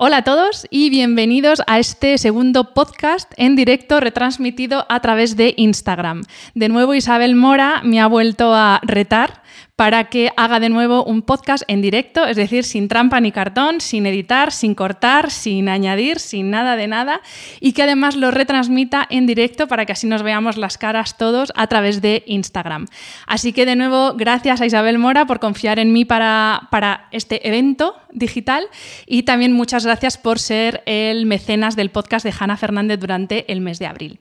Hola 0.00 0.18
a 0.18 0.22
todos 0.22 0.64
y 0.70 0.90
bienvenidos 0.90 1.60
a 1.66 1.80
este 1.80 2.18
segundo 2.18 2.72
podcast 2.72 3.32
en 3.36 3.56
directo 3.56 3.98
retransmitido 3.98 4.86
a 4.88 5.00
través 5.00 5.36
de 5.36 5.54
Instagram. 5.56 6.22
De 6.54 6.68
nuevo 6.68 6.94
Isabel 6.94 7.34
Mora 7.34 7.80
me 7.82 8.00
ha 8.00 8.06
vuelto 8.06 8.54
a 8.54 8.80
retar 8.84 9.42
para 9.78 10.08
que 10.08 10.32
haga 10.36 10.58
de 10.58 10.70
nuevo 10.70 11.04
un 11.04 11.22
podcast 11.22 11.62
en 11.68 11.80
directo, 11.80 12.26
es 12.26 12.36
decir, 12.36 12.64
sin 12.64 12.88
trampa 12.88 13.20
ni 13.20 13.30
cartón, 13.30 13.80
sin 13.80 14.06
editar, 14.06 14.50
sin 14.50 14.74
cortar, 14.74 15.30
sin 15.30 15.68
añadir, 15.68 16.18
sin 16.18 16.50
nada 16.50 16.74
de 16.74 16.88
nada, 16.88 17.20
y 17.60 17.74
que 17.74 17.84
además 17.84 18.16
lo 18.16 18.32
retransmita 18.32 19.06
en 19.08 19.28
directo 19.28 19.68
para 19.68 19.86
que 19.86 19.92
así 19.92 20.08
nos 20.08 20.24
veamos 20.24 20.56
las 20.56 20.78
caras 20.78 21.16
todos 21.16 21.52
a 21.54 21.68
través 21.68 22.02
de 22.02 22.24
Instagram. 22.26 22.86
Así 23.28 23.52
que 23.52 23.66
de 23.66 23.76
nuevo, 23.76 24.14
gracias 24.14 24.60
a 24.60 24.66
Isabel 24.66 24.98
Mora 24.98 25.26
por 25.26 25.38
confiar 25.38 25.78
en 25.78 25.92
mí 25.92 26.04
para, 26.04 26.66
para 26.72 27.06
este 27.12 27.46
evento 27.46 27.94
digital 28.10 28.64
y 29.06 29.22
también 29.22 29.52
muchas 29.52 29.84
gracias 29.84 30.18
por 30.18 30.40
ser 30.40 30.82
el 30.86 31.24
mecenas 31.24 31.76
del 31.76 31.90
podcast 31.90 32.24
de 32.24 32.34
Hanna 32.36 32.56
Fernández 32.56 32.98
durante 32.98 33.52
el 33.52 33.60
mes 33.60 33.78
de 33.78 33.86
abril. 33.86 34.18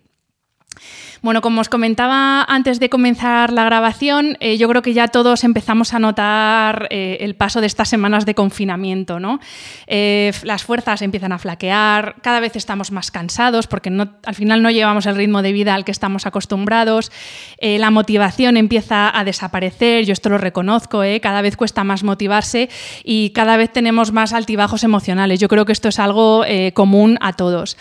Bueno, 1.22 1.42
como 1.42 1.62
os 1.62 1.70
comentaba 1.70 2.44
antes 2.44 2.80
de 2.80 2.90
comenzar 2.90 3.52
la 3.52 3.64
grabación, 3.64 4.38
eh, 4.40 4.58
yo 4.58 4.70
creo 4.70 4.84
que 4.84 4.94
ya 4.94 5.08
todos 5.08 5.44
empezamos 5.44 5.94
a 5.94 6.00
notar 6.00 6.88
eh, 6.92 7.18
el 7.22 7.36
paso 7.36 7.60
de 7.60 7.68
estas 7.68 7.90
semanas 7.90 8.26
de 8.26 8.36
confinamiento. 8.36 9.20
¿no? 9.20 9.40
Eh, 9.88 10.32
las 10.44 10.64
fuerzas 10.64 11.02
empiezan 11.02 11.32
a 11.32 11.40
flaquear, 11.40 12.16
cada 12.22 12.40
vez 12.40 12.56
estamos 12.56 12.92
más 12.92 13.10
cansados 13.10 13.66
porque 13.66 13.90
al 13.90 14.36
final 14.36 14.62
no 14.62 14.70
llevamos 14.70 15.08
el 15.08 15.16
ritmo 15.16 15.42
de 15.42 15.54
vida 15.54 15.73
al 15.73 15.86
que 15.86 15.92
estamos 15.92 16.26
acostumbrados, 16.26 17.12
la 17.60 17.92
motivación 17.92 18.58
empieza 18.58 19.18
a 19.18 19.23
desaparecer, 19.23 20.06
yo 20.06 20.14
esto 20.14 20.30
lo 20.30 20.38
reconozco, 20.38 21.02
cada 21.22 21.42
vez 21.42 21.58
cuesta 21.58 21.84
más 21.84 22.04
motivarse 22.04 22.70
y 23.04 23.32
cada 23.32 23.58
vez 23.58 23.72
tenemos 23.72 24.12
más 24.12 24.34
altibajos 24.34 24.84
emocionales. 24.84 25.40
Yo 25.40 25.48
creo 25.48 25.66
que 25.66 25.72
esto 25.72 25.90
es 25.90 26.00
algo 26.00 26.44
común 26.73 27.18
a 27.22 27.34
todos. 27.34 27.78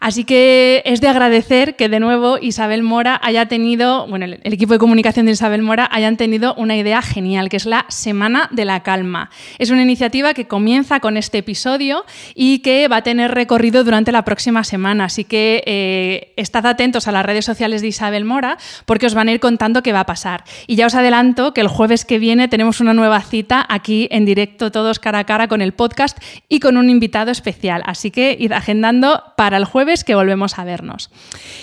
Así 0.00 0.24
que 0.24 0.82
es 0.86 1.02
de 1.02 1.08
agradecer 1.08 1.76
que 1.76 1.90
de 1.90 2.00
nuevo 2.00 2.38
Isabel 2.40 2.82
Mora 2.82 3.20
haya 3.22 3.46
tenido, 3.46 4.06
bueno, 4.06 4.24
el, 4.24 4.40
equipo 4.42 4.72
de 4.72 4.78
comunicación 4.78 5.26
de 5.26 5.32
Isabel 5.32 5.60
Mora 5.60 5.86
hayan 5.92 6.16
tenido 6.16 6.54
una 6.54 6.74
idea 6.74 7.02
genial, 7.02 7.50
que 7.50 7.58
es 7.58 7.66
la 7.66 7.84
Semana 7.88 8.48
de 8.50 8.64
la 8.64 8.82
Calma. 8.82 9.28
Es 9.58 9.68
una 9.68 9.82
iniciativa 9.82 10.32
que 10.32 10.48
comienza 10.48 11.00
con 11.00 11.18
este 11.18 11.38
episodio 11.38 12.06
y 12.34 12.60
que 12.60 12.88
va 12.88 12.96
a 12.96 13.02
tener 13.02 13.32
recorrido 13.32 13.84
durante 13.84 14.10
la 14.10 14.24
próxima 14.24 14.64
semana. 14.64 15.04
Así 15.04 15.24
que 15.24 15.62
eh, 15.66 16.32
estad 16.36 16.64
atentos 16.64 17.06
a 17.06 17.12
las 17.12 17.26
redes 17.26 17.44
sociales 17.44 17.82
de 17.82 17.88
Isabel 17.88 18.24
Mora 18.24 18.56
porque 18.86 19.04
os 19.04 19.12
van 19.12 19.28
a 19.28 19.32
ir 19.32 19.40
contando 19.40 19.82
qué 19.82 19.92
va 19.92 20.00
a 20.00 20.06
pasar. 20.06 20.44
Y 20.66 20.76
ya 20.76 20.86
os 20.86 20.94
adelanto 20.94 21.52
que 21.52 21.60
el 21.60 21.68
jueves 21.68 22.06
que 22.06 22.18
viene 22.18 22.48
tenemos 22.48 22.80
una 22.80 22.94
nueva 22.94 23.20
cita 23.20 23.66
aquí 23.68 24.08
en 24.10 24.24
directo, 24.24 24.72
todos 24.72 24.98
cara 24.98 25.18
a 25.18 25.24
cara 25.24 25.46
con 25.46 25.60
el 25.60 25.72
podcast 25.72 26.16
y 26.48 26.60
con 26.60 26.78
un 26.78 26.88
invitado 26.88 27.30
especial. 27.30 27.82
Así 27.84 28.10
que 28.10 28.34
id 28.40 28.52
agendando 28.52 29.22
para 29.36 29.58
el 29.58 29.66
jueves 29.66 29.89
que 30.04 30.14
volvemos 30.14 30.58
a 30.58 30.64
vernos. 30.64 31.10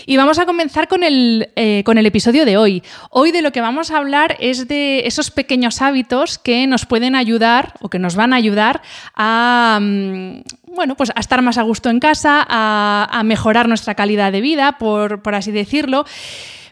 Y 0.06 0.18
vamos 0.18 0.40
a 0.40 0.46
comenzar 0.46 0.88
con 0.88 1.04
el, 1.04 1.50
eh, 1.56 1.84
con 1.86 1.98
el 1.98 2.06
episodio 2.06 2.46
de 2.46 2.58
hoy. 2.58 2.84
Hoy 3.10 3.32
de 3.32 3.42
lo 3.42 3.52
que 3.52 3.62
vamos 3.62 3.92
a 3.92 3.98
hablar 3.98 4.36
es 4.40 4.68
de 4.68 5.08
esos 5.08 5.32
pequeños 5.32 5.82
hábitos 5.82 6.38
que 6.38 6.68
nos 6.68 6.86
pueden 6.86 7.16
ayudar 7.16 7.74
o 7.82 7.90
que 7.90 8.00
nos 8.00 8.16
van 8.16 8.34
a 8.34 8.36
ayudar 8.36 8.82
a... 9.16 9.80
Mm, 9.82 10.42
bueno, 10.76 10.96
pues 10.96 11.12
a 11.16 11.20
estar 11.20 11.42
más 11.42 11.58
a 11.58 11.64
gusto 11.64 11.90
en 11.90 12.00
casa, 12.00 12.46
a, 12.48 13.24
mejorar 13.24 13.68
nuestra 13.68 13.96
calidad 13.96 14.32
de 14.32 14.42
vida, 14.42 14.78
por, 14.78 15.24
por 15.24 15.34
así 15.34 15.52
decirlo. 15.52 16.06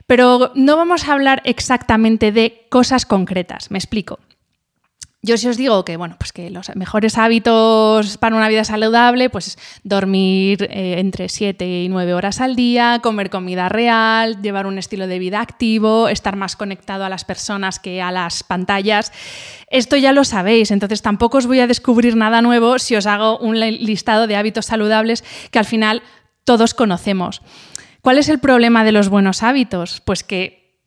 Pero 0.06 0.52
no 0.54 0.78
vamos 0.78 1.08
a 1.08 1.14
hablar 1.14 1.42
exactamente 1.46 2.32
de 2.32 2.68
cosas 2.70 3.08
concretas, 3.08 3.72
me 3.72 3.80
explico. 3.80 4.20
Yo 5.26 5.38
si 5.38 5.48
os 5.48 5.58
digo 5.58 5.84
que, 5.84 5.98
bueno, 5.98 6.18
pues 6.20 6.32
que 6.32 6.52
los 6.52 6.70
mejores 6.76 7.18
hábitos 7.18 8.20
para 8.20 8.36
una 8.36 8.48
vida 8.48 8.64
saludable, 8.64 9.32
pues 9.32 9.58
dormir 9.84 10.68
eh, 10.70 11.00
entre 11.00 11.30
7 11.30 11.68
y 11.82 11.90
9 11.90 12.14
horas 12.14 12.42
al 12.42 12.56
día, 12.56 13.00
comer 13.02 13.32
comida 13.32 13.68
real, 13.68 14.40
llevar 14.44 14.68
un 14.68 14.78
estilo 14.78 15.08
de 15.08 15.18
vida 15.18 15.42
activo, 15.42 16.10
estar 16.10 16.36
más 16.36 16.56
conectado 16.56 17.06
a 17.06 17.10
las 17.10 17.26
personas 17.26 17.80
que 17.80 18.04
a 18.04 18.12
las 18.12 18.44
pantallas. 18.44 19.12
Esto 19.72 19.96
ya 19.96 20.12
lo 20.12 20.26
sabéis, 20.26 20.70
entonces 20.70 21.02
tampoco 21.02 21.40
os 21.40 21.48
voy 21.48 21.60
a 21.60 21.66
descubrir 21.66 22.16
nada 22.16 22.44
nuevo 22.44 22.78
si 22.78 22.96
os 22.96 23.08
hago 23.08 23.40
un 23.40 23.60
listado 23.60 24.28
de 24.28 24.36
hábitos 24.36 24.68
saludables 24.68 25.24
que 25.50 25.58
al 25.58 25.66
final 25.66 26.04
todos 26.44 26.76
conocemos. 26.76 27.42
¿Cuál 28.02 28.20
es 28.20 28.30
el 28.30 28.38
problema 28.38 28.84
de 28.84 28.92
los 28.92 29.10
buenos 29.10 29.42
hábitos? 29.42 30.04
Pues 30.06 30.24
que 30.24 30.84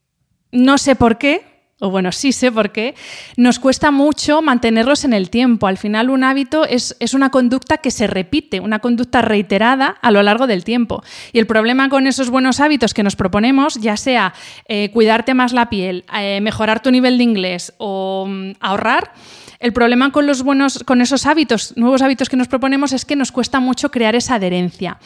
no 0.52 0.78
sé 0.78 0.94
por 0.94 1.18
qué, 1.18 1.57
o 1.80 1.90
bueno, 1.90 2.10
sí 2.12 2.32
sé 2.32 2.50
por 2.50 2.72
qué, 2.72 2.94
nos 3.36 3.58
cuesta 3.58 3.90
mucho 3.90 4.42
mantenerlos 4.42 5.04
en 5.04 5.12
el 5.12 5.30
tiempo. 5.30 5.66
Al 5.66 5.78
final 5.78 6.10
un 6.10 6.24
hábito 6.24 6.64
es, 6.64 6.96
una 7.14 7.30
conducta 7.30 7.78
que 7.78 7.90
se 7.90 8.06
repite, 8.06 8.60
una 8.60 8.80
conducta 8.80 9.22
reiterada 9.22 9.96
a 10.02 10.10
lo 10.10 10.22
largo 10.22 10.46
del 10.46 10.64
tiempo. 10.64 11.02
Y 11.32 11.38
el 11.38 11.46
problema 11.46 11.88
con 11.88 12.06
esos 12.06 12.30
buenos 12.30 12.60
hábitos 12.60 12.94
que 12.94 13.02
nos 13.02 13.16
proponemos, 13.16 13.76
ya 13.76 13.96
sea 13.96 14.34
eh, 14.66 14.90
cuidarte 14.92 15.34
más 15.34 15.52
la 15.52 15.70
piel, 15.70 16.04
eh, 16.18 16.40
mejorar 16.40 16.82
tu 16.82 16.90
nivel 16.90 17.18
de 17.18 17.24
inglés 17.24 17.72
o 17.78 18.26
mm, 18.28 18.52
ahorrar, 18.60 19.12
el 19.60 19.72
problema 19.72 20.12
con 20.12 20.26
los 20.26 20.42
buenos, 20.42 20.84
con 20.84 21.00
esos 21.00 21.26
hábitos, 21.26 21.76
nuevos 21.76 22.02
hábitos 22.02 22.28
que 22.28 22.36
nos 22.36 22.48
proponemos, 22.48 22.92
es 22.92 23.04
que 23.04 23.16
nos 23.16 23.32
cuesta 23.32 23.60
mucho 23.60 23.90
crear 23.90 24.14
esa 24.14 24.36
adherencia. 24.36 24.98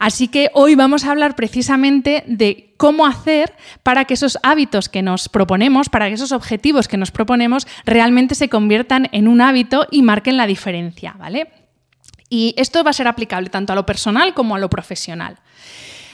Así 0.00 0.28
que 0.28 0.50
hoy 0.54 0.74
vamos 0.74 1.04
a 1.04 1.12
hablar 1.12 1.36
precisamente 1.36 2.24
de 2.26 2.74
cómo 2.76 3.06
hacer 3.06 3.54
para 3.82 4.04
que 4.04 4.14
esos 4.14 4.38
hábitos 4.42 4.88
que 4.88 5.02
nos 5.02 5.28
proponemos, 5.28 5.88
para 5.88 6.08
que 6.08 6.14
esos 6.14 6.32
objetivos 6.32 6.88
que 6.88 6.96
nos 6.96 7.12
proponemos 7.12 7.66
realmente 7.86 8.34
se 8.34 8.48
conviertan 8.48 9.08
en 9.12 9.28
un 9.28 9.40
hábito 9.40 9.86
y 9.90 10.02
marquen 10.02 10.36
la 10.36 10.46
diferencia, 10.46 11.14
¿vale? 11.18 11.52
Y 12.28 12.54
esto 12.58 12.82
va 12.82 12.90
a 12.90 12.94
ser 12.94 13.06
aplicable 13.06 13.48
tanto 13.48 13.72
a 13.72 13.76
lo 13.76 13.86
personal 13.86 14.34
como 14.34 14.56
a 14.56 14.58
lo 14.58 14.68
profesional. 14.68 15.38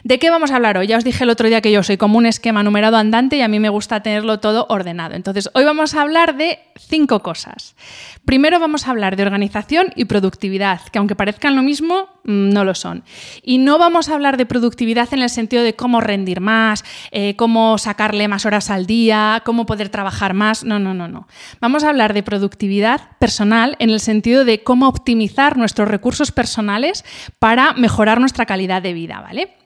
¿De 0.03 0.19
qué 0.19 0.31
vamos 0.31 0.51
a 0.51 0.57
hablar 0.57 0.79
hoy? 0.79 0.87
Ya 0.87 0.97
os 0.97 1.05
dije 1.05 1.25
el 1.25 1.31
otro 1.31 1.49
día 1.49 1.61
que 1.61 1.71
yo 1.71 1.83
soy 1.83 1.99
como 1.99 2.17
un 2.17 2.25
esquema 2.25 2.63
numerado 2.63 2.97
andante 2.97 3.37
y 3.37 3.43
a 3.43 3.49
mí 3.49 3.61
me 3.61 3.69
gusta 3.69 4.01
tenerlo 4.01 4.41
todo 4.41 4.67
ordenado. 4.71 5.15
Entonces, 5.15 5.51
hoy 5.53 5.65
vamos 5.65 5.95
a 5.95 6.01
hablar 6.01 6.37
de 6.37 6.59
cinco 6.79 7.21
cosas. 7.21 7.77
Primero 8.25 8.59
vamos 8.59 8.87
a 8.87 8.93
hablar 8.93 9.17
de 9.17 9.25
organización 9.25 9.93
y 9.97 10.07
productividad, 10.07 10.81
que 10.91 10.99
aunque 10.99 11.17
parezcan 11.17 11.55
lo 11.55 11.63
mismo, 11.63 12.09
mm, 12.25 12.49
no 12.49 12.65
lo 12.65 12.75
son. 12.75 13.05
Y 13.43 13.59
no 13.59 13.79
vamos 13.79 14.09
a 14.09 14.15
hablar 14.15 14.39
de 14.39 14.47
productividad 14.47 15.13
en 15.13 15.21
el 15.21 15.29
sentido 15.29 15.63
de 15.63 15.75
cómo 15.75 16.01
rendir 16.01 16.41
más, 16.41 16.83
eh, 17.11 17.37
cómo 17.37 17.77
sacarle 17.77 18.27
más 18.27 18.47
horas 18.47 18.71
al 18.71 18.87
día, 18.87 19.43
cómo 19.45 19.67
poder 19.67 19.91
trabajar 19.91 20.33
más. 20.33 20.65
No, 20.65 20.79
no, 20.79 20.95
no, 20.95 21.09
no. 21.09 21.29
Vamos 21.61 21.85
a 21.85 21.91
hablar 21.91 22.15
de 22.15 22.23
productividad 22.23 23.03
personal 23.19 23.77
en 23.79 23.91
el 23.91 24.01
sentido 24.01 24.47
de 24.47 24.63
cómo 24.63 24.89
optimizar 24.89 25.59
nuestros 25.59 25.89
recursos 25.89 26.33
personales 26.33 27.05
para 27.39 27.75
mejorar 27.75 28.19
nuestra 28.19 28.47
calidad 28.47 28.81
de 28.81 28.95
vida, 28.95 29.21
¿vale? 29.21 29.60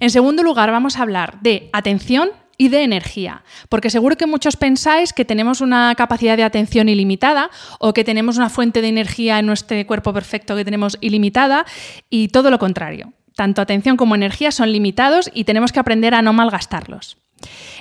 En 0.00 0.10
segundo 0.10 0.42
lugar, 0.42 0.70
vamos 0.70 0.96
a 0.96 1.02
hablar 1.02 1.40
de 1.40 1.70
atención 1.72 2.30
y 2.56 2.68
de 2.68 2.82
energía, 2.82 3.42
porque 3.68 3.90
seguro 3.90 4.16
que 4.16 4.26
muchos 4.26 4.56
pensáis 4.56 5.12
que 5.12 5.24
tenemos 5.24 5.60
una 5.60 5.94
capacidad 5.96 6.36
de 6.36 6.44
atención 6.44 6.88
ilimitada 6.88 7.50
o 7.80 7.92
que 7.92 8.04
tenemos 8.04 8.36
una 8.36 8.48
fuente 8.48 8.80
de 8.80 8.88
energía 8.88 9.38
en 9.38 9.46
nuestro 9.46 9.76
cuerpo 9.86 10.12
perfecto 10.12 10.54
que 10.56 10.64
tenemos 10.64 10.96
ilimitada 11.00 11.66
y 12.10 12.28
todo 12.28 12.50
lo 12.50 12.58
contrario. 12.58 13.12
Tanto 13.34 13.60
atención 13.60 13.96
como 13.96 14.14
energía 14.14 14.52
son 14.52 14.70
limitados 14.70 15.30
y 15.34 15.44
tenemos 15.44 15.72
que 15.72 15.80
aprender 15.80 16.14
a 16.14 16.22
no 16.22 16.32
malgastarlos. 16.32 17.23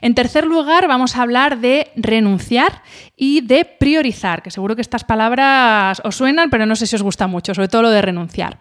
En 0.01 0.15
tercer 0.15 0.45
lugar, 0.45 0.87
vamos 0.87 1.15
a 1.15 1.21
hablar 1.21 1.59
de 1.59 1.91
renunciar 1.95 2.81
y 3.15 3.41
de 3.41 3.65
priorizar, 3.65 4.41
que 4.41 4.51
seguro 4.51 4.75
que 4.75 4.81
estas 4.81 5.03
palabras 5.03 6.01
os 6.03 6.15
suenan, 6.15 6.49
pero 6.49 6.65
no 6.65 6.75
sé 6.75 6.87
si 6.87 6.95
os 6.95 7.03
gusta 7.03 7.27
mucho, 7.27 7.53
sobre 7.53 7.67
todo 7.67 7.83
lo 7.83 7.89
de 7.89 8.01
renunciar. 8.01 8.59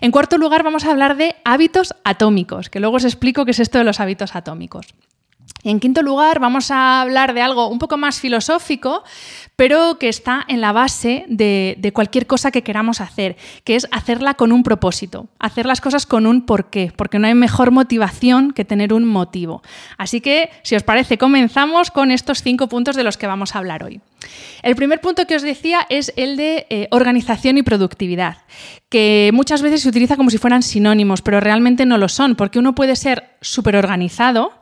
En 0.00 0.10
cuarto 0.10 0.38
lugar, 0.38 0.62
vamos 0.62 0.84
a 0.84 0.90
hablar 0.90 1.16
de 1.16 1.36
hábitos 1.44 1.94
atómicos, 2.04 2.70
que 2.70 2.80
luego 2.80 2.96
os 2.96 3.04
explico 3.04 3.44
qué 3.44 3.50
es 3.50 3.60
esto 3.60 3.78
de 3.78 3.84
los 3.84 4.00
hábitos 4.00 4.36
atómicos. 4.36 4.94
En 5.66 5.80
quinto 5.80 6.00
lugar, 6.00 6.38
vamos 6.38 6.70
a 6.70 7.00
hablar 7.00 7.34
de 7.34 7.42
algo 7.42 7.66
un 7.66 7.80
poco 7.80 7.96
más 7.96 8.20
filosófico, 8.20 9.02
pero 9.56 9.98
que 9.98 10.08
está 10.08 10.44
en 10.46 10.60
la 10.60 10.70
base 10.70 11.24
de, 11.26 11.90
cualquier 11.92 12.28
cosa 12.28 12.52
que 12.52 12.62
queramos 12.62 13.00
hacer, 13.00 13.36
que 13.64 13.74
es 13.74 13.88
hacerla 13.90 14.34
con 14.34 14.52
un 14.52 14.62
propósito, 14.62 15.26
hacer 15.40 15.66
las 15.66 15.80
cosas 15.80 16.06
con 16.06 16.28
un 16.28 16.46
porqué, 16.46 16.92
porque 16.94 17.18
no 17.18 17.26
hay 17.26 17.34
mejor 17.34 17.72
motivación 17.72 18.52
que 18.52 18.64
tener 18.64 18.92
un 18.92 19.08
motivo. 19.08 19.60
Así 19.98 20.20
que, 20.20 20.50
si 20.62 20.76
os 20.76 20.84
parece, 20.84 21.18
comenzamos 21.18 21.90
con 21.90 22.12
estos 22.12 22.44
cinco 22.44 22.68
puntos 22.68 22.94
de 22.94 23.02
los 23.02 23.16
que 23.16 23.26
vamos 23.26 23.56
a 23.56 23.58
hablar 23.58 23.82
hoy. 23.82 24.00
El 24.62 24.76
primer 24.76 25.00
punto 25.00 25.26
que 25.26 25.34
os 25.34 25.42
decía 25.42 25.80
es 25.88 26.12
el 26.16 26.36
de 26.36 26.68
eh, 26.70 26.86
organización 26.92 27.58
y 27.58 27.64
productividad, 27.64 28.36
que 28.88 29.32
muchas 29.34 29.62
veces 29.62 29.82
se 29.82 29.88
utiliza 29.88 30.16
como 30.16 30.30
si 30.30 30.38
fueran 30.38 30.62
sinónimos, 30.62 31.22
pero 31.22 31.40
realmente 31.40 31.86
no 31.86 31.98
lo 31.98 32.08
son, 32.08 32.36
porque 32.36 32.60
uno 32.60 32.76
puede 32.76 32.94
ser 32.94 33.30
súper 33.40 33.74
organizado, 33.74 34.52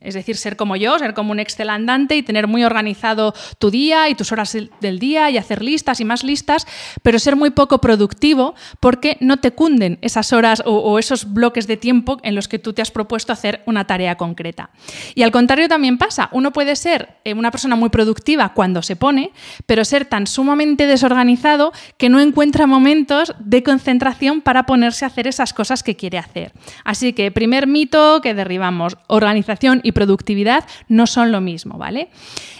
es 0.00 0.14
decir, 0.14 0.36
ser 0.36 0.56
como 0.56 0.76
yo, 0.76 0.98
ser 0.98 1.14
como 1.14 1.32
un 1.32 1.40
Excel 1.40 1.70
andante 1.70 2.16
y 2.16 2.22
tener 2.22 2.46
muy 2.46 2.64
organizado 2.64 3.34
tu 3.58 3.70
día 3.70 4.08
y 4.08 4.14
tus 4.14 4.32
horas 4.32 4.56
del 4.80 4.98
día 4.98 5.30
y 5.30 5.38
hacer 5.38 5.62
listas 5.62 6.00
y 6.00 6.04
más 6.04 6.24
listas, 6.24 6.66
pero 7.02 7.18
ser 7.18 7.36
muy 7.36 7.50
poco 7.50 7.80
productivo 7.80 8.54
porque 8.80 9.16
no 9.20 9.38
te 9.38 9.52
cunden 9.52 9.98
esas 10.02 10.32
horas 10.32 10.62
o, 10.64 10.98
esos 10.98 11.32
bloques 11.32 11.66
de 11.66 11.76
tiempo 11.76 12.18
en 12.22 12.34
los 12.34 12.48
que 12.48 12.58
tú 12.58 12.72
te 12.72 12.82
has 12.82 12.90
propuesto 12.90 13.32
hacer 13.32 13.62
una 13.66 13.86
tarea 13.86 14.16
concreta. 14.16 14.70
Y 15.14 15.22
al 15.22 15.32
contrario 15.32 15.68
también 15.68 15.98
pasa, 15.98 16.28
uno 16.32 16.52
puede 16.52 16.76
ser 16.76 17.16
eh, 17.24 17.34
una 17.34 17.50
persona 17.50 17.76
muy 17.76 17.88
productiva 17.88 18.52
cuando 18.54 18.82
se 18.82 18.96
pone, 18.96 19.32
pero 19.66 19.84
ser 19.84 20.04
tan 20.04 20.26
sumamente 20.26 20.86
desorganizado 20.86 21.72
que 21.96 22.08
no 22.08 22.20
encuentra 22.20 22.66
momentos 22.66 23.34
de 23.38 23.62
concentración 23.62 24.40
para 24.40 24.64
ponerse 24.64 25.04
a 25.04 25.08
hacer 25.08 25.26
esas 25.26 25.52
cosas 25.52 25.82
que 25.82 25.96
quiere 25.96 26.18
hacer. 26.18 26.52
Así 26.84 27.12
que 27.12 27.30
primer 27.30 27.66
mito 27.66 28.20
que 28.20 28.34
derribamos, 28.34 28.96
organización 29.06 29.75
y 29.82 29.92
productividad 29.92 30.64
no 30.88 31.06
son 31.06 31.32
lo 31.32 31.40
mismo, 31.40 31.78
¿vale? 31.78 32.10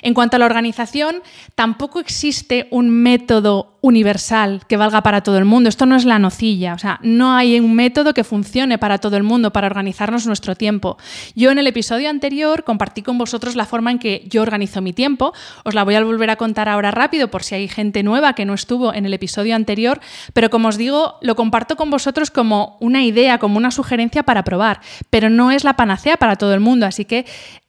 En 0.03 0.15
cuanto 0.15 0.37
a 0.37 0.39
la 0.39 0.47
organización, 0.47 1.17
tampoco 1.55 2.01
existe 2.01 2.69
un 2.71 2.91
método 2.91 3.77
universal 3.81 4.63
que 4.69 4.77
valga 4.77 5.03
para 5.03 5.23
todo 5.23 5.39
el 5.39 5.45
mundo. 5.45 5.69
Esto 5.69 5.87
no 5.87 5.97
es 5.97 6.05
la 6.05 6.19
nocilla, 6.19 6.75
o 6.75 6.79
sea, 6.79 6.99
no 7.03 7.35
hay 7.35 7.59
un 7.59 7.75
método 7.75 8.15
que 8.15 8.25
funcione 8.25 8.79
para 8.79 8.99
todo 8.99 9.17
el 9.17 9.23
mundo 9.23 9.53
para 9.53 9.69
organizarnos 9.69 10.27
nuestro 10.27 10.57
tiempo. 10.57 10.99
Yo 11.35 11.51
en 11.51 11.59
el 11.59 11.67
episodio 11.67 12.11
anterior 12.11 12.65
compartí 12.65 13.03
con 13.03 13.17
vosotros 13.17 13.55
la 13.55 13.65
forma 13.65 13.91
en 13.91 13.99
que 13.99 14.25
yo 14.29 14.43
organizo 14.43 14.83
mi 14.83 14.93
tiempo. 14.93 15.33
Os 15.65 15.75
la 15.75 15.85
voy 15.85 15.95
a 15.95 16.05
volver 16.05 16.31
a 16.31 16.37
contar 16.37 16.69
ahora 16.69 16.91
rápido 16.91 17.29
por 17.29 17.43
si 17.43 17.55
hay 17.55 17.69
gente 17.69 18.03
nueva 18.03 18.35
que 18.35 18.45
no 18.45 18.55
estuvo 18.55 18.93
en 18.93 19.07
el 19.07 19.15
episodio 19.15 19.55
anterior, 19.55 20.01
pero 20.33 20.51
como 20.51 20.69
os 20.69 20.77
digo, 20.77 21.17
lo 21.23 21.37
comparto 21.37 21.77
con 21.77 21.91
vosotros 21.91 22.31
como 22.31 22.77
una 22.81 23.05
idea, 23.05 23.39
como 23.39 23.57
una 23.57 23.71
sugerencia 23.71 24.25
para 24.25 24.45
probar, 24.45 24.81
pero 25.11 25.31
no 25.31 25.51
es 25.51 25.65
la 25.65 25.77
panacea 25.77 26.17
para 26.17 26.37
todo 26.37 26.55
el 26.55 26.61
mundo, 26.61 26.87
así 26.87 27.05
que 27.07 27.25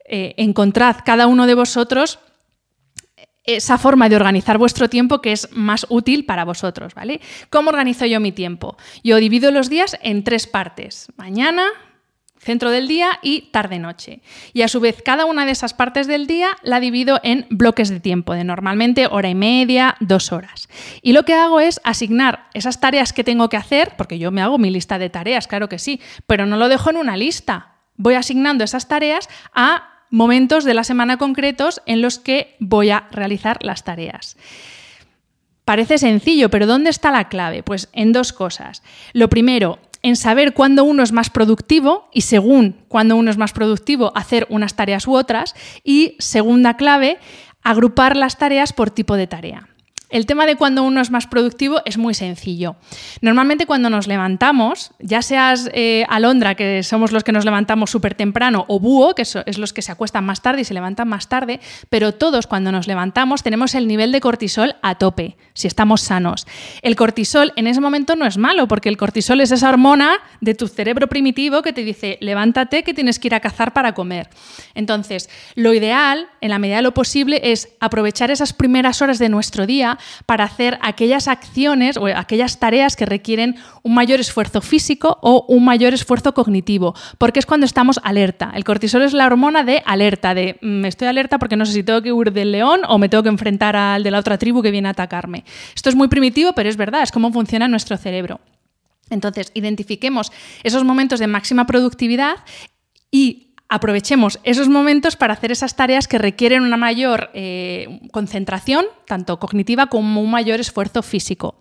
eh, 0.05 0.33
encontrad 0.37 0.97
cada 1.05 1.27
uno 1.27 1.47
de 1.47 1.55
vosotros 1.55 2.19
esa 3.47 3.77
forma 3.77 4.09
de 4.09 4.17
organizar 4.17 4.57
vuestro 4.57 4.89
tiempo 4.89 5.21
que 5.21 5.31
es 5.31 5.49
más 5.53 5.85
útil 5.89 6.25
para 6.25 6.43
vosotros, 6.43 6.93
¿vale? 6.93 7.21
¿Cómo 7.49 7.69
organizo 7.69 8.05
yo 8.05 8.19
mi 8.19 8.33
tiempo? 8.33 8.77
Yo 9.03 9.17
divido 9.17 9.51
los 9.51 9.69
días 9.69 9.97
en 10.03 10.23
tres 10.25 10.47
partes: 10.47 11.07
mañana, 11.15 11.65
centro 12.39 12.71
del 12.71 12.89
día 12.89 13.19
y 13.21 13.49
tarde-noche. 13.51 14.21
Y 14.53 14.63
a 14.63 14.67
su 14.67 14.81
vez, 14.81 15.01
cada 15.01 15.25
una 15.25 15.45
de 15.45 15.53
esas 15.53 15.73
partes 15.73 16.07
del 16.07 16.27
día 16.27 16.57
la 16.61 16.81
divido 16.81 17.21
en 17.23 17.47
bloques 17.49 17.89
de 17.89 18.01
tiempo, 18.01 18.33
de 18.33 18.43
normalmente 18.43 19.07
hora 19.09 19.29
y 19.29 19.35
media, 19.35 19.95
dos 20.01 20.33
horas. 20.33 20.67
Y 21.01 21.13
lo 21.13 21.23
que 21.23 21.33
hago 21.33 21.61
es 21.61 21.79
asignar 21.85 22.47
esas 22.53 22.81
tareas 22.81 23.13
que 23.13 23.23
tengo 23.23 23.47
que 23.47 23.57
hacer, 23.57 23.93
porque 23.97 24.19
yo 24.19 24.29
me 24.29 24.41
hago 24.41 24.57
mi 24.57 24.69
lista 24.69 24.99
de 24.99 25.09
tareas, 25.09 25.47
claro 25.47 25.69
que 25.69 25.79
sí, 25.79 26.01
pero 26.25 26.45
no 26.45 26.57
lo 26.57 26.67
dejo 26.67 26.89
en 26.89 26.97
una 26.97 27.15
lista. 27.15 27.76
Voy 27.97 28.15
asignando 28.15 28.63
esas 28.63 28.88
tareas 28.88 29.27
a 29.53 30.05
momentos 30.09 30.63
de 30.63 30.73
la 30.73 30.83
semana 30.83 31.17
concretos 31.17 31.81
en 31.85 32.01
los 32.01 32.19
que 32.19 32.55
voy 32.59 32.91
a 32.91 33.07
realizar 33.11 33.57
las 33.61 33.83
tareas. 33.83 34.38
Parece 35.65 35.97
sencillo, 35.97 36.49
pero 36.49 36.65
¿dónde 36.65 36.89
está 36.89 37.11
la 37.11 37.27
clave? 37.27 37.61
Pues 37.61 37.89
en 37.91 38.13
dos 38.13 38.31
cosas. 38.31 38.83
Lo 39.11 39.27
primero, 39.27 39.79
en 40.01 40.15
saber 40.15 40.53
cuándo 40.53 40.85
uno 40.85 41.03
es 41.03 41.11
más 41.11 41.29
productivo 41.29 42.09
y 42.13 42.21
según 42.21 42.77
cuándo 42.88 43.17
uno 43.17 43.31
es 43.31 43.38
más 43.38 43.51
productivo, 43.51 44.13
hacer 44.15 44.47
unas 44.49 44.75
tareas 44.75 45.07
u 45.07 45.15
otras. 45.15 45.55
Y 45.83 46.15
segunda 46.19 46.77
clave, 46.77 47.17
agrupar 47.63 48.15
las 48.15 48.38
tareas 48.38 48.71
por 48.71 48.91
tipo 48.91 49.17
de 49.17 49.27
tarea. 49.27 49.67
El 50.09 50.25
tema 50.25 50.45
de 50.45 50.56
cuando 50.56 50.83
uno 50.83 51.01
es 51.01 51.12
más 51.12 51.27
productivo 51.27 51.81
es 51.83 51.98
muy 51.98 52.13
sencillo. 52.13 52.77
Normalmente 53.19 53.65
cuando 53.65 53.89
nos 53.89 54.07
levantamos, 54.07 54.92
ya 55.00 55.21
seas 55.21 55.69
eh, 55.74 56.06
alondra, 56.07 56.56
que 56.56 56.81
somos 56.83 57.12
los 57.12 57.25
que 57.25 57.33
nos 57.33 57.44
levantamos 57.44 57.92
súper 57.92 58.15
temprano, 58.15 58.63
o 58.69 58.80
búho, 58.80 59.15
que 59.15 59.24
es 59.24 59.57
los 59.57 59.74
que 59.74 59.81
se 59.81 59.92
acuestan 59.92 60.24
más 60.25 60.42
tarde 60.42 60.62
y 60.62 60.63
se 60.63 60.74
levantan 60.74 61.09
más 61.09 61.27
tarde, 61.27 61.59
pero 61.89 62.13
todos 62.13 62.48
cuando 62.48 62.71
nos 62.71 62.88
levantamos 62.88 63.44
tenemos 63.44 63.75
el 63.75 63.86
nivel 63.86 64.13
de 64.13 64.21
cortisol 64.21 64.77
a 64.81 64.95
tope, 64.95 65.36
si 65.54 65.68
estamos 65.68 66.01
sanos. 66.01 66.48
El 66.81 66.95
cortisol 66.95 67.51
en 67.57 67.68
ese 67.68 67.81
momento 67.81 68.15
no 68.15 68.25
es 68.25 68.38
malo, 68.38 68.69
porque 68.69 68.88
el 68.88 68.95
cortisol 68.95 69.42
es 69.42 69.51
esa 69.51 69.68
hormona 69.68 70.19
de 70.39 70.56
tu 70.56 70.69
cerebro 70.69 71.07
primitivo 71.07 71.62
que 71.62 71.74
te 71.74 71.83
dice, 71.83 72.18
levántate 72.21 72.83
que 72.83 72.94
tienes 72.94 73.19
que 73.19 73.27
ir 73.27 73.36
a 73.36 73.42
cazar 73.42 73.74
para 73.74 73.94
comer. 73.94 74.30
Entonces, 74.74 75.30
lo 75.56 75.74
ideal, 75.74 76.30
en 76.39 76.51
la 76.51 76.59
medida 76.59 76.77
de 76.77 76.83
lo 76.83 76.94
posible, 76.94 77.42
es 77.44 77.69
aprovechar 77.81 78.31
esas 78.31 78.54
primeras 78.54 79.01
horas 79.01 79.19
de 79.19 79.27
nuestro 79.27 79.65
día 79.65 79.96
para 80.25 80.44
hacer 80.44 80.77
aquellas 80.81 81.27
acciones 81.27 81.97
o 81.97 82.07
aquellas 82.07 82.59
tareas 82.59 82.95
que 82.95 83.05
requieren 83.05 83.55
un 83.83 83.94
mayor 83.94 84.19
esfuerzo 84.19 84.61
físico 84.61 85.17
o 85.21 85.45
un 85.47 85.65
mayor 85.65 85.94
esfuerzo 85.94 86.33
cognitivo, 86.33 86.95
porque 87.17 87.39
es 87.39 87.45
cuando 87.45 87.65
estamos 87.65 87.99
alerta. 88.03 88.51
El 88.55 88.63
cortisol 88.63 89.01
es 89.01 89.13
la 89.13 89.25
hormona 89.25 89.63
de 89.63 89.81
alerta, 89.85 90.33
de 90.33 90.57
mm, 90.61 90.85
estoy 90.85 91.07
alerta 91.07 91.39
porque 91.39 91.55
no 91.55 91.65
sé 91.65 91.73
si 91.73 91.83
tengo 91.83 92.01
que 92.01 92.11
huir 92.11 92.31
del 92.31 92.51
león 92.51 92.81
o 92.88 92.97
me 92.97 93.09
tengo 93.09 93.23
que 93.23 93.29
enfrentar 93.29 93.75
al 93.75 94.03
de 94.03 94.11
la 94.11 94.19
otra 94.19 94.38
tribu 94.38 94.61
que 94.61 94.71
viene 94.71 94.88
a 94.88 94.91
atacarme. 94.91 95.44
Esto 95.75 95.89
es 95.89 95.95
muy 95.95 96.07
primitivo, 96.07 96.53
pero 96.53 96.69
es 96.69 96.77
verdad, 96.77 97.03
es 97.03 97.11
cómo 97.11 97.31
funciona 97.31 97.67
nuestro 97.67 97.97
cerebro. 97.97 98.39
Entonces, 99.09 99.51
identifiquemos 99.53 100.31
esos 100.63 100.83
momentos 100.83 101.19
de 101.19 101.27
máxima 101.27 101.65
productividad 101.65 102.35
y 103.11 103.46
aprovechemos 103.69 104.39
esos 104.43 104.69
momentos 104.69 105.15
para 105.15 105.33
hacer 105.33 105.51
esas 105.51 105.75
tareas 105.75 106.07
que 106.07 106.17
requieren 106.17 106.63
una 106.63 106.77
mayor 106.77 107.29
eh, 107.33 107.99
concentración, 108.11 108.85
tanto 109.05 109.39
cognitiva 109.39 109.87
como 109.87 110.21
un 110.21 110.31
mayor 110.31 110.59
esfuerzo 110.59 111.03
físico. 111.03 111.56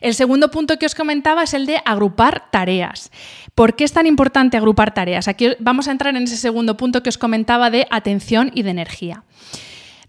El 0.00 0.14
segundo 0.14 0.50
punto 0.50 0.78
que 0.78 0.86
os 0.86 0.96
comentaba 0.96 1.44
es 1.44 1.54
el 1.54 1.64
de 1.64 1.80
agrupar 1.84 2.50
tareas. 2.50 3.12
¿Por 3.54 3.76
qué 3.76 3.84
es 3.84 3.92
tan 3.92 4.06
importante 4.06 4.56
agrupar 4.56 4.94
tareas? 4.94 5.28
Aquí 5.28 5.50
vamos 5.60 5.86
a 5.86 5.92
entrar 5.92 6.16
en 6.16 6.24
ese 6.24 6.36
segundo 6.36 6.76
punto 6.76 7.02
que 7.02 7.08
os 7.08 7.18
comentaba 7.18 7.70
de 7.70 7.86
atención 7.88 8.50
y 8.52 8.62
de 8.62 8.70
energía. 8.70 9.22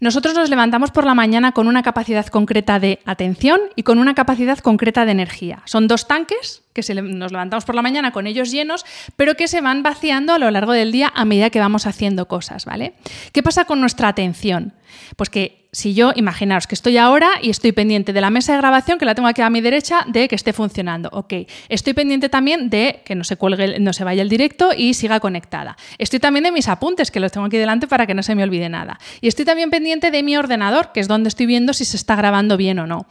Nosotros 0.04 0.34
nos 0.34 0.50
levantamos 0.50 0.90
por 0.90 1.06
la 1.06 1.14
mañana 1.14 1.52
con 1.52 1.66
una 1.66 1.82
capacidad 1.82 2.26
concreta 2.26 2.78
de 2.78 2.98
atención 3.06 3.58
y 3.74 3.84
con 3.84 3.98
una 3.98 4.14
capacidad 4.14 4.58
concreta 4.58 5.06
de 5.06 5.12
energía. 5.12 5.62
Son 5.64 5.88
dos 5.88 6.06
tanques 6.06 6.60
que 6.74 6.82
nos 6.92 7.32
levantamos 7.32 7.64
por 7.64 7.74
la 7.74 7.80
mañana 7.80 8.12
con 8.12 8.26
ellos 8.26 8.50
llenos, 8.50 8.84
pero 9.16 9.34
que 9.34 9.48
se 9.48 9.62
van 9.62 9.82
vaciando 9.82 10.34
a 10.34 10.38
lo 10.38 10.50
largo 10.50 10.72
del 10.72 10.92
día 10.92 11.10
a 11.14 11.24
medida 11.24 11.48
que 11.48 11.58
vamos 11.58 11.86
haciendo 11.86 12.28
cosas, 12.28 12.66
¿vale? 12.66 12.92
¿Qué 13.32 13.42
pasa 13.42 13.64
con 13.64 13.80
nuestra 13.80 14.08
atención? 14.08 14.74
Pues 15.16 15.30
que 15.30 15.64
si 15.74 15.92
yo, 15.92 16.12
imaginaos 16.14 16.66
que 16.66 16.74
estoy 16.74 16.98
ahora 16.98 17.30
y 17.42 17.50
estoy 17.50 17.72
pendiente 17.72 18.12
de 18.12 18.20
la 18.20 18.30
mesa 18.30 18.52
de 18.52 18.58
grabación, 18.58 18.98
que 18.98 19.04
la 19.04 19.14
tengo 19.14 19.28
aquí 19.28 19.42
a 19.42 19.50
mi 19.50 19.60
derecha, 19.60 20.04
de 20.06 20.28
que 20.28 20.36
esté 20.36 20.52
funcionando. 20.52 21.08
Ok, 21.12 21.34
estoy 21.68 21.94
pendiente 21.94 22.28
también 22.28 22.70
de 22.70 23.02
que 23.04 23.14
no 23.14 23.24
se 23.24 23.36
cuelgue, 23.36 23.80
no 23.80 23.92
se 23.92 24.04
vaya 24.04 24.22
el 24.22 24.28
directo 24.28 24.70
y 24.76 24.94
siga 24.94 25.18
conectada. 25.18 25.76
Estoy 25.98 26.20
también 26.20 26.44
de 26.44 26.52
mis 26.52 26.68
apuntes, 26.68 27.10
que 27.10 27.18
los 27.18 27.32
tengo 27.32 27.46
aquí 27.46 27.56
delante 27.56 27.88
para 27.88 28.06
que 28.06 28.14
no 28.14 28.22
se 28.22 28.34
me 28.34 28.44
olvide 28.44 28.68
nada. 28.68 28.98
Y 29.20 29.28
estoy 29.28 29.44
también 29.44 29.70
pendiente 29.70 30.10
de 30.10 30.22
mi 30.22 30.36
ordenador, 30.36 30.92
que 30.92 31.00
es 31.00 31.08
donde 31.08 31.28
estoy 31.28 31.46
viendo 31.46 31.72
si 31.72 31.84
se 31.84 31.96
está 31.96 32.14
grabando 32.14 32.56
bien 32.56 32.78
o 32.78 32.86
no. 32.86 33.06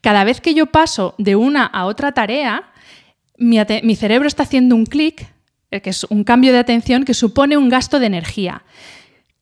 Cada 0.00 0.24
vez 0.24 0.40
que 0.40 0.54
yo 0.54 0.66
paso 0.66 1.14
de 1.18 1.36
una 1.36 1.64
a 1.66 1.86
otra 1.86 2.12
tarea, 2.12 2.72
mi, 3.38 3.96
cerebro 3.96 4.26
está 4.26 4.42
haciendo 4.42 4.74
un 4.74 4.86
clic, 4.86 5.26
eh, 5.70 5.80
que 5.80 5.90
es 5.90 6.04
un 6.04 6.24
cambio 6.24 6.52
de 6.52 6.58
atención 6.58 7.04
que 7.04 7.14
supone 7.14 7.56
un 7.56 7.68
gasto 7.68 8.00
de 8.00 8.06
energía. 8.06 8.62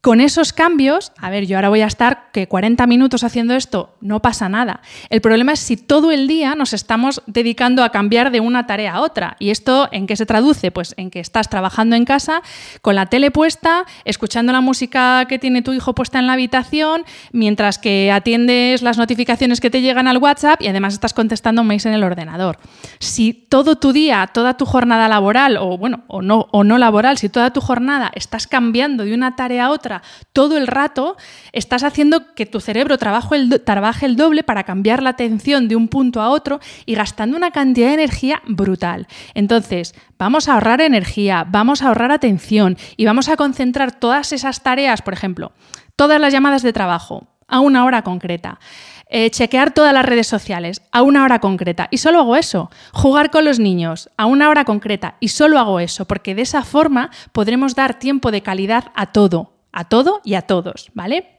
Con 0.06 0.20
esos 0.20 0.52
cambios, 0.52 1.10
a 1.18 1.30
ver, 1.30 1.48
yo 1.48 1.56
ahora 1.56 1.68
voy 1.68 1.80
a 1.80 1.88
estar 1.88 2.30
que 2.30 2.46
40 2.46 2.86
minutos 2.86 3.24
haciendo 3.24 3.56
esto, 3.56 3.96
no 4.00 4.22
pasa 4.22 4.48
nada. 4.48 4.80
El 5.10 5.20
problema 5.20 5.50
es 5.50 5.58
si 5.58 5.76
todo 5.76 6.12
el 6.12 6.28
día 6.28 6.54
nos 6.54 6.74
estamos 6.74 7.24
dedicando 7.26 7.82
a 7.82 7.90
cambiar 7.90 8.30
de 8.30 8.38
una 8.38 8.68
tarea 8.68 8.94
a 8.94 9.00
otra. 9.00 9.34
¿Y 9.40 9.50
esto 9.50 9.88
en 9.90 10.06
qué 10.06 10.14
se 10.14 10.24
traduce? 10.24 10.70
Pues 10.70 10.94
en 10.96 11.10
que 11.10 11.18
estás 11.18 11.48
trabajando 11.48 11.96
en 11.96 12.04
casa 12.04 12.42
con 12.82 12.94
la 12.94 13.06
tele 13.06 13.32
puesta, 13.32 13.84
escuchando 14.04 14.52
la 14.52 14.60
música 14.60 15.24
que 15.24 15.40
tiene 15.40 15.62
tu 15.62 15.72
hijo 15.72 15.92
puesta 15.92 16.20
en 16.20 16.28
la 16.28 16.34
habitación, 16.34 17.02
mientras 17.32 17.78
que 17.78 18.12
atiendes 18.12 18.82
las 18.82 18.98
notificaciones 18.98 19.60
que 19.60 19.70
te 19.70 19.80
llegan 19.80 20.06
al 20.06 20.18
WhatsApp 20.18 20.62
y 20.62 20.68
además 20.68 20.94
estás 20.94 21.14
contestando 21.14 21.64
mails 21.64 21.84
en 21.84 21.94
el 21.94 22.04
ordenador. 22.04 22.60
Si 23.00 23.32
todo 23.32 23.74
tu 23.74 23.92
día, 23.92 24.24
toda 24.32 24.56
tu 24.56 24.66
jornada 24.66 25.08
laboral, 25.08 25.56
o 25.56 25.76
bueno, 25.76 26.04
o 26.06 26.22
no, 26.22 26.46
o 26.52 26.62
no 26.62 26.78
laboral, 26.78 27.18
si 27.18 27.28
toda 27.28 27.52
tu 27.52 27.60
jornada 27.60 28.12
estás 28.14 28.46
cambiando 28.46 29.04
de 29.04 29.12
una 29.12 29.34
tarea 29.34 29.64
a 29.64 29.70
otra 29.70 29.95
todo 30.32 30.56
el 30.56 30.66
rato, 30.66 31.16
estás 31.52 31.84
haciendo 31.84 32.34
que 32.34 32.46
tu 32.46 32.60
cerebro 32.60 32.98
trabaje 32.98 33.36
el, 34.06 34.16
doble 34.16 34.42
para 34.42 34.64
cambiar 34.64 35.02
la 35.02 35.10
atención 35.10 35.68
de 35.68 35.76
un 35.76 35.88
punto 35.88 36.20
a 36.20 36.30
otro 36.30 36.60
y 36.84 36.94
gastando 36.94 37.36
una 37.36 37.50
cantidad 37.50 37.88
de 37.88 37.94
energía 37.94 38.42
brutal. 38.46 39.06
Entonces, 39.34 39.94
vamos 40.18 40.48
a 40.48 40.54
ahorrar 40.54 40.80
energía, 40.80 41.46
vamos 41.48 41.82
a 41.82 41.88
ahorrar 41.88 42.12
atención 42.12 42.76
y 42.96 43.04
vamos 43.06 43.28
a 43.28 43.36
concentrar 43.36 43.92
todas 43.92 44.32
esas 44.32 44.62
tareas, 44.62 45.02
por 45.02 45.14
ejemplo, 45.14 45.52
todas 45.96 46.20
las 46.20 46.32
llamadas 46.32 46.62
de 46.62 46.72
trabajo 46.72 47.28
a 47.48 47.60
una 47.60 47.84
hora 47.84 48.02
concreta. 48.02 48.58
Eh, 49.08 49.30
chequear 49.30 49.72
todas 49.72 49.94
las 49.94 50.04
redes 50.04 50.26
sociales 50.26 50.82
a 50.90 51.02
una 51.02 51.22
hora 51.22 51.38
concreta 51.38 51.86
y 51.92 51.98
solo 51.98 52.18
hago 52.18 52.34
eso. 52.34 52.70
Jugar 52.92 53.30
con 53.30 53.44
los 53.44 53.60
niños 53.60 54.10
a 54.16 54.26
una 54.26 54.50
hora 54.50 54.64
concreta 54.64 55.16
y 55.20 55.28
solo 55.28 55.60
hago 55.60 55.78
eso, 55.78 56.06
porque 56.06 56.34
de 56.34 56.42
esa 56.42 56.64
forma 56.64 57.10
podremos 57.30 57.76
dar 57.76 58.00
tiempo 58.00 58.32
de 58.32 58.42
calidad 58.42 58.90
a 58.96 59.12
todo, 59.12 59.52
a 59.76 59.84
todo 59.84 60.22
y 60.24 60.34
a 60.34 60.42
todos, 60.42 60.90
¿vale? 60.94 61.36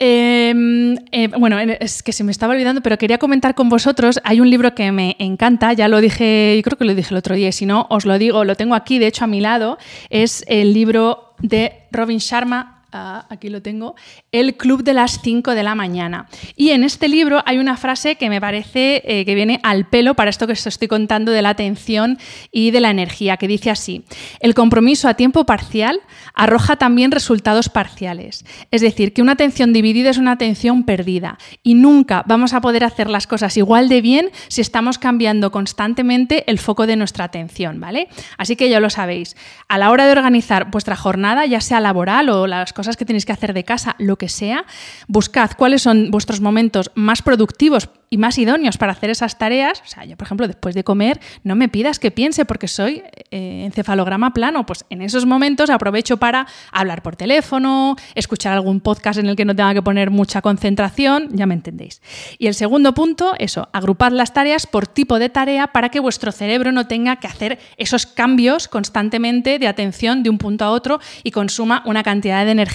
Em, 0.00 0.96
eh, 1.12 1.28
bueno, 1.28 1.56
es 1.60 2.02
que 2.02 2.10
se 2.10 2.24
me 2.24 2.32
estaba 2.32 2.54
olvidando, 2.54 2.80
pero 2.80 2.98
quería 2.98 3.18
comentar 3.18 3.54
con 3.54 3.68
vosotros. 3.68 4.20
Hay 4.24 4.40
un 4.40 4.50
libro 4.50 4.74
que 4.74 4.90
me 4.90 5.14
encanta, 5.20 5.72
ya 5.72 5.86
lo 5.86 6.00
dije, 6.00 6.56
yo 6.56 6.62
creo 6.62 6.76
que 6.76 6.84
lo 6.84 6.96
dije 6.96 7.10
el 7.14 7.18
otro 7.18 7.36
día, 7.36 7.52
si 7.52 7.64
no, 7.64 7.86
os 7.90 8.04
lo 8.04 8.18
digo, 8.18 8.44
lo 8.44 8.56
tengo 8.56 8.74
aquí, 8.74 8.98
de 8.98 9.06
hecho, 9.06 9.22
a 9.22 9.28
mi 9.28 9.40
lado. 9.40 9.78
Es 10.10 10.44
el 10.48 10.74
libro 10.74 11.34
de 11.38 11.84
Robin 11.92 12.18
Sharma, 12.18 12.81
Ah, 12.94 13.24
aquí 13.30 13.48
lo 13.48 13.62
tengo, 13.62 13.94
El 14.32 14.54
Club 14.58 14.84
de 14.84 14.92
las 14.92 15.22
5 15.22 15.54
de 15.54 15.62
la 15.62 15.74
mañana. 15.74 16.26
Y 16.56 16.72
en 16.72 16.84
este 16.84 17.08
libro 17.08 17.42
hay 17.46 17.56
una 17.56 17.78
frase 17.78 18.16
que 18.16 18.28
me 18.28 18.38
parece 18.38 19.00
eh, 19.06 19.24
que 19.24 19.34
viene 19.34 19.60
al 19.62 19.86
pelo 19.86 20.12
para 20.12 20.28
esto 20.28 20.46
que 20.46 20.52
os 20.52 20.66
estoy 20.66 20.88
contando 20.88 21.32
de 21.32 21.40
la 21.40 21.48
atención 21.48 22.18
y 22.50 22.70
de 22.70 22.80
la 22.80 22.90
energía, 22.90 23.38
que 23.38 23.48
dice 23.48 23.70
así, 23.70 24.04
el 24.40 24.52
compromiso 24.52 25.08
a 25.08 25.14
tiempo 25.14 25.46
parcial 25.46 26.00
arroja 26.34 26.76
también 26.76 27.12
resultados 27.12 27.70
parciales. 27.70 28.44
Es 28.70 28.82
decir, 28.82 29.14
que 29.14 29.22
una 29.22 29.32
atención 29.32 29.72
dividida 29.72 30.10
es 30.10 30.18
una 30.18 30.32
atención 30.32 30.84
perdida 30.84 31.38
y 31.62 31.72
nunca 31.72 32.24
vamos 32.26 32.52
a 32.52 32.60
poder 32.60 32.84
hacer 32.84 33.08
las 33.08 33.26
cosas 33.26 33.56
igual 33.56 33.88
de 33.88 34.02
bien 34.02 34.30
si 34.48 34.60
estamos 34.60 34.98
cambiando 34.98 35.50
constantemente 35.50 36.44
el 36.50 36.58
foco 36.58 36.86
de 36.86 36.96
nuestra 36.96 37.24
atención, 37.24 37.80
¿vale? 37.80 38.08
Así 38.36 38.54
que 38.54 38.68
ya 38.68 38.80
lo 38.80 38.90
sabéis, 38.90 39.34
a 39.66 39.78
la 39.78 39.90
hora 39.90 40.04
de 40.04 40.12
organizar 40.12 40.70
vuestra 40.70 40.94
jornada, 40.94 41.46
ya 41.46 41.62
sea 41.62 41.80
laboral 41.80 42.28
o 42.28 42.46
las 42.46 42.74
cosas 42.74 42.81
cosas 42.82 42.96
que 42.96 43.04
tenéis 43.04 43.24
que 43.24 43.30
hacer 43.30 43.54
de 43.54 43.62
casa, 43.62 43.94
lo 43.98 44.18
que 44.18 44.28
sea, 44.28 44.64
buscad 45.06 45.52
cuáles 45.56 45.82
son 45.82 46.10
vuestros 46.10 46.40
momentos 46.40 46.90
más 46.96 47.22
productivos 47.22 47.88
y 48.10 48.18
más 48.18 48.36
idóneos 48.38 48.76
para 48.76 48.92
hacer 48.92 49.08
esas 49.08 49.38
tareas. 49.38 49.80
O 49.86 49.88
sea, 49.88 50.04
yo, 50.04 50.16
por 50.16 50.26
ejemplo, 50.26 50.46
después 50.48 50.74
de 50.74 50.84
comer, 50.84 51.20
no 51.44 51.54
me 51.54 51.68
pidas 51.68 51.98
que 51.98 52.10
piense 52.10 52.44
porque 52.44 52.68
soy 52.68 53.02
eh, 53.30 53.64
encefalograma 53.64 54.34
plano. 54.34 54.66
Pues 54.66 54.84
en 54.90 55.00
esos 55.00 55.24
momentos 55.24 55.70
aprovecho 55.70 56.18
para 56.18 56.46
hablar 56.72 57.02
por 57.02 57.16
teléfono, 57.16 57.96
escuchar 58.14 58.52
algún 58.52 58.80
podcast 58.80 59.18
en 59.18 59.26
el 59.26 59.36
que 59.36 59.44
no 59.46 59.56
tenga 59.56 59.72
que 59.72 59.80
poner 59.80 60.10
mucha 60.10 60.42
concentración, 60.42 61.28
ya 61.32 61.46
me 61.46 61.54
entendéis. 61.54 62.02
Y 62.38 62.48
el 62.48 62.54
segundo 62.54 62.92
punto, 62.92 63.32
eso, 63.38 63.70
agrupad 63.72 64.12
las 64.12 64.34
tareas 64.34 64.66
por 64.66 64.88
tipo 64.88 65.18
de 65.18 65.30
tarea 65.30 65.68
para 65.68 65.88
que 65.88 66.00
vuestro 66.00 66.32
cerebro 66.32 66.70
no 66.72 66.86
tenga 66.88 67.16
que 67.16 67.28
hacer 67.28 67.58
esos 67.78 68.04
cambios 68.04 68.68
constantemente 68.68 69.58
de 69.58 69.68
atención 69.68 70.22
de 70.22 70.28
un 70.28 70.36
punto 70.36 70.66
a 70.66 70.70
otro 70.70 71.00
y 71.22 71.30
consuma 71.30 71.82
una 71.86 72.02
cantidad 72.02 72.44
de 72.44 72.50
energía 72.50 72.71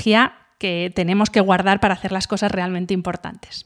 que 0.60 0.92
tenemos 0.96 1.30
que 1.30 1.42
guardar 1.42 1.80
para 1.80 1.94
hacer 1.94 2.12
las 2.12 2.28
cosas 2.28 2.52
realmente 2.52 2.94
importantes. 2.94 3.66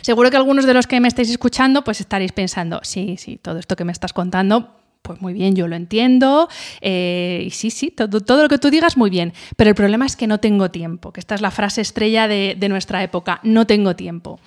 Seguro 0.00 0.30
que 0.30 0.36
algunos 0.36 0.64
de 0.64 0.74
los 0.74 0.86
que 0.86 1.00
me 1.00 1.08
estáis 1.08 1.30
escuchando 1.30 1.84
pues 1.84 2.00
estaréis 2.00 2.32
pensando, 2.32 2.80
sí, 2.82 3.16
sí, 3.18 3.36
todo 3.36 3.58
esto 3.58 3.76
que 3.76 3.84
me 3.84 3.92
estás 3.92 4.12
contando 4.12 4.74
pues 5.02 5.22
muy 5.22 5.32
bien, 5.32 5.56
yo 5.56 5.68
lo 5.68 5.76
entiendo, 5.76 6.48
eh, 6.82 7.44
y 7.46 7.50
sí, 7.50 7.70
sí, 7.70 7.90
todo, 7.90 8.20
todo, 8.20 8.42
lo 8.42 8.48
que 8.50 8.58
tú 8.58 8.68
digas, 8.68 8.98
muy 8.98 9.08
bien, 9.08 9.32
pero 9.56 9.70
el 9.70 9.74
problema 9.74 10.04
es 10.04 10.16
que 10.16 10.26
no 10.26 10.38
tengo 10.38 10.70
tiempo, 10.70 11.12
que 11.12 11.20
esta 11.20 11.34
es 11.34 11.40
la 11.40 11.50
frase 11.50 11.80
estrella 11.80 12.28
de, 12.28 12.56
de 12.58 12.68
nuestra 12.68 13.02
época, 13.02 13.40
no 13.42 13.66
tengo 13.66 13.96
tiempo. 13.96 14.38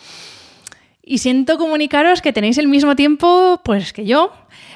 Y 1.04 1.18
siento 1.18 1.58
comunicaros 1.58 2.22
que 2.22 2.32
tenéis 2.32 2.60
el 2.60 2.68
mismo 2.68 2.96
tiempo 2.96 3.60
pues 3.64 3.92
que 3.92 4.06
yo, 4.06 4.32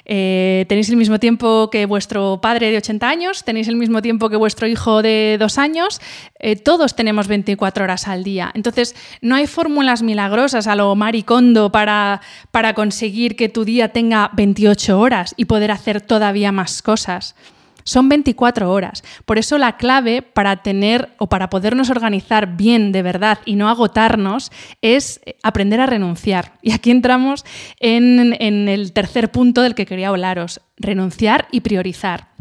eh, 0.06 0.66
tenéis 0.68 0.90
el 0.90 0.98
mismo 0.98 1.20
tiempo 1.20 1.70
que 1.70 1.86
vuestro 1.86 2.40
padre 2.42 2.72
de 2.72 2.78
80 2.78 3.08
años, 3.08 3.44
tenéis 3.44 3.68
el 3.68 3.76
mismo 3.76 4.02
tiempo 4.02 4.30
que 4.30 4.36
vuestro 4.36 4.68
hijo 4.68 5.04
de 5.04 5.38
dos 5.40 5.60
años, 5.60 6.02
eh, 6.40 6.56
todos 6.56 6.96
tenemos 6.96 7.28
24 7.28 7.84
horas 7.84 8.08
al 8.08 8.24
día. 8.24 8.52
Entonces, 8.56 8.96
no 9.22 9.36
hay 9.36 9.46
fórmulas 9.46 10.02
milagrosas 10.02 10.66
a 10.66 10.76
lo 10.76 10.96
maricondo 10.96 11.72
para, 11.72 12.22
para 12.52 12.74
conseguir 12.74 13.36
que 13.36 13.50
tu 13.50 13.64
día 13.64 13.90
tenga 13.90 14.32
28 14.34 15.00
horas 15.00 15.36
y 15.38 15.46
poder 15.46 15.72
hacer 15.72 16.02
todavía 16.02 16.52
más 16.52 16.82
cosas. 16.82 17.36
Son 17.86 18.10
24 18.10 18.72
horas. 18.72 19.04
Por 19.26 19.38
eso 19.38 19.58
la 19.58 19.78
clave 19.78 20.24
para 20.24 20.58
tener 20.58 21.10
o 21.20 21.28
para 21.28 21.50
podernos 21.50 21.92
organizar 21.92 22.58
bien 22.58 22.92
de 22.92 23.04
verdad 23.04 23.38
y 23.46 23.56
no 23.56 23.70
agotarnos 23.70 24.52
es 24.82 25.22
aprender 25.44 25.80
a 25.80 25.86
renunciar. 25.86 26.54
Y 26.64 26.72
aquí 26.72 26.90
entramos 26.90 27.46
en, 27.80 28.36
en 28.40 28.68
el 28.68 28.92
tercer 28.92 29.32
punto 29.32 29.62
del 29.62 29.76
que 29.76 29.86
quería 29.86 30.10
hablaros, 30.10 30.62
renunciar 30.78 31.48
y 31.52 31.62
priorizar. 31.62 32.35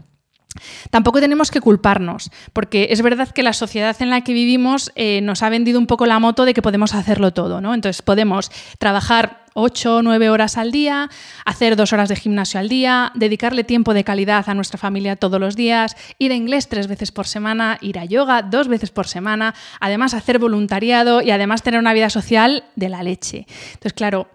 Tampoco 0.90 1.20
tenemos 1.20 1.50
que 1.50 1.60
culparnos, 1.60 2.30
porque 2.52 2.88
es 2.90 3.02
verdad 3.02 3.30
que 3.30 3.42
la 3.42 3.52
sociedad 3.52 3.96
en 4.00 4.10
la 4.10 4.20
que 4.20 4.32
vivimos 4.32 4.92
eh, 4.94 5.20
nos 5.20 5.42
ha 5.42 5.48
vendido 5.48 5.80
un 5.80 5.86
poco 5.86 6.06
la 6.06 6.20
moto 6.20 6.44
de 6.44 6.54
que 6.54 6.62
podemos 6.62 6.94
hacerlo 6.94 7.32
todo, 7.32 7.60
¿no? 7.60 7.74
Entonces 7.74 8.02
podemos 8.02 8.52
trabajar 8.78 9.44
8 9.54 9.96
o 9.96 10.02
9 10.02 10.30
horas 10.30 10.56
al 10.56 10.70
día, 10.70 11.08
hacer 11.44 11.76
dos 11.76 11.92
horas 11.92 12.08
de 12.08 12.16
gimnasio 12.16 12.60
al 12.60 12.68
día, 12.68 13.10
dedicarle 13.14 13.64
tiempo 13.64 13.94
de 13.94 14.04
calidad 14.04 14.48
a 14.48 14.54
nuestra 14.54 14.78
familia 14.78 15.16
todos 15.16 15.40
los 15.40 15.56
días, 15.56 15.96
ir 16.18 16.32
a 16.32 16.34
inglés 16.34 16.68
tres 16.68 16.86
veces 16.86 17.10
por 17.10 17.26
semana, 17.26 17.78
ir 17.80 17.98
a 17.98 18.04
yoga 18.04 18.42
dos 18.42 18.68
veces 18.68 18.90
por 18.90 19.08
semana, 19.08 19.54
además 19.80 20.14
hacer 20.14 20.38
voluntariado 20.38 21.22
y 21.22 21.30
además 21.30 21.62
tener 21.62 21.80
una 21.80 21.94
vida 21.94 22.10
social 22.10 22.64
de 22.76 22.88
la 22.88 23.02
leche. 23.02 23.46
Entonces, 23.68 23.92
claro, 23.92 24.28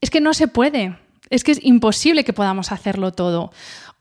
es 0.00 0.10
que 0.10 0.20
no 0.20 0.34
se 0.34 0.48
puede, 0.48 0.96
es 1.30 1.42
que 1.42 1.52
es 1.52 1.64
imposible 1.64 2.24
que 2.24 2.32
podamos 2.32 2.70
hacerlo 2.70 3.12
todo 3.12 3.50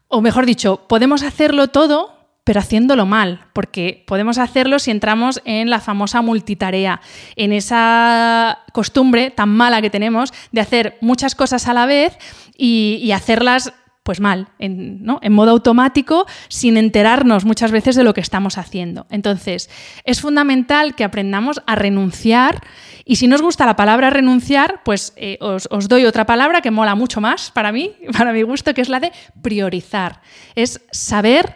o 0.07 0.21
mejor 0.21 0.45
dicho, 0.45 0.85
podemos 0.87 1.23
hacerlo 1.23 1.67
todo, 1.67 2.15
pero 2.43 2.59
haciéndolo 2.59 3.07
mal, 3.07 3.47
porque 3.53 4.03
podemos 4.05 4.37
hacerlo 4.37 4.77
si 4.77 4.91
entramos 4.91 5.41
en 5.45 5.71
la 5.71 5.79
famosa 5.79 6.21
multitarea, 6.21 7.01
en 7.35 7.51
esa 7.51 8.59
costumbre 8.71 9.31
tan 9.31 9.49
mala 9.49 9.81
que 9.81 9.89
tenemos 9.89 10.31
de 10.51 10.61
hacer 10.61 10.97
muchas 11.01 11.33
cosas 11.33 11.67
a 11.67 11.73
la 11.73 11.87
vez 11.87 12.17
y, 12.55 13.11
hacerlas 13.11 13.73
pues 14.03 14.19
mal, 14.19 14.49
en, 14.59 15.03
en, 15.21 15.33
modo 15.33 15.49
automático, 15.49 16.27
sin 16.47 16.77
enterarnos 16.77 17.43
muchas 17.43 17.71
veces 17.71 17.95
de 17.95 18.03
lo 18.03 18.13
que 18.13 18.21
estamos 18.21 18.59
haciendo. 18.59 19.07
Entonces, 19.09 19.67
es 20.03 20.21
fundamental 20.21 20.93
que 20.93 21.03
aprendamos 21.03 21.63
a 21.65 21.73
renunciar 21.73 22.61
y 23.07 23.17
si 23.17 23.27
no 23.27 23.35
os 23.35 23.41
gusta 23.43 23.67
la 23.67 23.75
palabra 23.75 24.09
renunciar, 24.09 24.81
pues 24.83 25.13
eh, 25.15 25.37
os, 25.39 25.87
doy 25.87 26.05
otra 26.05 26.25
palabra 26.25 26.61
que 26.61 26.71
mola 26.71 26.95
mucho 26.95 27.21
más 27.21 27.51
para 27.51 27.71
mí, 27.71 27.93
para 28.17 28.33
mi 28.33 28.41
gusto, 28.41 28.73
que 28.73 28.81
es 28.81 28.89
la 28.89 28.99
de 28.99 29.11
priorizar. 29.43 30.21
Es 30.55 30.81
saber 30.91 31.55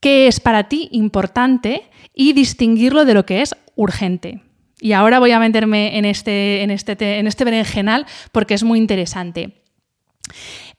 qué 0.00 0.26
es 0.26 0.40
para 0.40 0.64
ti 0.64 0.88
importante 0.90 1.84
y 2.12 2.32
distinguirlo 2.32 3.04
de 3.04 3.14
lo 3.14 3.24
que 3.24 3.40
es 3.40 3.54
urgente. 3.76 4.42
Y 4.80 4.92
ahora 4.92 5.20
voy 5.20 5.30
a 5.30 5.38
meterme 5.38 5.96
en 5.96 6.04
este, 6.04 6.62
en 6.62 6.70
este, 6.72 7.18
en 7.18 7.26
este 7.26 7.44
berenjenal 7.44 8.06
porque 8.32 8.54
es 8.54 8.64
muy 8.64 8.78
interesante. 8.78 9.62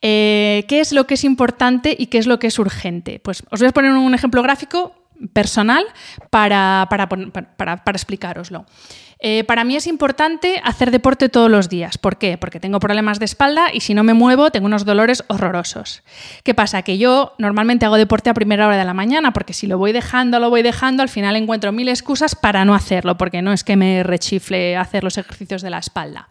Eh, 0.01 0.65
¿Qué 0.67 0.81
es 0.81 0.91
lo 0.91 1.07
que 1.07 1.13
es 1.13 1.23
importante 1.23 1.95
y 1.97 2.07
qué 2.07 2.17
es 2.17 2.27
lo 2.27 2.37
que 2.39 2.47
es 2.47 2.59
urgente? 2.59 3.19
Pues 3.19 3.43
os 3.49 3.59
voy 3.59 3.69
a 3.69 3.71
poner 3.71 3.93
un 3.93 4.13
ejemplo 4.13 4.41
gráfico 4.41 4.93
personal 5.33 5.85
para, 6.31 6.87
para, 6.89 7.07
para, 7.07 7.83
para 7.83 7.95
explicaroslo. 7.95 8.65
Eh, 9.23 9.43
para 9.43 9.63
mí 9.63 9.75
es 9.75 9.85
importante 9.85 10.59
hacer 10.63 10.89
deporte 10.89 11.29
todos 11.29 11.49
los 11.49 11.69
días. 11.69 11.99
¿Por 11.99 12.17
qué? 12.17 12.39
Porque 12.39 12.59
tengo 12.59 12.79
problemas 12.79 13.19
de 13.19 13.25
espalda 13.25 13.67
y 13.71 13.81
si 13.81 13.93
no 13.93 14.03
me 14.03 14.15
muevo 14.15 14.49
tengo 14.49 14.65
unos 14.65 14.83
dolores 14.83 15.23
horrorosos. 15.27 16.01
¿Qué 16.43 16.55
pasa? 16.55 16.81
Que 16.81 16.97
yo 16.97 17.33
normalmente 17.37 17.85
hago 17.85 17.97
deporte 17.97 18.31
a 18.31 18.33
primera 18.33 18.65
hora 18.65 18.77
de 18.77 18.85
la 18.85 18.95
mañana 18.95 19.31
porque 19.31 19.53
si 19.53 19.67
lo 19.67 19.77
voy 19.77 19.91
dejando, 19.91 20.39
lo 20.39 20.49
voy 20.49 20.63
dejando, 20.63 21.03
al 21.03 21.09
final 21.09 21.35
encuentro 21.35 21.71
mil 21.71 21.87
excusas 21.87 22.33
para 22.33 22.65
no 22.65 22.73
hacerlo, 22.73 23.17
porque 23.17 23.43
no 23.43 23.53
es 23.53 23.63
que 23.63 23.75
me 23.75 24.01
rechifle 24.01 24.75
hacer 24.75 25.03
los 25.03 25.19
ejercicios 25.19 25.61
de 25.61 25.69
la 25.69 25.77
espalda. 25.77 26.29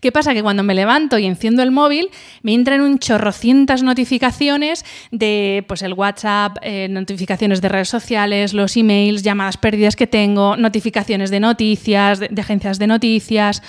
¿Qué 0.00 0.12
pasa? 0.12 0.34
Que 0.34 0.42
cuando 0.42 0.62
me 0.62 0.74
levanto 0.74 1.18
y 1.18 1.26
enciendo 1.26 1.62
el 1.62 1.70
móvil, 1.70 2.10
me 2.42 2.54
entran 2.54 2.80
un 2.80 2.98
chorrocientas 2.98 3.82
notificaciones 3.82 4.84
de 5.10 5.64
pues, 5.66 5.82
el 5.82 5.94
WhatsApp, 5.94 6.58
eh, 6.62 6.88
notificaciones 6.88 7.60
de 7.60 7.68
redes 7.68 7.88
sociales, 7.88 8.52
los 8.52 8.76
emails, 8.76 9.22
llamadas 9.22 9.56
perdidas 9.56 9.96
que 9.96 10.06
tengo, 10.06 10.56
notificaciones 10.56 11.30
de 11.30 11.40
noticias, 11.40 12.20
de 12.30 12.40
agencias 12.42 12.78
de 12.78 12.86
noticias. 12.86 13.62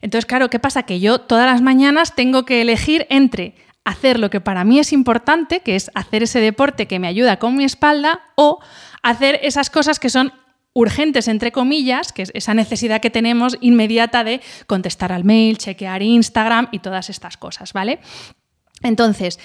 Entonces, 0.00 0.26
claro, 0.26 0.50
¿qué 0.50 0.58
pasa? 0.58 0.84
Que 0.84 1.00
yo 1.00 1.20
todas 1.20 1.46
las 1.46 1.62
mañanas 1.62 2.14
tengo 2.14 2.44
que 2.44 2.60
elegir 2.60 3.06
entre 3.10 3.54
hacer 3.84 4.18
lo 4.18 4.30
que 4.30 4.40
para 4.40 4.64
mí 4.64 4.78
es 4.78 4.92
importante, 4.92 5.60
que 5.60 5.76
es 5.76 5.90
hacer 5.94 6.22
ese 6.22 6.40
deporte 6.40 6.86
que 6.86 6.98
me 6.98 7.06
ayuda 7.06 7.38
con 7.38 7.56
mi 7.56 7.64
espalda, 7.64 8.20
o 8.34 8.60
hacer 9.02 9.38
esas 9.42 9.70
cosas 9.70 9.98
que 9.98 10.10
son 10.10 10.32
urgentes, 10.72 11.28
entre 11.28 11.52
comillas, 11.52 12.12
que 12.12 12.22
es 12.22 12.32
esa 12.34 12.52
necesidad 12.52 13.00
que 13.00 13.10
tenemos 13.10 13.56
inmediata 13.60 14.24
de 14.24 14.40
contestar 14.66 15.12
al 15.12 15.24
mail, 15.24 15.56
chequear 15.58 16.02
Instagram 16.02 16.68
y 16.72 16.80
todas 16.80 17.10
estas 17.10 17.36
cosas, 17.36 17.72
¿vale? 17.72 18.00
Entonces, 18.82 19.38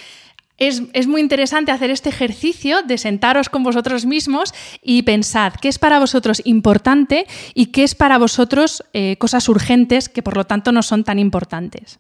es, 0.59 1.07
muy 1.07 1.21
interesante 1.21 1.71
hacer 1.71 1.89
este 1.89 2.09
ejercicio 2.09 2.83
de 2.83 2.97
sentaros 2.97 3.49
con 3.49 3.63
vosotros 3.63 4.05
mismos 4.05 4.53
y 4.83 5.03
pensad 5.03 5.53
qué 5.53 5.69
es 5.69 5.79
para 5.79 5.99
vosotros 5.99 6.41
importante 6.45 7.25
y 7.53 7.67
qué 7.67 7.83
es 7.83 7.95
para 7.95 8.17
vosotros 8.17 8.83
eh, 8.93 9.15
cosas 9.17 9.47
urgentes 9.49 10.09
que 10.09 10.21
por 10.21 10.35
lo 10.35 10.45
tanto 10.45 10.71
no 10.71 10.83
son 10.83 11.03
tan 11.03 11.17
importantes. 11.17 11.99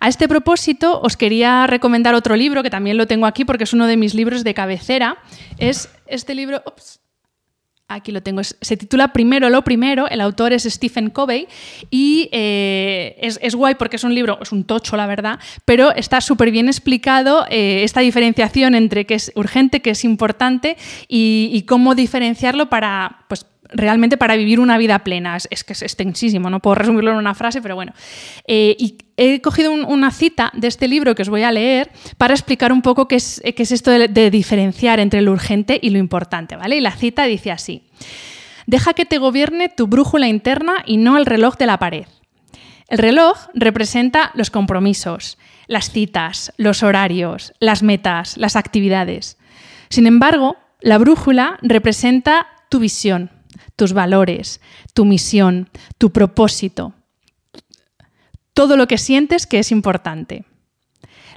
A 0.00 0.08
este 0.08 0.28
propósito 0.28 1.00
os 1.00 1.16
quería 1.16 1.66
recomendar 1.66 2.14
otro 2.14 2.36
libro 2.36 2.62
que 2.62 2.70
también 2.70 2.96
lo 2.96 3.06
tengo 3.06 3.26
aquí 3.26 3.44
porque 3.44 3.64
es 3.64 3.72
uno 3.72 3.86
de 3.86 3.96
mis 3.96 4.14
libros 4.14 4.44
de 4.44 4.54
cabecera. 4.54 5.18
Es 5.58 5.88
este 6.06 6.34
libro... 6.34 6.62
Aquí 7.86 8.12
lo 8.12 8.22
tengo. 8.22 8.42
Se 8.42 8.76
titula 8.78 9.12
Primero 9.12 9.50
lo 9.50 9.62
primero. 9.62 10.08
El 10.08 10.22
autor 10.22 10.54
es 10.54 10.62
Stephen 10.62 11.10
Covey 11.10 11.46
y 11.90 12.30
eh, 12.32 13.16
es, 13.20 13.54
guay 13.54 13.74
porque 13.74 13.96
es 13.96 14.04
un 14.04 14.14
libro, 14.14 14.38
es 14.40 14.52
un 14.52 14.64
tocho, 14.64 14.96
la 14.96 15.06
verdad, 15.06 15.38
pero 15.66 15.94
está 15.94 16.22
súper 16.22 16.50
bien 16.50 16.68
explicado 16.68 17.44
eh, 17.50 17.84
esta 17.84 18.00
diferenciación 18.00 18.74
entre 18.74 19.04
qué 19.04 19.14
es 19.14 19.32
urgente, 19.34 19.82
qué 19.82 19.90
es 19.90 20.04
importante 20.04 20.78
y, 21.08 21.50
y 21.52 21.62
cómo 21.62 21.94
diferenciarlo 21.94 22.70
para, 22.70 23.26
pues, 23.28 23.44
realmente 23.74 24.16
para 24.16 24.36
vivir 24.36 24.60
una 24.60 24.78
vida 24.78 25.00
plena. 25.00 25.36
Es, 25.36 25.64
que 25.64 25.72
es 25.72 25.82
extensísimo, 25.82 26.48
no 26.48 26.60
puedo 26.60 26.76
resumirlo 26.76 27.10
en 27.10 27.18
una 27.18 27.34
frase, 27.34 27.60
pero 27.60 27.74
bueno. 27.74 27.92
Eh, 28.46 28.76
y 28.78 28.98
he 29.16 29.40
cogido 29.40 29.72
una 29.72 30.10
cita 30.10 30.50
de 30.54 30.68
este 30.68 30.88
libro 30.88 31.14
que 31.14 31.22
os 31.22 31.28
voy 31.28 31.42
a 31.42 31.52
leer 31.52 31.90
para 32.16 32.34
explicar 32.34 32.72
un 32.72 32.82
poco 32.82 33.06
qué 33.08 33.16
es, 33.16 33.42
qué 33.56 33.62
es 33.62 33.72
esto 33.72 33.90
de, 33.90 34.08
de 34.08 34.30
diferenciar 34.30 35.00
entre 35.00 35.20
lo 35.20 35.32
urgente 35.32 35.78
y 35.82 35.90
lo 35.90 35.98
importante, 35.98 36.56
¿vale? 36.56 36.76
Y 36.76 36.80
la 36.80 36.92
cita 36.92 37.24
dice 37.24 37.50
así. 37.50 37.82
Deja 38.66 38.94
que 38.94 39.04
te 39.04 39.18
gobierne 39.18 39.68
tu 39.68 39.86
brújula 39.86 40.28
interna 40.28 40.82
y 40.86 40.96
no 40.96 41.18
el 41.18 41.26
reloj 41.26 41.56
de 41.56 41.66
la 41.66 41.78
pared. 41.78 42.06
El 42.88 42.98
reloj 42.98 43.48
representa 43.54 44.30
los 44.34 44.50
compromisos, 44.50 45.38
las 45.66 45.90
citas, 45.90 46.52
los 46.56 46.82
horarios, 46.82 47.54
las 47.58 47.82
metas, 47.82 48.36
las 48.36 48.56
actividades. 48.56 49.38
Sin 49.88 50.06
embargo, 50.06 50.56
la 50.80 50.98
brújula 50.98 51.58
representa 51.62 52.46
tu 52.68 52.78
visión, 52.78 53.30
tus 53.76 53.92
valores, 53.92 54.60
tu 54.92 55.04
misión, 55.04 55.68
tu 55.98 56.10
propósito, 56.10 56.94
todo 58.52 58.76
lo 58.76 58.86
que 58.86 58.98
sientes 58.98 59.46
que 59.46 59.58
es 59.58 59.72
importante. 59.72 60.44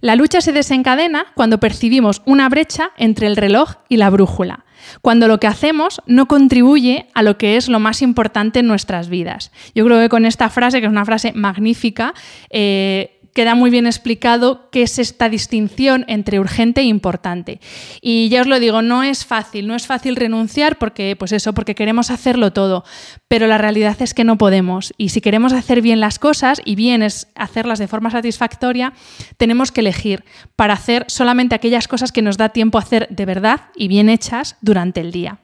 La 0.01 0.15
lucha 0.15 0.41
se 0.41 0.51
desencadena 0.51 1.25
cuando 1.33 1.59
percibimos 1.59 2.21
una 2.25 2.49
brecha 2.49 2.91
entre 2.97 3.25
el 3.27 3.35
reloj 3.35 3.75
y 3.89 3.97
la 3.97 4.11
brújula, 4.11 4.65
cuando 5.01 5.27
lo 5.27 5.39
que 5.39 5.47
hacemos 5.47 6.01
no 6.05 6.27
contribuye 6.27 7.07
a 7.15 7.23
lo 7.23 7.37
que 7.37 7.57
es 7.57 7.67
lo 7.67 7.79
más 7.79 8.03
importante 8.03 8.59
en 8.59 8.67
nuestras 8.67 9.09
vidas. 9.09 9.51
Yo 9.73 9.83
creo 9.85 9.99
que 9.99 10.09
con 10.09 10.25
esta 10.25 10.49
frase, 10.49 10.79
que 10.79 10.85
es 10.85 10.91
una 10.91 11.05
frase 11.05 11.33
magnífica, 11.33 12.13
eh, 12.51 13.16
queda 13.37 13.53
muy 13.53 13.69
bien 13.69 13.85
explicado 13.85 14.67
qué 14.71 14.81
es 14.81 14.97
esta 14.97 15.29
distinción 15.29 16.05
entre 16.07 16.39
urgente 16.39 16.81
e 16.81 16.85
importante. 16.85 17.59
Y 18.01 18.29
ya 18.29 18.41
os 18.41 18.47
lo 18.47 18.59
digo, 18.59 18.81
no 18.81 19.03
es 19.03 19.25
fácil, 19.25 19.67
no 19.67 19.75
es 19.75 19.85
fácil 19.85 20.15
renunciar 20.15 20.79
porque, 20.79 21.15
pues 21.15 21.31
eso, 21.31 21.53
porque 21.53 21.75
queremos 21.75 22.09
hacerlo 22.09 22.51
todo, 22.51 22.83
pero 23.27 23.45
la 23.45 23.59
realidad 23.59 23.95
es 23.99 24.15
que 24.15 24.23
no 24.23 24.39
podemos. 24.39 24.91
Y 24.97 25.09
si 25.09 25.21
queremos 25.21 25.53
hacer 25.53 25.83
bien 25.83 25.99
las 25.99 26.17
cosas, 26.17 26.63
y 26.65 26.73
bien 26.73 27.03
es 27.03 27.27
hacerlas 27.35 27.77
de 27.77 27.87
forma 27.87 28.09
satisfactoria, 28.09 28.93
tenemos 29.37 29.71
que 29.71 29.81
elegir 29.81 30.25
para 30.55 30.73
hacer 30.73 31.05
solamente 31.07 31.53
aquellas 31.53 31.87
cosas 31.87 32.11
que 32.11 32.23
nos 32.23 32.37
da 32.37 32.49
tiempo 32.49 32.79
a 32.79 32.81
hacer 32.81 33.07
de 33.11 33.25
verdad 33.27 33.65
y 33.75 33.87
bien 33.87 34.09
hechas 34.09 34.55
durante 34.61 34.99
el 34.99 35.11
día. 35.11 35.37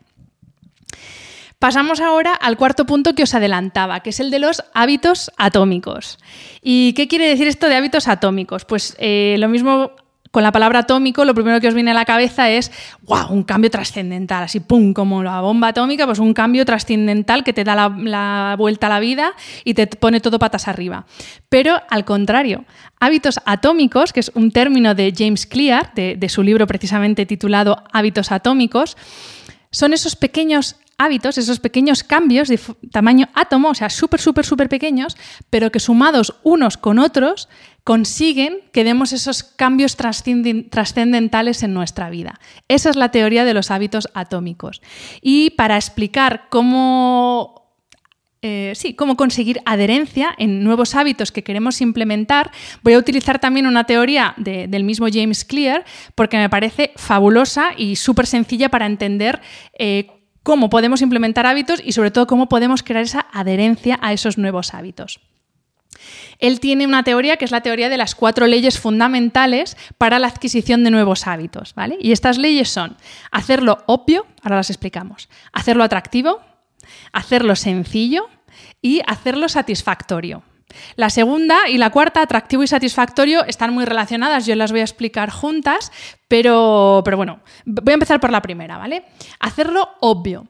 Pasamos 1.64 2.02
ahora 2.02 2.34
al 2.34 2.58
cuarto 2.58 2.86
punto 2.86 3.16
que 3.16 3.24
os 3.24 3.34
adelantaba, 3.34 4.02
que 4.02 4.10
es 4.10 4.20
el 4.20 4.32
de 4.32 4.40
los 4.40 4.66
hábitos 4.74 5.32
atómicos. 5.38 6.20
¿Y 6.62 6.92
qué 6.92 7.08
quiere 7.08 7.26
decir 7.26 7.48
esto 7.48 7.70
de 7.70 7.76
hábitos 7.78 8.10
atómicos? 8.10 8.66
Pues 8.66 8.98
eh, 9.00 9.38
lo 9.40 9.48
mismo 9.48 9.92
con 10.32 10.44
la 10.44 10.52
palabra 10.52 10.80
atómico, 10.80 11.24
lo 11.24 11.34
primero 11.34 11.62
que 11.62 11.70
os 11.70 11.74
viene 11.74 11.92
a 11.92 11.94
la 11.94 12.04
cabeza 12.04 12.50
es, 12.50 12.70
wow, 13.04 13.28
un 13.30 13.44
cambio 13.44 13.72
trascendental, 13.72 14.44
así, 14.44 14.60
pum, 14.60 14.92
como 14.92 15.24
la 15.24 15.40
bomba 15.40 15.70
atómica, 15.70 16.06
pues 16.06 16.20
un 16.20 16.34
cambio 16.34 16.66
trascendental 16.66 17.46
que 17.46 17.54
te 17.54 17.64
da 17.64 17.76
la, 17.78 18.56
vuelta 18.58 18.88
a 18.88 18.90
la 18.90 19.00
vida 19.00 19.32
y 19.64 19.74
te 19.74 19.88
pone 19.88 20.20
todo 20.20 20.40
patas 20.40 20.68
arriba. 20.68 21.06
Pero 21.48 21.82
al 21.90 22.04
contrario, 22.04 22.66
hábitos 23.00 23.40
atómicos, 23.46 24.12
que 24.12 24.20
es 24.20 24.34
un 24.36 24.52
término 24.52 24.96
de 24.96 25.14
James 25.18 25.46
Clear, 25.46 25.94
de 25.94 26.28
su 26.28 26.44
libro 26.44 26.68
precisamente 26.68 27.26
titulado 27.26 27.86
Hábitos 27.94 28.34
atómicos, 28.34 28.98
son 29.72 29.94
esos 29.94 30.16
pequeños 30.16 30.76
hábitos, 30.98 31.38
esos 31.38 31.60
pequeños 31.60 32.04
cambios 32.04 32.48
de 32.48 32.60
tamaño 32.92 33.28
átomo, 33.34 33.70
o 33.70 33.76
sea, 33.76 33.90
súper, 33.90 34.20
súper, 34.20 34.46
súper 34.46 34.70
pequeños, 34.70 35.18
pero 35.50 35.72
que 35.72 35.80
sumados 35.80 36.36
unos 36.44 36.78
con 36.78 37.00
otros 37.00 37.50
consiguen 37.84 38.62
que 38.72 38.84
demos 38.84 39.12
esos 39.12 39.44
cambios 39.44 39.98
trascendentales 39.98 41.64
en 41.64 41.74
nuestra 41.74 42.10
vida. 42.10 42.40
Esa 42.68 42.90
es 42.90 42.96
la 42.96 43.12
teoría 43.12 43.44
de 43.44 43.54
los 43.54 43.72
hábitos 43.72 44.08
atómicos. 44.14 44.82
Y 45.22 45.52
para 45.52 45.76
explicar 45.76 46.48
cómo 46.50 47.64
eh, 48.46 48.74
sí, 48.76 48.94
cómo 48.94 49.16
conseguir 49.16 49.62
adherencia 49.66 50.36
en 50.38 50.66
nuevos 50.66 50.96
hábitos 50.96 51.32
que 51.32 51.46
queremos 51.46 51.80
implementar, 51.80 52.52
voy 52.82 52.92
a 52.92 52.98
utilizar 52.98 53.40
también 53.40 53.68
una 53.68 53.86
teoría 53.86 54.34
del 54.36 54.84
mismo 54.84 55.08
James 55.10 55.46
Clear 55.46 55.86
porque 56.14 56.36
me 56.36 56.50
parece 56.50 56.92
fabulosa 56.98 57.70
y 57.78 57.96
súper 57.96 58.28
sencilla 58.28 58.68
para 58.68 58.86
entender 58.86 59.40
eh, 59.80 60.08
cómo 60.44 60.70
podemos 60.70 61.02
implementar 61.02 61.46
hábitos 61.46 61.82
y 61.84 61.94
sobre 61.94 62.12
todo 62.12 62.28
cómo 62.28 62.50
podemos 62.50 62.84
crear 62.84 63.04
esa 63.04 63.26
adherencia 63.32 63.98
a 64.02 64.14
esos 64.14 64.38
nuevos 64.38 64.74
hábitos. 64.74 65.20
Él 66.40 66.60
tiene 66.60 66.86
una 66.86 67.04
teoría 67.04 67.38
que 67.38 67.46
es 67.46 67.52
la 67.52 67.62
teoría 67.62 67.90
de 67.90 67.98
las 67.98 68.16
cuatro 68.16 68.48
leyes 68.48 68.80
fundamentales 68.80 69.78
para 69.98 70.20
la 70.20 70.28
adquisición 70.28 70.84
de 70.84 70.92
nuevos 70.92 71.28
hábitos. 71.28 71.74
¿vale? 71.76 71.98
Y 72.00 72.12
estas 72.12 72.38
leyes 72.38 72.70
son 72.70 72.98
hacerlo 73.32 73.84
obvio, 73.86 74.26
ahora 74.42 74.58
las 74.58 74.70
explicamos, 74.70 75.30
hacerlo 75.54 75.84
atractivo, 75.84 76.42
hacerlo 77.12 77.56
sencillo 77.56 78.28
y 78.82 79.02
hacerlo 79.08 79.48
satisfactorio. 79.50 80.44
La 80.96 81.10
segunda 81.10 81.70
y 81.70 81.78
la 81.78 81.90
cuarta, 81.90 82.22
atractivo 82.22 82.64
y 82.64 82.68
satisfactorio, 82.68 83.46
están 83.46 83.74
muy 83.74 83.86
relacionadas, 83.86 84.46
yo 84.46 84.56
las 84.56 84.72
voy 84.72 84.82
a 84.82 84.84
explicar 84.84 85.30
juntas, 85.30 85.92
pero, 86.28 87.02
pero 87.06 87.18
bueno, 87.18 87.42
voy 87.66 87.92
a 87.92 87.96
empezar 87.96 88.20
por 88.20 88.32
la 88.32 88.42
primera, 88.42 88.78
¿vale? 88.78 89.06
Hacerlo 89.40 89.90
obvio. 90.02 90.48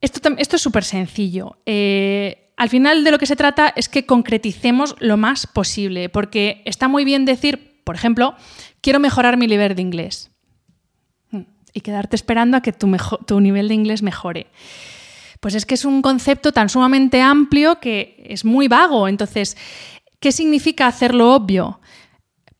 Esto, 0.00 0.20
esto 0.38 0.56
es 0.56 0.62
súper 0.62 0.84
sencillo. 0.84 1.58
Eh, 1.66 2.52
al 2.56 2.68
final 2.68 3.04
de 3.04 3.10
lo 3.10 3.18
que 3.18 3.26
se 3.26 3.36
trata 3.36 3.72
es 3.74 3.88
que 3.88 4.06
concreticemos 4.06 4.96
lo 4.98 5.16
más 5.16 5.46
posible, 5.46 6.08
porque 6.08 6.62
está 6.64 6.88
muy 6.88 7.04
bien 7.04 7.24
decir, 7.24 7.80
por 7.84 7.94
ejemplo, 7.94 8.34
quiero 8.80 9.00
mejorar 9.00 9.36
mi 9.36 9.46
nivel 9.46 9.74
de 9.74 9.82
inglés 9.82 10.30
hmm, 11.30 11.42
y 11.72 11.80
quedarte 11.80 12.16
esperando 12.16 12.56
a 12.56 12.60
que 12.60 12.72
tu, 12.72 12.90
tu 13.26 13.40
nivel 13.40 13.68
de 13.68 13.74
inglés 13.74 14.02
mejore. 14.02 14.48
Pues 15.40 15.54
es 15.54 15.66
que 15.66 15.74
es 15.74 15.84
un 15.84 16.02
concepto 16.02 16.52
tan 16.52 16.68
sumamente 16.68 17.20
amplio 17.20 17.80
que 17.80 18.24
es 18.28 18.44
muy 18.44 18.68
vago. 18.68 19.08
Entonces, 19.08 19.56
¿qué 20.20 20.32
significa 20.32 20.86
hacerlo 20.86 21.34
obvio? 21.34 21.80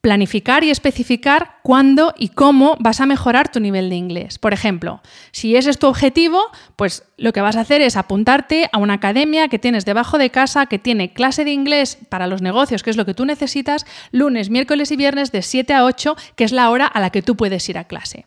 Planificar 0.01 0.63
y 0.63 0.71
especificar 0.71 1.57
cuándo 1.63 2.15
y 2.17 2.29
cómo 2.29 2.77
vas 2.79 3.01
a 3.01 3.07
mejorar 3.07 3.51
tu 3.51 3.59
nivel 3.59 3.91
de 3.91 3.97
inglés. 3.97 4.39
Por 4.39 4.53
ejemplo, 4.53 5.03
si 5.33 5.57
ese 5.57 5.71
es 5.71 5.79
tu 5.79 5.89
objetivo, 5.89 6.41
pues 6.77 7.03
lo 7.17 7.33
que 7.33 7.41
vas 7.41 7.57
a 7.57 7.63
hacer 7.63 7.83
es 7.83 7.97
apuntarte 7.97 8.71
a 8.73 8.79
una 8.79 8.95
academia 8.95 9.49
que 9.49 9.59
tienes 9.59 9.85
debajo 9.85 10.17
de 10.17 10.31
casa, 10.31 10.67
que 10.67 10.79
tiene 10.79 11.13
clase 11.13 11.45
de 11.45 11.51
inglés 11.51 11.99
para 12.09 12.29
los 12.29 12.43
negocios, 12.43 12.85
que 12.85 12.91
es 12.91 12.97
lo 12.97 13.07
que 13.07 13.15
tú 13.15 13.25
necesitas, 13.25 13.87
lunes, 14.13 14.51
miércoles 14.51 14.93
y 14.93 14.97
viernes 14.97 15.33
de 15.33 15.43
7 15.43 15.75
a 15.75 15.85
8, 15.85 16.17
que 16.37 16.45
es 16.45 16.53
la 16.53 16.71
hora 16.71 16.87
a 16.87 17.01
la 17.01 17.11
que 17.11 17.23
tú 17.23 17.37
puedes 17.37 17.69
ir 17.69 17.77
a 17.77 17.85
clase. 17.85 18.27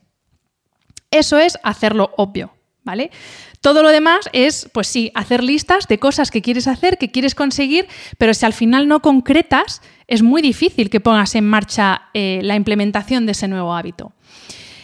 Eso 1.10 1.40
es 1.40 1.58
hacerlo 1.64 2.12
obvio, 2.18 2.54
¿vale? 2.84 3.12
Todo 3.62 3.84
lo 3.84 3.90
demás 3.90 4.28
es, 4.34 4.68
pues 4.74 4.88
sí, 4.88 5.12
hacer 5.14 5.44
listas 5.44 5.88
de 5.88 6.00
cosas 6.00 6.32
que 6.32 6.42
quieres 6.42 6.68
hacer, 6.68 6.98
que 6.98 7.12
quieres 7.12 7.36
conseguir, 7.36 7.88
pero 8.18 8.34
si 8.34 8.44
al 8.44 8.54
final 8.54 8.88
no 8.88 9.02
concretas, 9.02 9.84
es 10.08 10.24
muy 10.24 10.42
difícil 10.42 10.90
que 10.90 11.00
pongas 11.00 11.36
en 11.36 11.48
marcha 11.48 12.10
eh, 12.16 12.40
la 12.42 12.56
implementación 12.56 13.28
de 13.28 13.34
ese 13.34 13.48
nuevo 13.48 13.76
hábito. 13.76 14.14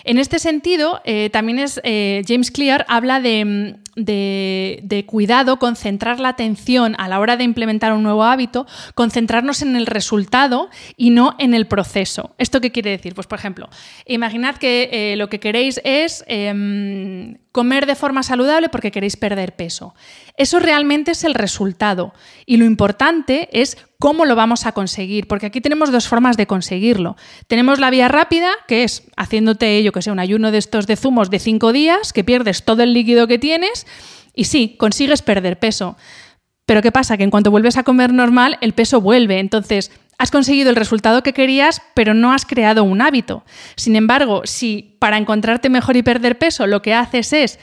En 0.03 0.19
este 0.19 0.37
sentido, 0.37 1.01
eh, 1.05 1.31
también 1.31 1.65
eh, 1.83 2.21
James 2.25 2.51
Clear 2.51 2.85
habla 2.87 3.19
de, 3.19 3.77
de, 3.97 5.03
cuidado, 5.07 5.57
concentrar 5.57 6.19
la 6.19 6.29
atención 6.29 6.95
a 6.99 7.07
la 7.07 7.19
hora 7.19 7.35
de 7.35 7.43
implementar 7.43 7.93
un 7.93 8.03
nuevo 8.03 8.23
hábito, 8.23 8.67
concentrarnos 8.95 9.61
en 9.61 9.75
el 9.75 9.87
resultado 9.87 10.69
y 10.95 11.09
no 11.09 11.35
en 11.39 11.53
el 11.53 11.67
proceso. 11.67 12.35
¿Esto 12.37 12.61
qué 12.61 12.71
quiere 12.71 12.91
decir? 12.91 13.15
Pues, 13.15 13.27
por 13.27 13.39
ejemplo, 13.39 13.69
imaginad 14.05 14.55
que 14.55 14.89
eh, 14.91 15.15
lo 15.17 15.29
que 15.29 15.39
queréis 15.39 15.81
es 15.83 16.23
em, 16.27 17.37
comer 17.51 17.87
de 17.87 17.95
forma 17.95 18.23
saludable 18.23 18.69
porque 18.69 18.91
queréis 18.91 19.17
perder 19.17 19.55
peso. 19.55 19.95
Eso 20.37 20.59
realmente 20.59 21.11
es 21.11 21.23
el 21.23 21.33
resultado 21.33 22.13
y 22.45 22.57
lo 22.57 22.65
importante 22.65 23.49
es 23.51 23.77
cómo 23.99 24.25
lo 24.25 24.35
vamos 24.35 24.65
a 24.65 24.71
conseguir, 24.71 25.27
porque 25.27 25.47
aquí 25.47 25.61
tenemos 25.61 25.91
dos 25.91 26.07
formas 26.07 26.37
de 26.37 26.47
conseguirlo. 26.47 27.15
Tenemos 27.47 27.79
la 27.79 27.89
vía 27.89 28.07
rápida, 28.07 28.51
que 28.67 28.83
es 28.83 29.03
haciéndote, 29.15 29.81
yo 29.83 29.91
que 29.91 30.01
sé, 30.01 30.11
un 30.11 30.19
ayuno 30.19 30.51
de 30.51 30.59
estos 30.59 30.87
de 30.87 30.95
zumos 30.95 31.29
de 31.29 31.39
cinco 31.39 31.73
días, 31.73 32.13
que 32.13 32.23
pierdes 32.23 32.63
todo 32.63 32.83
el 32.83 32.93
líquido 32.93 33.27
que 33.27 33.39
tienes 33.39 33.87
y 34.33 34.45
sí, 34.45 34.75
consigues 34.77 35.21
perder 35.21 35.59
peso. 35.59 35.97
Pero 36.65 36.81
¿qué 36.81 36.91
pasa? 36.91 37.17
Que 37.17 37.23
en 37.23 37.31
cuanto 37.31 37.49
vuelves 37.49 37.77
a 37.77 37.83
comer 37.83 38.13
normal, 38.13 38.57
el 38.61 38.73
peso 38.73 39.01
vuelve. 39.01 39.39
Entonces, 39.39 39.91
has 40.17 40.31
conseguido 40.31 40.69
el 40.69 40.75
resultado 40.75 41.23
que 41.23 41.33
querías, 41.33 41.81
pero 41.93 42.13
no 42.13 42.33
has 42.33 42.45
creado 42.45 42.83
un 42.83 43.01
hábito. 43.01 43.45
Sin 43.75 43.95
embargo, 43.95 44.41
si 44.43 44.97
para 44.99 45.17
encontrarte 45.17 45.69
mejor 45.69 45.95
y 45.95 46.03
perder 46.03 46.37
peso 46.37 46.67
lo 46.67 46.81
que 46.81 46.93
haces 46.93 47.33
es 47.33 47.59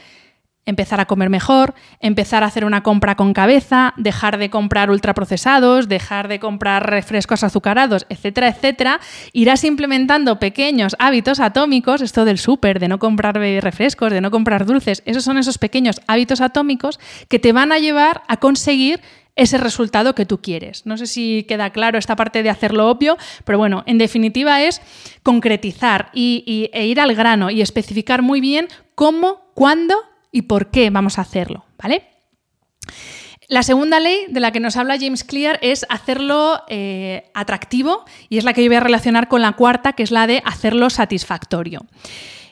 empezar 0.65 0.99
a 0.99 1.05
comer 1.05 1.29
mejor, 1.29 1.75
empezar 1.99 2.43
a 2.43 2.47
hacer 2.47 2.65
una 2.65 2.83
compra 2.83 3.15
con 3.15 3.33
cabeza, 3.33 3.93
dejar 3.97 4.37
de 4.37 4.49
comprar 4.49 4.89
ultraprocesados, 4.89 5.87
dejar 5.87 6.27
de 6.27 6.39
comprar 6.39 6.89
refrescos 6.89 7.43
azucarados, 7.43 8.05
etcétera, 8.09 8.47
etcétera, 8.49 8.99
irás 9.33 9.63
implementando 9.63 10.39
pequeños 10.39 10.95
hábitos 10.99 11.39
atómicos, 11.39 12.01
esto 12.01 12.25
del 12.25 12.39
súper, 12.39 12.79
de 12.79 12.87
no 12.87 12.99
comprar 12.99 13.35
refrescos, 13.35 14.11
de 14.11 14.21
no 14.21 14.31
comprar 14.31 14.65
dulces, 14.65 15.03
esos 15.05 15.23
son 15.23 15.37
esos 15.37 15.57
pequeños 15.57 16.01
hábitos 16.07 16.41
atómicos 16.41 16.99
que 17.27 17.39
te 17.39 17.53
van 17.53 17.71
a 17.71 17.79
llevar 17.79 18.23
a 18.27 18.37
conseguir 18.37 19.01
ese 19.35 19.57
resultado 19.57 20.15
que 20.15 20.25
tú 20.25 20.41
quieres. 20.41 20.85
No 20.85 20.97
sé 20.97 21.07
si 21.07 21.45
queda 21.47 21.71
claro 21.71 21.97
esta 21.97 22.15
parte 22.15 22.41
de 22.41 22.49
hacerlo 22.49 22.89
obvio, 22.89 23.17
pero 23.43 23.57
bueno, 23.57 23.83
en 23.85 23.97
definitiva 23.97 24.61
es 24.61 24.81
concretizar 25.23 26.09
y, 26.13 26.69
e 26.73 26.85
ir 26.85 26.99
al 26.99 27.13
grano 27.15 27.49
y 27.49 27.61
especificar 27.61 28.21
muy 28.21 28.39
bien 28.39 28.67
cómo, 28.95 29.51
cuándo 29.53 29.95
y 30.35 30.41
por 30.41 30.69
qué 30.69 30.89
vamos 30.89 31.17
a 31.17 31.21
hacerlo, 31.21 31.63
¿vale? 31.81 32.03
La 33.47 33.63
segunda 33.63 34.01
ley 34.01 34.25
de 34.27 34.41
la 34.41 34.51
que 34.51 34.59
nos 34.59 34.75
habla 34.75 34.97
James 34.99 35.23
Clear 35.23 35.59
es 35.61 35.85
hacerlo 35.87 36.61
eh, 36.67 37.31
atractivo 37.33 38.03
y 38.27 38.37
es 38.37 38.43
la 38.43 38.51
que 38.51 38.61
yo 38.61 38.69
voy 38.69 38.75
a 38.75 38.81
relacionar 38.81 39.29
con 39.29 39.41
la 39.41 39.53
cuarta, 39.53 39.93
que 39.93 40.03
es 40.03 40.11
la 40.11 40.27
de 40.27 40.41
hacerlo 40.43 40.89
satisfactorio. 40.89 41.85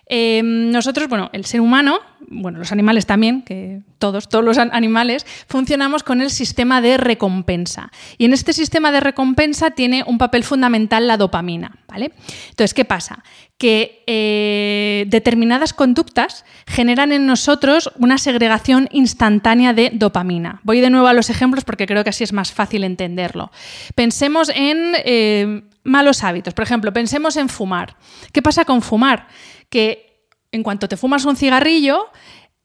Em, 0.06 0.72
nosotros, 0.72 1.10
bueno, 1.10 1.30
el 1.34 1.44
ser 1.44 1.60
humano, 1.60 2.00
bueno, 2.30 2.60
los 2.60 2.72
animales 2.72 3.06
también, 3.06 3.42
que 3.42 3.82
todos, 3.98 4.30
todos 4.30 4.46
los 4.46 4.58
animales, 4.58 5.26
funcionamos 5.48 6.04
con 6.04 6.22
el 6.22 6.30
sistema 6.30 6.82
de 6.82 6.98
recompensa. 6.98 7.92
Y 8.18 8.26
en 8.26 8.34
este 8.34 8.54
sistema 8.54 8.94
de 8.94 9.02
recompensa 9.02 9.72
tiene 9.72 10.04
un 10.08 10.18
papel 10.18 10.44
fundamental 10.44 11.08
la 11.08 11.18
dopamina, 11.18 11.80
¿vale? 11.88 12.14
Entonces, 12.50 12.74
¿qué 12.74 12.86
pasa? 12.86 13.24
Que 13.64 14.04
eh, 14.08 15.06
determinadas 15.08 15.72
conductas 15.72 16.44
generan 16.68 17.14
en 17.14 17.26
nosotros 17.26 17.90
una 17.98 18.18
segregación 18.18 18.90
instantánea 18.92 19.72
de 19.72 19.90
dopamina. 19.94 20.60
Voy 20.64 20.82
de 20.82 20.90
nuevo 20.90 21.08
a 21.08 21.14
los 21.14 21.30
ejemplos 21.30 21.64
porque 21.64 21.88
creo 21.88 22.04
que 22.04 22.10
así 22.10 22.26
es 22.26 22.34
más 22.34 22.52
fácil 22.52 22.84
entenderlo. 22.84 23.54
Pensemos 23.96 24.52
en 24.54 24.96
eh, 25.06 25.62
malos 25.86 26.26
hábitos. 26.26 26.54
Por 26.54 26.64
ejemplo, 26.64 26.92
pensemos 26.92 27.38
en 27.38 27.48
fumar. 27.48 27.96
¿Qué 28.34 28.42
pasa 28.42 28.66
con 28.66 28.82
fumar? 28.82 29.30
Que 29.70 30.28
en 30.52 30.62
cuanto 30.62 30.90
te 30.90 30.98
fumas 30.98 31.24
un 31.24 31.38
cigarrillo, 31.38 32.08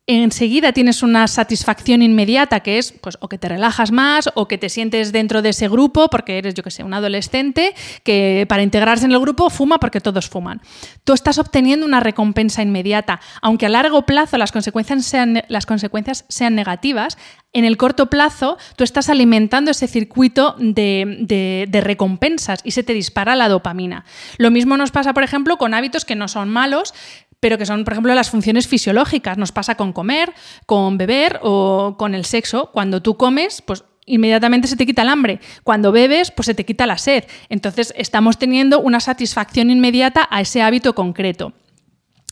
enseguida 0.08 0.72
tienes 0.72 1.02
una 1.02 1.28
satisfacción 1.28 2.00
inmediata 2.00 2.60
que 2.60 2.78
es 2.78 2.92
pues 2.92 3.18
o 3.20 3.28
que 3.28 3.36
te 3.36 3.48
relajas 3.48 3.92
más 3.92 4.30
o 4.34 4.48
que 4.48 4.56
te 4.56 4.70
sientes 4.70 5.12
dentro 5.12 5.42
de 5.42 5.50
ese 5.50 5.68
grupo 5.68 6.08
porque 6.08 6.38
eres 6.38 6.54
yo 6.54 6.62
que 6.62 6.70
sé 6.70 6.82
un 6.82 6.94
adolescente 6.94 7.74
que 8.04 8.46
para 8.48 8.62
integrarse 8.62 9.04
en 9.04 9.12
el 9.12 9.20
grupo 9.20 9.50
fuma 9.50 9.78
porque 9.78 10.00
todos 10.00 10.28
fuman 10.28 10.62
tú 11.04 11.12
estás 11.12 11.38
obteniendo 11.38 11.84
una 11.84 12.00
recompensa 12.00 12.62
inmediata 12.62 13.20
aunque 13.42 13.66
a 13.66 13.68
largo 13.68 14.06
plazo 14.06 14.38
las 14.38 14.50
consecuencias 14.50 15.04
sean 15.04 15.42
las 15.48 15.66
consecuencias 15.66 16.24
sean 16.28 16.54
negativas 16.54 17.18
en 17.52 17.64
el 17.64 17.76
corto 17.76 18.10
plazo 18.10 18.58
tú 18.76 18.84
estás 18.84 19.08
alimentando 19.08 19.70
ese 19.70 19.88
circuito 19.88 20.54
de, 20.58 21.66
de, 21.68 21.80
recompensas 21.80 22.60
y 22.62 22.72
se 22.72 22.82
te 22.82 22.92
dispara 22.92 23.36
la 23.36 23.48
dopamina. 23.48 24.04
Lo 24.36 24.50
mismo 24.50 24.76
nos 24.76 24.90
pasa, 24.90 25.14
por 25.14 25.22
ejemplo, 25.22 25.56
con 25.56 25.72
hábitos 25.72 26.04
que 26.04 26.14
no 26.14 26.28
son 26.28 26.50
malos, 26.50 26.92
pero 27.40 27.58
que 27.58 27.66
son, 27.66 27.84
por 27.84 27.92
ejemplo, 27.92 28.14
las 28.14 28.30
funciones 28.30 28.66
fisiológicas. 28.66 29.38
Nos 29.38 29.52
pasa 29.52 29.76
con 29.76 29.92
comer, 29.92 30.32
con 30.66 30.98
beber 30.98 31.40
o 31.42 31.96
con 31.98 32.14
el 32.14 32.24
sexo. 32.24 32.70
Cuando 32.72 33.00
tú 33.02 33.16
comes, 33.16 33.62
pues 33.62 33.84
inmediatamente 34.06 34.66
se 34.68 34.76
te 34.76 34.86
quita 34.86 35.02
el 35.02 35.08
hambre. 35.08 35.40
Cuando 35.62 35.92
bebes, 35.92 36.30
pues 36.30 36.46
se 36.46 36.54
te 36.54 36.64
quita 36.64 36.86
la 36.86 36.98
sed. 36.98 37.24
Entonces, 37.48 37.94
estamos 37.96 38.38
teniendo 38.38 38.80
una 38.80 39.00
satisfacción 39.00 39.70
inmediata 39.70 40.26
a 40.30 40.40
ese 40.40 40.62
hábito 40.62 40.94
concreto. 40.94 41.52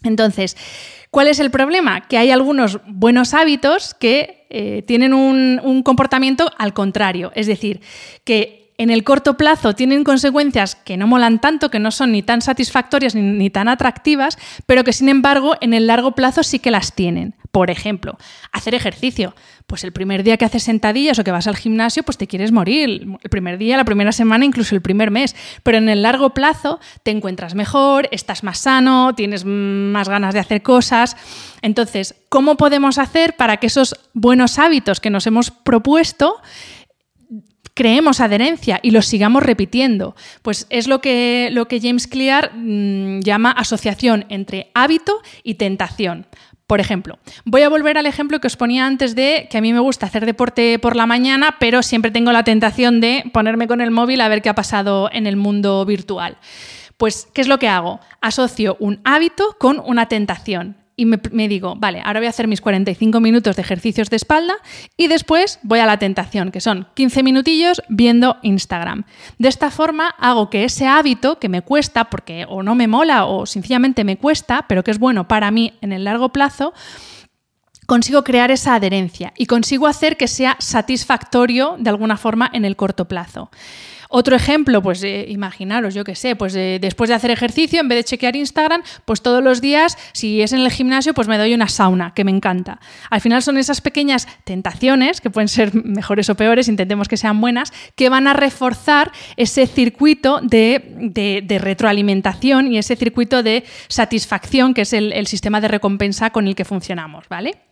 Entonces, 0.03 0.57
¿cuál 1.11 1.29
es 1.29 1.39
el 1.39 1.51
problema? 1.51 2.09
Que 2.09 2.19
hay 2.19 2.31
algunos 2.31 2.81
buenos 2.87 3.35
hábitos 3.35 3.95
que 3.95 4.47
eh, 4.51 4.83
tienen 4.87 5.15
un, 5.15 5.61
un 5.63 5.83
comportamiento 5.83 6.51
al 6.59 6.73
contrario. 6.73 7.33
Es 7.35 7.47
decir, 7.47 7.81
que 8.25 8.66
en 8.79 8.91
el 8.91 9.05
corto 9.05 9.37
plazo 9.37 9.75
tienen 9.75 10.05
consecuencias 10.05 10.75
que 10.75 10.97
no 10.97 11.07
molan 11.07 11.41
tanto, 11.41 11.71
que 11.71 11.79
no 11.79 11.91
son 11.91 12.13
ni 12.13 12.23
tan 12.23 12.43
satisfactorias 12.43 13.15
ni, 13.15 13.51
tan 13.51 13.69
atractivas, 13.69 14.39
pero 14.67 14.85
que 14.85 14.93
sin 14.93 15.09
embargo 15.09 15.55
en 15.61 15.75
el 15.75 15.87
largo 15.87 16.13
plazo 16.13 16.43
sí 16.43 16.59
que 16.59 16.71
las 16.71 16.95
tienen. 16.95 17.35
Por 17.51 17.71
ejemplo, 17.71 18.19
hacer 18.53 18.75
ejercicio. 18.75 19.35
Pues 19.67 19.83
el 19.83 19.93
primer 19.93 20.23
día 20.23 20.37
que 20.37 20.45
haces 20.45 20.65
sentadillas 20.65 21.19
o 21.19 21.25
que 21.25 21.31
vas 21.31 21.47
al 21.47 21.57
gimnasio, 21.57 22.03
pues 22.03 22.19
te 22.19 22.27
quieres 22.27 22.53
morir. 22.53 23.07
El 23.23 23.31
primer 23.31 23.57
día, 23.57 23.79
la 23.79 23.85
primera 23.85 24.13
semana, 24.13 24.45
incluso 24.45 24.75
el 24.75 24.83
primer 24.83 25.11
mes. 25.11 25.35
Pero 25.63 25.79
en 25.79 25.89
el 25.89 26.03
largo 26.03 26.35
plazo 26.35 26.79
te 27.03 27.13
encuentras 27.13 27.55
mejor, 27.55 28.09
estás 28.13 28.45
más 28.45 28.59
sano, 28.59 29.15
tienes 29.15 29.47
más 29.47 30.09
ganas 30.09 30.35
de 30.35 30.41
hacer 30.41 30.63
cosas. 30.63 31.17
Entonces, 31.63 32.15
¿cómo 32.29 32.57
podemos 32.59 32.99
hacer 32.99 33.37
para 33.37 33.57
que 33.57 33.69
esos 33.69 33.97
buenos 34.13 34.59
hábitos 34.59 35.01
que 35.01 35.11
nos 35.11 35.27
hemos 35.27 35.51
propuesto 35.51 36.37
creemos 37.77 38.21
adherencia 38.21 38.81
y 38.83 38.91
lo 38.91 39.03
sigamos 39.03 39.45
repitiendo. 39.45 40.17
Pues 40.43 40.67
es 40.71 40.89
lo 40.89 41.01
que, 41.01 41.51
lo 41.53 41.69
que 41.69 41.81
James 41.81 42.09
Clear 42.09 42.53
mm, 42.55 43.21
llama 43.21 43.53
asociación 43.53 44.25
entre 44.31 44.71
hábito 44.75 45.21
y 45.45 45.55
tentación. 45.55 46.27
Por 46.67 46.81
ejemplo, 46.81 47.21
voy 47.45 47.63
a 47.63 47.69
volver 47.69 47.97
al 47.97 48.07
ejemplo 48.07 48.41
que 48.41 48.49
os 48.49 48.57
ponía 48.57 48.87
antes 48.87 49.15
de 49.15 49.47
que 49.51 49.59
a 49.59 49.61
mí 49.61 49.73
me 49.73 49.79
gusta 49.79 50.07
hacer 50.07 50.27
deporte 50.27 50.81
por 50.81 50.97
la 50.97 51.07
mañana, 51.07 51.57
pero 51.61 51.83
siempre 51.83 52.11
tengo 52.11 52.33
la 52.33 52.43
tentación 52.43 53.01
de 53.01 53.23
ponerme 53.33 53.69
con 53.69 53.81
el 53.81 53.93
móvil 53.93 54.21
a 54.21 54.29
ver 54.29 54.43
qué 54.43 54.49
ha 54.49 54.55
pasado 54.55 55.09
en 55.13 55.29
el 55.29 55.37
mundo 55.37 55.85
virtual. 55.85 56.39
Pues, 56.97 57.29
¿qué 57.33 57.43
es 57.43 57.47
lo 57.47 57.59
que 57.59 57.69
hago? 57.69 58.01
Asocio 58.21 58.77
un 58.81 59.01
hábito 59.05 59.55
con 59.61 59.81
una 59.85 60.09
tentación 60.09 60.77
y 60.99 61.05
me, 61.05 61.49
digo, 61.49 61.75
vale, 61.77 62.01
ahora 62.03 62.21
voy 62.21 62.27
a 62.27 62.31
hacer 62.31 62.49
mis 62.49 62.63
45 62.63 63.21
minutos 63.21 63.55
de 63.55 63.63
ejercicios 63.63 64.09
de 64.09 64.17
espalda 64.17 64.55
y 64.97 65.09
después 65.09 65.59
voy 65.63 65.81
a 65.81 65.87
la 65.87 65.99
tentación, 65.99 66.51
que 66.51 66.63
son 66.63 66.89
15 66.95 67.23
minutillos 67.23 67.83
viendo 67.91 68.39
Instagram. 68.43 69.05
De 69.39 69.49
esta 69.49 69.71
forma 69.71 70.09
hago 70.19 70.49
que 70.49 70.65
ese 70.65 70.87
hábito 70.87 71.39
que 71.39 71.51
me 71.51 71.61
cuesta, 71.61 72.05
porque 72.05 72.47
o 72.49 72.63
no 72.63 72.75
me 72.75 72.89
mola 72.89 73.27
o 73.27 73.45
sencillamente 73.45 74.05
me 74.05 74.17
cuesta, 74.17 74.65
pero 74.69 74.83
que 74.83 74.91
es 74.91 74.99
bueno 74.99 75.29
para 75.29 75.51
mí 75.51 75.75
en 75.83 75.93
el 75.93 76.05
largo 76.05 76.31
plazo, 76.31 76.73
consigo 77.85 78.25
crear 78.25 78.51
esa 78.51 78.75
adherencia 78.75 79.35
y 79.37 79.45
consigo 79.45 79.87
hacer 79.87 80.17
que 80.17 80.29
sea 80.29 80.57
satisfactorio 80.61 81.77
de 81.79 81.91
alguna 81.91 82.17
forma 82.17 82.49
en 82.55 82.65
el 82.65 82.75
corto 82.75 83.07
plazo. 83.07 83.51
Otro 84.09 84.37
ejemplo, 84.37 84.83
pues 84.83 85.03
eh, 85.03 85.27
imaginaros, 85.29 85.95
yo 85.95 86.05
qué 86.05 86.15
sé, 86.15 86.37
pues 86.37 86.55
eh, 86.55 86.79
después 86.81 87.09
de 87.09 87.15
hacer 87.15 87.31
ejercicio, 87.31 87.81
en 87.81 87.89
vez 87.89 87.99
de 87.99 88.05
chequear 88.05 88.37
Instagram, 88.37 88.83
pues 89.05 89.23
todos 89.23 89.43
los 89.43 89.61
días, 89.61 89.97
si 90.13 90.43
es 90.43 90.53
en 90.53 90.61
el 90.61 90.71
gimnasio, 90.71 91.15
pues 91.15 91.29
me 91.29 91.39
doy 91.39 91.55
una 91.55 91.69
sauna, 91.69 92.13
que 92.15 92.25
me 92.25 92.31
encanta. 92.31 92.81
Al 93.11 93.21
final 93.21 93.43
son 93.43 93.59
esas 93.59 93.81
pequeñas 93.81 94.27
tentaciones, 94.45 95.21
que 95.21 95.31
pueden 95.31 95.49
ser 95.49 95.75
mejores 95.75 96.31
o 96.31 96.35
peores, 96.35 96.69
intentemos 96.69 97.09
que 97.09 97.17
sean 97.17 97.41
buenas, 97.41 97.73
que 97.95 98.09
van 98.09 98.27
a 98.27 98.33
reforzar 98.33 99.13
ese 99.37 99.67
circuito 99.67 100.41
de, 100.43 101.45
retroalimentación 101.61 102.73
y 102.73 102.79
ese 102.79 102.97
circuito 102.97 103.43
de 103.43 103.65
satisfacción, 103.89 104.75
que 104.75 104.83
es 104.83 104.93
el, 104.93 105.13
el 105.13 105.27
sistema 105.27 105.61
de 105.61 105.69
recompensa 105.69 106.31
con 106.31 106.47
el 106.47 106.55
que 106.55 106.65
funcionamos, 106.65 107.29
¿vale? 107.29 107.66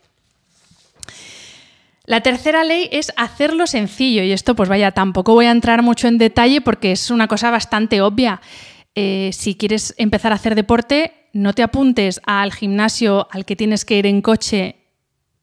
La 2.05 2.21
tercera 2.21 2.63
ley 2.63 2.87
es 2.91 3.11
hacerlo 3.17 3.65
sencillo 3.65 4.23
y 4.23 4.31
esto 4.31 4.55
pues 4.55 4.69
vaya, 4.69 4.91
tampoco 4.91 5.33
voy 5.33 5.47
a 5.47 5.51
entrar 5.51 5.81
mucho 5.81 6.07
en 6.07 6.17
detalle 6.17 6.61
porque 6.61 6.91
es 6.91 7.09
una 7.09 7.27
cosa 7.27 7.49
bastante 7.49 8.01
obvia. 8.01 8.41
Eh, 8.93 9.31
si 9.33 9.55
quieres 9.55 9.95
empezar 9.97 10.31
a 10.31 10.35
hacer 10.35 10.55
deporte, 10.55 11.13
no 11.33 11.53
te 11.53 11.63
apuntes 11.63 12.21
al 12.25 12.53
gimnasio 12.53 13.27
al 13.31 13.45
que 13.45 13.55
tienes 13.55 13.85
que 13.85 13.97
ir 13.97 14.05
en 14.05 14.21
coche 14.21 14.84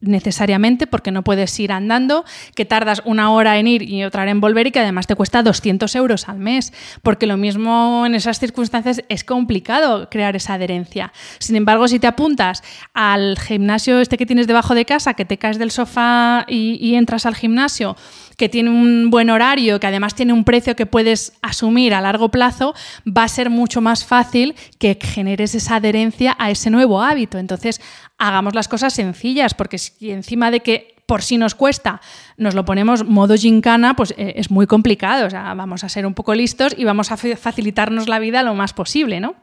necesariamente 0.02 0.86
porque 0.86 1.10
no 1.10 1.22
puedes 1.22 1.58
ir 1.58 1.72
andando, 1.72 2.24
que 2.54 2.64
tardas 2.64 3.02
una 3.04 3.30
hora 3.30 3.58
en 3.58 3.66
ir 3.66 3.82
y 3.82 4.04
otra 4.04 4.22
hora 4.22 4.30
en 4.30 4.40
volver 4.40 4.66
y 4.66 4.70
que 4.70 4.80
además 4.80 5.06
te 5.06 5.14
cuesta 5.14 5.42
200 5.42 5.94
euros 5.96 6.28
al 6.28 6.38
mes, 6.38 6.72
porque 7.02 7.26
lo 7.26 7.36
mismo 7.36 8.04
en 8.04 8.14
esas 8.14 8.38
circunstancias 8.38 9.02
es 9.08 9.24
complicado 9.24 10.08
crear 10.10 10.36
esa 10.36 10.54
adherencia. 10.54 11.12
Sin 11.38 11.56
embargo, 11.56 11.88
si 11.88 11.98
te 11.98 12.06
apuntas 12.06 12.62
al 12.92 13.38
gimnasio 13.38 14.00
este 14.00 14.18
que 14.18 14.26
tienes 14.26 14.46
debajo 14.46 14.74
de 14.74 14.84
casa, 14.84 15.14
que 15.14 15.24
te 15.24 15.38
caes 15.38 15.58
del 15.58 15.70
sofá 15.70 16.44
y, 16.48 16.78
y 16.80 16.96
entras 16.96 17.24
al 17.24 17.34
gimnasio, 17.34 17.96
que 18.42 18.48
tiene 18.48 18.70
un 18.70 19.08
buen 19.08 19.30
horario, 19.30 19.78
que 19.78 19.86
además 19.86 20.16
tiene 20.16 20.32
un 20.32 20.42
precio 20.42 20.74
que 20.74 20.84
puedes 20.84 21.32
asumir 21.42 21.94
a 21.94 22.00
largo 22.00 22.30
plazo, 22.30 22.74
va 23.06 23.22
a 23.22 23.28
ser 23.28 23.50
mucho 23.50 23.80
más 23.80 24.04
fácil 24.04 24.56
que 24.80 24.98
generes 25.00 25.54
esa 25.54 25.76
adherencia 25.76 26.34
a 26.40 26.50
ese 26.50 26.68
nuevo 26.68 27.00
hábito. 27.00 27.38
Entonces, 27.38 27.80
hagamos 28.18 28.56
las 28.56 28.66
cosas 28.66 28.94
sencillas, 28.94 29.54
porque 29.54 29.78
si 29.78 30.10
encima 30.10 30.50
de 30.50 30.58
que 30.58 30.96
por 31.06 31.22
si 31.22 31.38
nos 31.38 31.54
cuesta, 31.54 32.00
nos 32.36 32.56
lo 32.56 32.64
ponemos 32.64 33.04
modo 33.06 33.36
gincana, 33.36 33.94
pues 33.94 34.12
eh, 34.16 34.32
es 34.34 34.50
muy 34.50 34.66
complicado. 34.66 35.28
O 35.28 35.30
sea, 35.30 35.54
vamos 35.54 35.84
a 35.84 35.88
ser 35.88 36.04
un 36.04 36.14
poco 36.14 36.34
listos 36.34 36.74
y 36.76 36.82
vamos 36.82 37.12
a 37.12 37.16
facilitarnos 37.16 38.08
la 38.08 38.18
vida 38.18 38.42
lo 38.42 38.56
más 38.56 38.72
posible, 38.72 39.20
¿no? 39.20 39.36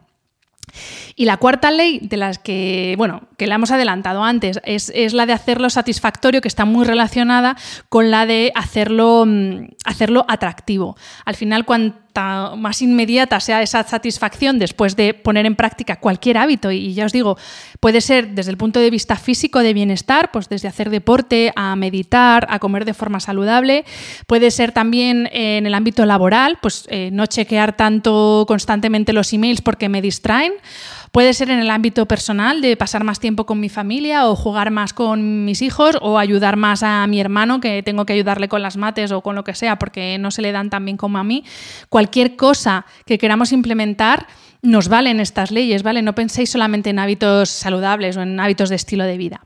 Y 1.16 1.26
la 1.26 1.38
cuarta 1.38 1.72
ley 1.72 2.00
de 2.02 2.18
las 2.18 2.40
que, 2.40 2.96
bueno, 2.98 3.24
que 3.38 3.48
la 3.48 3.56
hemos 3.56 3.72
adelantado 3.72 4.24
antes, 4.24 4.60
es, 4.64 5.14
la 5.14 5.26
de 5.26 5.34
hacerlo 5.34 5.70
satisfactorio, 5.70 6.42
que 6.42 6.48
está 6.48 6.66
muy 6.66 6.86
relacionada 6.86 7.56
con 7.90 8.12
la 8.12 8.26
de 8.26 8.52
hacerlo, 8.56 9.26
mm, 9.26 9.70
hacerlo 9.86 10.26
atractivo. 10.28 10.96
Al 11.26 11.36
final, 11.36 11.66
más 12.58 12.82
inmediata 12.82 13.40
sea 13.40 13.62
esa 13.62 13.84
satisfacción 13.84 14.60
después 14.60 14.96
de 14.96 15.14
poner 15.14 15.46
en 15.46 15.56
práctica 15.56 16.00
cualquier 16.00 16.38
hábito, 16.38 16.72
y 16.72 16.94
ya 16.94 17.06
os 17.06 17.12
digo, 17.12 17.38
puede 17.80 18.02
ser 18.02 18.30
desde 18.30 18.52
el 18.52 18.58
punto 18.58 18.80
de 18.80 18.90
vista 18.90 19.16
físico 19.16 19.60
de 19.60 19.74
bienestar, 19.74 20.32
pues 20.32 20.50
desde 20.50 20.68
hacer 20.68 20.90
deporte 20.90 21.52
a 21.56 21.76
meditar, 21.76 22.48
a 22.50 22.60
comer 22.60 22.86
de 22.86 22.94
forma 22.94 23.20
saludable, 23.20 23.86
puede 24.28 24.52
ser 24.52 24.72
también 24.72 25.30
en 25.32 25.66
el 25.66 25.74
ámbito 25.74 26.06
laboral, 26.06 26.58
pues 26.62 26.86
eh, 26.90 27.10
no 27.12 27.26
chequear 27.26 27.76
tanto 27.76 28.46
constantemente 28.48 29.14
los 29.14 29.32
emails 29.34 29.62
porque 29.62 29.90
me 29.90 30.02
distraen, 30.02 30.54
Puede 31.12 31.34
ser 31.34 31.50
en 31.50 31.60
el 31.60 31.70
ámbito 31.70 32.06
personal, 32.06 32.62
de 32.62 32.78
pasar 32.78 33.04
más 33.04 33.20
tiempo 33.20 33.46
con 33.46 33.60
mi 33.60 33.70
familia 33.70 34.28
o 34.28 34.36
jugar 34.36 34.72
más 34.72 34.94
con 34.94 35.46
mis 35.46 35.62
hijos 35.62 35.98
o 36.02 36.18
ayudar 36.18 36.56
más 36.56 36.84
a 36.84 37.06
mi 37.08 37.20
hermano, 37.20 37.60
que 37.60 37.82
tengo 37.84 38.06
que 38.06 38.14
ayudarle 38.14 38.48
con 38.48 38.62
las 38.62 38.78
mates 38.78 39.12
o 39.12 39.22
con 39.22 39.36
lo 39.36 39.44
que 39.44 39.56
sea 39.56 39.80
porque 39.80 40.18
no 40.20 40.32
se 40.32 40.42
le 40.42 40.52
dan 40.52 40.70
tan 40.70 40.86
bien 40.86 40.98
como 40.98 41.18
a 41.18 41.24
mí. 41.24 41.44
Cualquier 41.90 42.36
cosa 42.36 42.86
que 43.06 43.18
queramos 43.18 43.52
implementar 43.52 44.28
nos 44.62 44.90
valen 44.90 45.20
estas 45.20 45.52
leyes, 45.52 45.84
¿vale? 45.84 46.02
No 46.02 46.16
penséis 46.16 46.50
solamente 46.50 46.90
en 46.90 47.00
hábitos 47.00 47.50
saludables 47.50 48.18
o 48.18 48.22
en 48.22 48.40
hábitos 48.40 48.70
de 48.70 48.76
estilo 48.76 49.06
de 49.06 49.18
vida. 49.18 49.42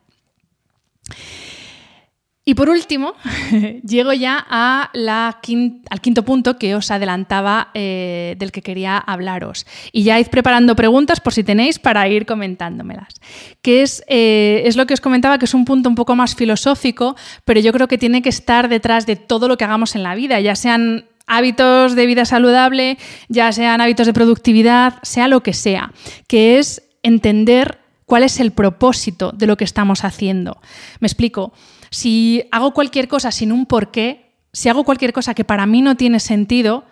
Y 2.46 2.56
por 2.56 2.70
último, 2.70 3.14
llego 3.88 4.12
ya 4.12 4.38
al 4.38 6.02
quinto 6.02 6.24
punto 6.24 6.58
que 6.58 6.76
os 6.76 6.92
adelantaba 6.92 7.70
eh, 7.74 8.36
del 8.38 8.52
que 8.52 8.62
quería 8.62 8.98
hablaros. 8.98 9.66
Y 9.94 10.04
ya 10.04 10.20
id 10.20 10.28
preparando 10.28 10.76
preguntas 10.76 11.22
por 11.22 11.34
si 11.34 11.46
tenéis 11.46 11.80
para 11.80 12.06
ir 12.10 12.26
comentándomelas. 12.26 13.16
Que 13.62 13.82
es, 13.82 14.04
eh, 14.10 14.64
es 14.66 14.76
lo 14.76 14.86
que 14.86 14.94
os 14.94 15.00
comentaba, 15.00 15.38
que 15.38 15.46
es 15.46 15.54
un 15.54 15.64
punto 15.64 15.88
un 15.88 15.96
poco 15.96 16.16
más 16.16 16.36
filosófico, 16.36 17.16
pero 17.46 17.62
yo 17.62 17.72
creo 17.72 17.88
que 17.88 17.98
tiene 17.98 18.22
que 18.22 18.30
estar 18.30 18.68
detrás 18.68 19.06
de 19.06 19.16
todo 19.16 19.48
lo 19.48 19.56
que 19.56 19.64
hagamos 19.64 19.96
en 19.96 20.04
la 20.04 20.14
vida, 20.14 20.42
ya 20.42 20.58
sean 20.58 21.06
hábitos 21.28 21.96
de 21.96 22.06
vida 22.06 22.26
saludable, 22.26 22.98
ya 23.30 23.54
sean 23.54 23.80
hábitos 23.80 24.06
de 24.06 24.14
productividad, 24.14 24.96
sea 25.04 25.30
lo 25.30 25.44
que 25.44 25.54
sea, 25.54 25.94
que 26.28 26.60
es 26.60 26.84
entender 27.04 27.80
cuál 28.06 28.24
es 28.24 28.42
el 28.42 28.52
propósito 28.52 29.32
de 29.32 29.48
lo 29.48 29.56
que 29.56 29.64
estamos 29.64 30.04
haciendo. 30.04 30.60
Me 31.00 31.08
explico. 31.08 31.54
Si 31.94 32.44
hago 32.50 32.74
cualquier 32.74 33.08
cosa 33.08 33.32
sin 33.32 33.52
un 33.52 33.68
porqué, 33.68 34.32
si 34.52 34.68
hago 34.68 34.84
cualquier 34.84 35.14
cosa 35.14 35.36
que 35.36 35.44
para 35.44 35.68
mí 35.68 35.84
no 35.84 35.96
tiene 35.96 36.20
sentido, 36.20 36.86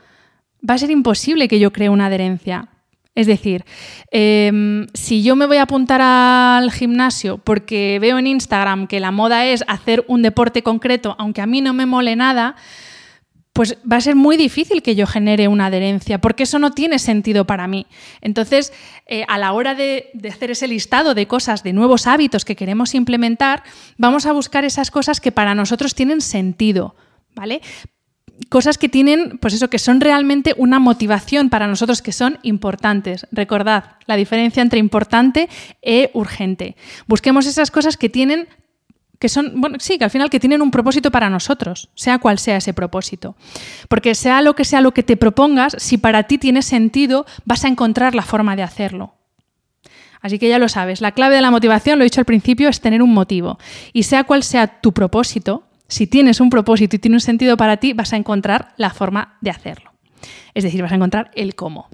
va 0.67 0.75
a 0.75 0.77
ser 0.77 0.91
imposible 0.91 1.47
que 1.47 1.59
yo 1.59 1.73
cree 1.73 1.89
una 1.89 2.05
adherencia. 2.05 2.69
Es 3.15 3.25
decir, 3.25 3.65
em, 4.11 4.85
si 4.93 5.23
yo 5.23 5.35
me 5.35 5.47
voy 5.47 5.57
a 5.57 5.63
apuntar 5.63 6.01
al 6.03 6.71
gimnasio 6.71 7.39
porque 7.39 7.97
veo 7.99 8.19
en 8.19 8.27
Instagram 8.27 8.85
que 8.85 8.99
la 8.99 9.09
moda 9.09 9.47
es 9.47 9.63
hacer 9.67 10.05
un 10.07 10.21
deporte 10.21 10.61
concreto, 10.61 11.15
aunque 11.17 11.41
a 11.41 11.47
mí 11.47 11.61
no 11.61 11.73
me 11.73 11.87
mole 11.87 12.15
nada, 12.15 12.55
pues 13.53 13.77
va 13.89 13.97
a 13.97 14.01
ser 14.01 14.15
muy 14.15 14.37
difícil 14.37 14.81
que 14.81 14.95
yo 14.95 15.05
genere 15.05 15.47
una 15.47 15.65
adherencia, 15.65 16.19
porque 16.19 16.43
eso 16.43 16.57
no 16.57 16.71
tiene 16.71 16.99
sentido 16.99 17.45
para 17.45 17.67
mí. 17.67 17.85
Entonces, 18.21 18.71
eh, 19.07 19.25
a 19.27 19.37
la 19.37 19.51
hora 19.51 19.75
de, 19.75 20.09
hacer 20.29 20.51
ese 20.51 20.67
listado 20.67 21.13
de 21.13 21.27
cosas, 21.27 21.61
de 21.63 21.73
nuevos 21.73 22.07
hábitos 22.07 22.45
que 22.45 22.55
queremos 22.55 22.95
implementar, 22.95 23.63
vamos 23.97 24.25
a 24.25 24.31
buscar 24.31 24.63
esas 24.63 24.89
cosas 24.89 25.19
que 25.19 25.33
para 25.33 25.53
nosotros 25.53 25.95
tienen 25.95 26.21
sentido, 26.21 26.95
¿vale? 27.35 27.61
Cosas 28.49 28.77
que 28.77 28.89
tienen, 28.89 29.37
pues 29.37 29.53
eso, 29.53 29.69
que 29.69 29.79
son 29.79 29.99
realmente 29.99 30.55
una 30.57 30.79
motivación 30.79 31.49
para 31.49 31.67
nosotros, 31.67 32.01
que 32.01 32.13
son 32.13 32.39
importantes. 32.43 33.27
Recordad 33.31 33.97
la 34.05 34.15
diferencia 34.15 34.63
entre 34.63 34.79
importante 34.79 35.49
e 35.81 36.09
urgente. 36.13 36.75
Busquemos 37.05 37.45
esas 37.45 37.69
cosas 37.69 37.97
que 37.97 38.09
tienen 38.09 38.47
que 39.21 39.29
son, 39.29 39.61
bueno, 39.61 39.77
sí, 39.79 39.99
que 39.99 40.03
al 40.03 40.09
final 40.09 40.31
que 40.31 40.39
tienen 40.39 40.63
un 40.63 40.71
propósito 40.71 41.11
para 41.11 41.29
nosotros, 41.29 41.89
sea 41.93 42.17
cual 42.17 42.39
sea 42.39 42.57
ese 42.57 42.73
propósito. 42.73 43.35
Porque 43.87 44.15
sea 44.15 44.41
lo 44.41 44.55
que 44.55 44.65
sea 44.65 44.81
lo 44.81 44.95
que 44.95 45.03
te 45.03 45.15
propongas, 45.15 45.75
si 45.77 45.99
para 45.99 46.23
ti 46.23 46.39
tiene 46.39 46.63
sentido, 46.63 47.27
vas 47.45 47.63
a 47.63 47.67
encontrar 47.67 48.15
la 48.15 48.23
forma 48.23 48.55
de 48.55 48.63
hacerlo. 48.63 49.13
Así 50.21 50.39
que 50.39 50.49
ya 50.49 50.57
lo 50.57 50.67
sabes, 50.69 51.01
la 51.01 51.11
clave 51.11 51.35
de 51.35 51.43
la 51.43 51.51
motivación, 51.51 51.99
lo 51.99 52.03
he 52.03 52.09
dicho 52.09 52.19
al 52.19 52.25
principio, 52.25 52.67
es 52.67 52.81
tener 52.81 53.03
un 53.03 53.13
motivo. 53.13 53.59
Y 53.93 54.03
sea 54.03 54.23
cual 54.23 54.41
sea 54.41 54.81
tu 54.81 54.91
propósito, 54.91 55.67
si 55.87 56.07
tienes 56.07 56.39
un 56.39 56.49
propósito 56.49 56.95
y 56.95 56.99
tiene 56.99 57.17
un 57.17 57.21
sentido 57.21 57.57
para 57.57 57.77
ti, 57.77 57.93
vas 57.93 58.13
a 58.13 58.17
encontrar 58.17 58.73
la 58.77 58.89
forma 58.89 59.37
de 59.41 59.51
hacerlo. 59.51 59.91
Es 60.55 60.63
decir, 60.63 60.81
vas 60.81 60.93
a 60.93 60.95
encontrar 60.95 61.29
el 61.35 61.53
cómo. 61.53 61.89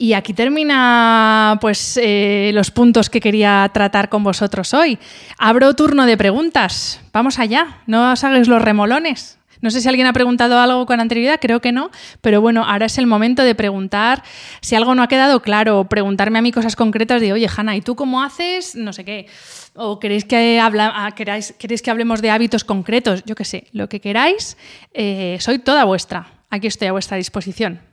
Y 0.00 0.14
aquí 0.14 0.32
termina 0.32 1.58
pues, 1.60 2.00
eh, 2.02 2.52
los 2.54 2.70
puntos 2.70 3.10
que 3.10 3.20
quería 3.20 3.70
tratar 3.74 4.08
con 4.08 4.24
vosotros 4.24 4.72
hoy. 4.72 4.98
Abro 5.36 5.74
turno 5.74 6.06
de 6.06 6.16
preguntas. 6.16 7.02
Vamos 7.12 7.38
allá, 7.38 7.82
no 7.86 8.12
os 8.12 8.24
hagáis 8.24 8.48
los 8.48 8.62
remolones. 8.62 9.38
No 9.60 9.70
sé 9.70 9.82
si 9.82 9.88
alguien 9.90 10.06
ha 10.06 10.14
preguntado 10.14 10.58
algo 10.58 10.86
con 10.86 11.00
anterioridad, 11.00 11.38
creo 11.38 11.60
que 11.60 11.70
no, 11.70 11.90
pero 12.22 12.40
bueno, 12.40 12.64
ahora 12.64 12.86
es 12.86 12.96
el 12.96 13.06
momento 13.06 13.42
de 13.42 13.54
preguntar 13.54 14.22
si 14.62 14.74
algo 14.74 14.94
no 14.94 15.02
ha 15.02 15.08
quedado 15.08 15.42
claro, 15.42 15.84
preguntarme 15.84 16.38
a 16.38 16.42
mí 16.42 16.50
cosas 16.50 16.76
concretas 16.76 17.20
de, 17.20 17.34
oye, 17.34 17.46
Hanna, 17.54 17.76
¿y 17.76 17.82
tú 17.82 17.94
cómo 17.94 18.22
haces? 18.22 18.74
No 18.76 18.94
sé 18.94 19.04
qué. 19.04 19.26
O 19.74 20.00
queréis 20.00 20.24
que, 20.24 20.58
ah, 20.62 21.10
que 21.14 21.90
hablemos 21.90 22.22
de 22.22 22.30
hábitos 22.30 22.64
concretos, 22.64 23.22
yo 23.26 23.34
qué 23.34 23.44
sé, 23.44 23.66
lo 23.72 23.90
que 23.90 24.00
queráis, 24.00 24.56
eh, 24.94 25.36
soy 25.40 25.58
toda 25.58 25.84
vuestra. 25.84 26.26
Aquí 26.48 26.68
estoy 26.68 26.88
a 26.88 26.92
vuestra 26.92 27.18
disposición. 27.18 27.89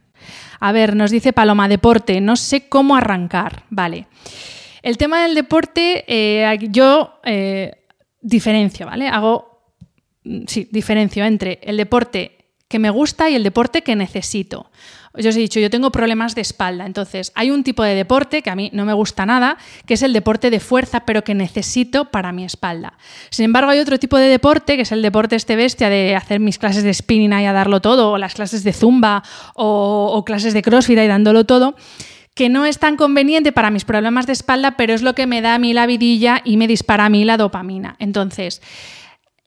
A 0.59 0.71
ver, 0.71 0.95
nos 0.95 1.11
dice 1.11 1.33
Paloma, 1.33 1.67
deporte, 1.67 2.21
no 2.21 2.35
sé 2.35 2.67
cómo 2.67 2.95
arrancar. 2.95 3.63
Vale. 3.69 4.07
El 4.81 4.97
tema 4.97 5.23
del 5.23 5.35
deporte, 5.35 6.05
eh, 6.07 6.57
yo 6.69 7.19
eh, 7.23 7.71
diferencio, 8.21 8.85
¿vale? 8.85 9.07
Hago, 9.07 9.73
mm, 10.23 10.43
sí, 10.47 10.67
diferencio 10.71 11.25
entre 11.25 11.59
el 11.63 11.77
deporte 11.77 12.37
que 12.67 12.79
me 12.79 12.89
gusta 12.89 13.29
y 13.29 13.35
el 13.35 13.43
deporte 13.43 13.81
que 13.81 13.95
necesito. 13.95 14.71
Yo 15.17 15.29
os 15.29 15.35
he 15.35 15.39
dicho, 15.39 15.59
yo 15.59 15.69
tengo 15.69 15.91
problemas 15.91 16.35
de 16.35 16.41
espalda, 16.41 16.85
entonces 16.85 17.31
hay 17.35 17.51
un 17.51 17.63
tipo 17.63 17.83
de 17.83 17.95
deporte 17.95 18.41
que 18.41 18.49
a 18.49 18.55
mí 18.55 18.69
no 18.73 18.85
me 18.85 18.93
gusta 18.93 19.25
nada, 19.25 19.57
que 19.85 19.95
es 19.95 20.01
el 20.03 20.13
deporte 20.13 20.49
de 20.49 20.59
fuerza, 20.59 21.01
pero 21.01 21.23
que 21.23 21.35
necesito 21.35 22.11
para 22.11 22.31
mi 22.31 22.43
espalda. 22.43 22.93
Sin 23.29 23.45
embargo, 23.45 23.71
hay 23.71 23.79
otro 23.79 23.99
tipo 23.99 24.17
de 24.17 24.27
deporte, 24.27 24.75
que 24.75 24.83
es 24.83 24.91
el 24.91 25.01
deporte 25.01 25.35
este 25.35 25.55
bestia 25.55 25.89
de 25.89 26.15
hacer 26.15 26.39
mis 26.39 26.57
clases 26.57 26.83
de 26.83 26.93
spinning 26.93 27.33
y 27.33 27.45
a 27.45 27.53
darlo 27.53 27.81
todo, 27.81 28.11
o 28.11 28.17
las 28.17 28.35
clases 28.35 28.63
de 28.63 28.73
zumba, 28.73 29.23
o, 29.55 30.11
o 30.13 30.23
clases 30.25 30.53
de 30.53 30.61
crossfit 30.61 30.97
y 30.97 31.07
dándolo 31.07 31.45
todo, 31.45 31.75
que 32.33 32.49
no 32.49 32.65
es 32.65 32.77
tan 32.77 32.97
conveniente 32.97 33.51
para 33.51 33.71
mis 33.71 33.83
problemas 33.83 34.27
de 34.27 34.33
espalda, 34.33 34.77
pero 34.77 34.93
es 34.93 35.01
lo 35.01 35.15
que 35.15 35.25
me 35.25 35.41
da 35.41 35.55
a 35.55 35.59
mí 35.59 35.73
la 35.73 35.87
vidilla 35.87 36.41
y 36.45 36.57
me 36.57 36.67
dispara 36.67 37.05
a 37.05 37.09
mí 37.09 37.25
la 37.25 37.37
dopamina. 37.37 37.95
Entonces, 37.97 38.61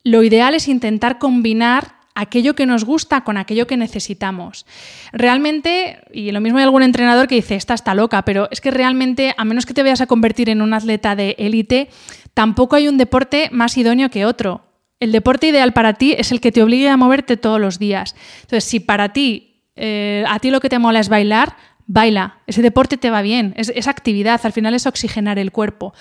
lo 0.03 0.23
ideal 0.23 0.55
es 0.55 0.67
intentar 0.67 1.19
combinar 1.19 2.00
aquello 2.21 2.55
que 2.55 2.67
nos 2.67 2.85
gusta 2.85 3.23
con 3.23 3.37
aquello 3.37 3.67
que 3.67 3.77
necesitamos. 3.77 4.67
Realmente, 5.13 5.99
y 6.13 6.31
lo 6.33 6.41
mismo 6.41 6.59
hay 6.59 6.65
algún 6.65 6.83
entrenador 6.83 7.29
que 7.29 7.37
dice, 7.37 7.57
esta 7.57 7.75
está 7.75 7.95
loca, 7.95 8.23
pero 8.25 8.49
es 8.51 8.61
que 8.61 8.71
realmente, 8.71 9.35
a 9.37 9.45
menos 9.45 9.67
que 9.67 9.75
te 9.75 9.83
vayas 9.83 10.01
a 10.01 10.07
convertir 10.07 10.51
en 10.51 10.63
un 10.63 10.75
atleta 10.75 11.17
de 11.17 11.35
élite, 11.39 11.89
tampoco 12.35 12.77
hay 12.77 12.89
un 12.89 12.99
deporte 12.99 13.49
más 13.53 13.77
idóneo 13.77 14.11
que 14.11 14.27
otro. 14.27 14.67
El 15.01 15.13
deporte 15.13 15.47
ideal 15.47 15.73
para 15.73 15.95
ti 15.95 16.15
es 16.19 16.31
el 16.31 16.41
que 16.41 16.53
te 16.53 16.63
obligue 16.63 16.89
a 16.89 16.97
moverte 16.97 17.37
todos 17.37 17.59
los 17.59 17.79
días. 17.79 18.15
Entonces, 18.43 18.65
si 18.65 18.81
para 18.81 19.15
ti, 19.15 19.65
eh, 19.75 20.25
a 20.29 20.39
ti 20.41 20.51
lo 20.51 20.61
que 20.61 20.69
te 20.69 20.79
mola 20.79 21.01
es 21.01 21.09
bailar, 21.09 21.57
baila. 21.93 22.39
Ese 22.47 22.63
deporte 22.63 22.97
te 22.97 23.11
va 23.11 23.21
bien, 23.21 23.53
es, 23.57 23.89
actividad, 23.89 24.41
al 24.45 24.53
final 24.53 24.75
es 24.75 24.87
oxigenar 24.87 25.41
el 25.41 25.51
cuerpo. 25.51 25.93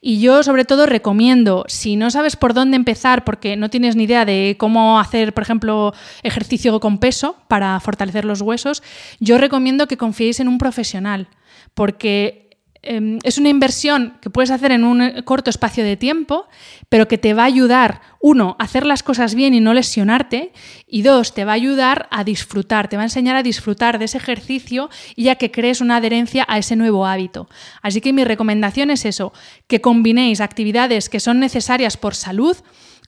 Y 0.00 0.18
yo 0.18 0.42
sobre 0.42 0.64
todo 0.64 0.86
recomiendo, 0.86 1.66
si 1.68 1.96
no 1.96 2.10
sabes 2.10 2.36
por 2.36 2.54
dónde 2.54 2.76
empezar 2.76 3.22
porque 3.24 3.54
no 3.54 3.68
tienes 3.68 3.96
ni 3.96 4.04
idea 4.04 4.24
de 4.24 4.56
cómo 4.58 4.98
hacer, 4.98 5.34
por 5.34 5.42
ejemplo, 5.42 5.92
ejercicio 6.22 6.80
con 6.80 6.96
peso 6.96 7.36
para 7.48 7.78
fortalecer 7.80 8.24
los 8.24 8.40
huesos, 8.40 8.82
yo 9.20 9.36
recomiendo 9.36 9.86
que 9.86 9.98
confiéis 9.98 10.40
en 10.40 10.48
un 10.48 10.56
profesional, 10.56 11.28
porque 11.74 12.45
em, 12.86 13.18
es 13.22 13.38
una 13.38 13.48
inversión 13.48 14.18
que 14.20 14.30
puedes 14.30 14.50
hacer 14.50 14.72
en 14.72 14.84
un 14.84 15.22
corto 15.24 15.50
espacio 15.50 15.84
de 15.84 15.96
tiempo, 15.96 16.46
pero 16.88 17.08
que 17.08 17.18
te 17.18 17.34
va 17.34 17.42
a 17.42 17.46
ayudar, 17.46 18.00
uno, 18.20 18.56
a 18.58 18.64
hacer 18.64 18.86
las 18.86 19.02
cosas 19.02 19.34
bien 19.34 19.54
y 19.54 19.60
no 19.60 19.74
lesionarte, 19.74 20.52
y 20.86 21.02
dos, 21.02 21.34
te 21.34 21.44
va 21.44 21.52
a 21.52 21.56
ayudar 21.56 22.08
a 22.10 22.24
disfrutar, 22.24 22.88
te 22.88 22.96
va 22.96 23.02
a 23.02 23.06
enseñar 23.06 23.36
a 23.36 23.42
disfrutar 23.42 23.98
de 23.98 24.06
ese 24.06 24.18
ejercicio 24.18 24.90
y 25.14 25.24
ya 25.24 25.34
que 25.36 25.50
crees 25.50 25.80
una 25.80 25.96
adherencia 25.96 26.44
a 26.48 26.58
ese 26.58 26.76
nuevo 26.76 27.06
hábito. 27.06 27.48
Así 27.82 28.00
que 28.00 28.12
mi 28.12 28.24
recomendación 28.24 28.90
es 28.90 29.04
eso, 29.04 29.32
que 29.66 29.80
combinéis 29.80 30.40
actividades 30.40 31.08
que 31.08 31.20
son 31.20 31.40
necesarias 31.40 31.96
por 31.96 32.14
salud 32.14 32.56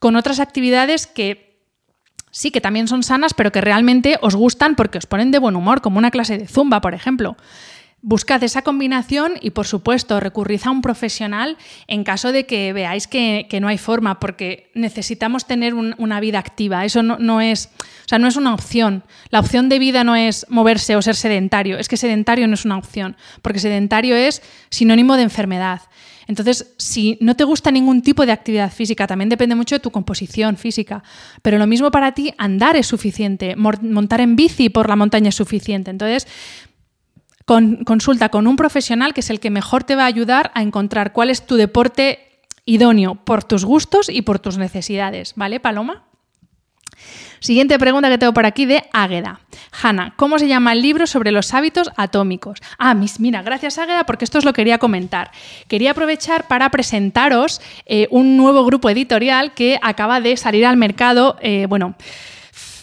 con 0.01 0.17
otras 0.17 0.41
actividades 0.41 1.07
que 1.07 1.49
sí 2.31 2.51
que 2.51 2.61
también 2.61 2.89
son 2.89 3.03
sanas, 3.03 3.35
pero 3.35 3.53
que 3.53 3.61
realmente 3.61 4.19
os 4.23 4.35
gustan 4.35 4.77
porque 4.77 4.99
os 4.99 5.07
ponen 5.07 5.31
de 5.31 5.39
buen 5.39 5.57
humor, 5.57 5.81
como 5.81 5.99
una 5.99 6.11
clase 6.11 6.39
de 6.39 6.47
zumba, 6.47 6.81
por 6.81 6.95
ejemplo. 6.95 7.37
Buscad 8.01 8.45
esa 8.45 8.63
combinación 8.63 9.33
y, 9.41 9.51
por 9.51 9.67
supuesto, 9.67 10.21
recurrid 10.21 10.61
a 10.65 10.71
un 10.71 10.83
profesional 10.83 11.57
en 11.89 12.05
caso 12.05 12.31
de 12.31 12.47
que 12.47 12.73
veáis 12.73 13.09
que, 13.09 13.49
no 13.61 13.67
hay 13.67 13.77
forma, 13.77 14.21
porque 14.21 14.71
necesitamos 14.75 15.47
tener 15.47 15.75
una 15.75 16.21
vida 16.21 16.39
activa. 16.39 16.85
Eso 16.85 17.03
no, 17.03 17.41
es, 17.41 17.67
o 17.67 18.09
sea, 18.09 18.21
no 18.21 18.29
es 18.29 18.37
una 18.37 18.55
opción. 18.55 19.03
La 19.31 19.41
opción 19.41 19.69
de 19.69 19.81
vida 19.81 20.05
no 20.05 20.15
es 20.15 20.47
moverse 20.49 20.95
o 20.95 21.03
ser 21.03 21.17
sedentario. 21.17 21.77
Es 21.77 21.89
que 21.89 21.97
sedentario 21.97 22.47
no 22.47 22.55
es 22.55 22.65
una 22.65 22.79
opción, 22.79 23.17
porque 23.43 23.59
sedentario 23.59 24.15
es 24.15 24.43
sinónimo 24.71 25.17
de 25.17 25.25
enfermedad. 25.25 25.83
Entonces, 26.29 26.75
si 26.77 27.17
no 27.23 27.35
te 27.37 27.45
gusta 27.45 27.71
ningún 27.71 28.03
tipo 28.03 28.27
de 28.27 28.33
actividad 28.33 28.71
física, 28.71 29.07
también 29.07 29.31
depende 29.31 29.55
mucho 29.55 29.77
de 29.77 29.81
tu 29.81 29.91
composición 29.91 30.59
física. 30.59 31.03
Pero 31.41 31.57
lo 31.57 31.67
mismo 31.67 31.91
para 31.91 32.13
ti, 32.13 32.35
andar 32.37 32.77
es 32.77 32.87
suficiente, 32.87 33.57
montar 33.57 34.21
en 34.21 34.37
bici 34.37 34.69
por 34.69 34.91
la 34.91 34.95
montaña 34.95 35.31
es 35.31 35.35
suficiente. 35.35 35.91
Entonces, 35.91 36.29
consulta 37.85 38.29
con 38.29 38.47
un 38.47 38.57
profesional 38.57 39.15
que 39.15 39.21
es 39.21 39.31
el 39.31 39.41
que 39.41 39.51
mejor 39.51 39.85
te 39.85 39.97
va 39.97 40.03
a 40.03 40.07
ayudar 40.07 40.51
a 40.55 40.63
encontrar 40.63 41.13
cuál 41.13 41.31
es 41.31 41.47
tu 41.47 41.57
deporte 41.57 42.43
idóneo 42.67 43.15
por 43.15 43.43
tus 43.43 43.65
gustos 43.65 44.09
y 44.11 44.23
por 44.23 44.39
tus 44.39 44.59
necesidades. 44.59 45.33
¿Vale, 45.37 45.59
Paloma? 45.59 46.05
Siguiente 47.41 47.79
pregunta 47.79 48.11
que 48.11 48.19
tengo 48.19 48.35
por 48.35 48.47
aquí 48.47 48.67
de 48.67 48.85
Águeda. 48.93 49.41
Hanna, 49.71 50.13
¿cómo 50.17 50.39
se 50.39 50.49
llama 50.49 50.73
el 50.73 50.83
libro 50.83 51.07
sobre 51.07 51.31
los 51.31 51.55
hábitos 51.55 51.91
atómicos? 51.97 52.61
Ah, 52.79 52.95
mira, 53.19 53.43
gracias 53.43 53.79
Águeda 53.79 54.05
porque 54.05 54.25
esto 54.25 54.39
os 54.39 54.45
lo 54.45 54.53
quería 54.53 54.79
comentar. 54.79 55.31
Quería 55.69 55.93
aprovechar 55.93 56.49
para 56.49 56.71
presentaros 56.71 57.61
eh, 57.87 58.09
un 58.11 58.37
nuevo 58.37 58.65
grupo 58.65 58.91
editorial 58.91 59.55
que 59.55 59.79
acaba 59.83 60.21
de 60.21 60.37
salir 60.37 60.67
al 60.67 60.77
mercado, 60.77 61.37
eh, 61.41 61.67
bueno 61.69 61.95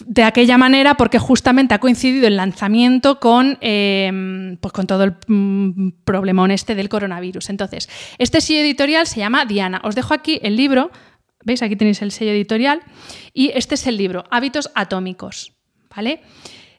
de 0.08 0.22
aquella 0.22 0.56
manera 0.56 0.94
porque 0.94 1.18
justamente 1.18 1.74
ha 1.74 1.78
coincidido 1.78 2.26
el 2.26 2.36
lanzamiento 2.36 3.18
con, 3.18 3.58
eh, 3.60 4.56
pues 4.60 4.72
con 4.72 4.86
todo 4.86 5.04
el 5.04 5.16
mm, 5.26 6.04
problemón 6.04 6.50
este 6.50 6.74
del 6.74 6.88
coronavirus. 6.88 7.50
Entonces, 7.50 7.88
este 8.18 8.40
sello 8.40 8.60
editorial 8.60 9.06
se 9.06 9.20
llama 9.20 9.44
Diana. 9.44 9.80
Os 9.84 9.94
dejo 9.94 10.14
aquí 10.14 10.38
el 10.42 10.56
libro 10.56 10.90
¿Veis? 11.46 11.62
Aquí 11.62 11.76
tenéis 11.76 12.02
el 12.02 12.10
sello 12.10 12.32
editorial. 12.32 12.82
Y 13.32 13.52
este 13.54 13.76
es 13.76 13.86
el 13.86 13.96
libro, 13.96 14.24
Hábitos 14.30 14.68
Atómicos. 14.74 15.52
¿Vale? 15.94 16.20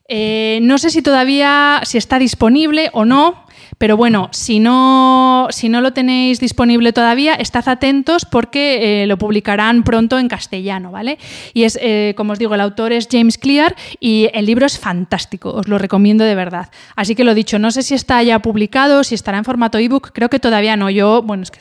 Eh, 0.09 0.59
no 0.61 0.77
sé 0.77 0.89
si 0.89 1.01
todavía 1.01 1.81
si 1.85 1.97
está 1.97 2.19
disponible 2.19 2.89
o 2.91 3.05
no, 3.05 3.45
pero 3.77 3.97
bueno, 3.97 4.29
si 4.31 4.59
no, 4.59 5.47
si 5.51 5.69
no 5.69 5.81
lo 5.81 5.93
tenéis 5.93 6.39
disponible 6.39 6.93
todavía, 6.93 7.35
estad 7.35 7.67
atentos 7.69 8.25
porque 8.25 9.03
eh, 9.03 9.07
lo 9.07 9.17
publicarán 9.17 9.83
pronto 9.83 10.19
en 10.19 10.27
castellano, 10.27 10.91
¿vale? 10.91 11.17
Y 11.53 11.63
es, 11.63 11.77
eh, 11.81 12.13
como 12.17 12.33
os 12.33 12.39
digo, 12.39 12.55
el 12.55 12.61
autor 12.61 12.91
es 12.91 13.07
James 13.11 13.37
Clear 13.37 13.75
y 13.99 14.29
el 14.33 14.45
libro 14.45 14.65
es 14.65 14.79
fantástico, 14.79 15.53
os 15.53 15.67
lo 15.67 15.77
recomiendo 15.77 16.23
de 16.23 16.35
verdad. 16.35 16.69
Así 16.95 17.15
que 17.15 17.23
lo 17.23 17.33
dicho, 17.33 17.59
no 17.59 17.71
sé 17.71 17.83
si 17.83 17.93
está 17.93 18.21
ya 18.23 18.39
publicado, 18.39 19.03
si 19.03 19.15
estará 19.15 19.37
en 19.37 19.45
formato 19.45 19.77
ebook, 19.77 20.11
creo 20.13 20.29
que 20.29 20.39
todavía 20.39 20.75
no. 20.75 20.89
Yo, 20.89 21.21
bueno, 21.21 21.43
es 21.43 21.51
que 21.51 21.59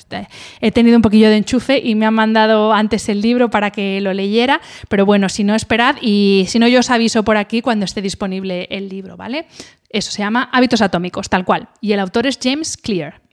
he 0.61 0.73
tenido 0.73 0.97
un 0.97 1.03
poquillo 1.03 1.29
de 1.29 1.37
enchufe 1.37 1.81
y 1.83 1.95
me 1.95 2.07
han 2.07 2.15
mandado 2.15 2.73
antes 2.73 3.09
el 3.09 3.21
libro 3.21 3.51
para 3.51 3.71
que 3.71 4.01
lo 4.01 4.13
leyera, 4.13 4.61
pero 4.89 5.05
bueno, 5.07 5.29
si 5.29 5.45
no, 5.45 5.55
esperad 5.55 5.97
y 6.01 6.45
si 6.49 6.59
no, 6.59 6.69
yo 6.69 6.81
os 6.81 6.91
aviso 6.91 7.23
por 7.25 7.37
aquí 7.37 7.63
cuando 7.63 7.85
esté 7.85 8.03
disponible 8.03 8.67
el 8.71 8.89
libro, 8.89 9.17
¿vale? 9.17 9.47
Eso 9.91 10.11
se 10.11 10.23
llama 10.23 10.49
Hábitos 10.53 10.83
Atómicos, 10.83 11.29
tal 11.29 11.45
cual. 11.45 11.69
Y 11.81 11.93
el 11.93 12.01
autor 12.01 12.27
es 12.27 12.39
James 12.43 12.77
Clear. 12.77 13.27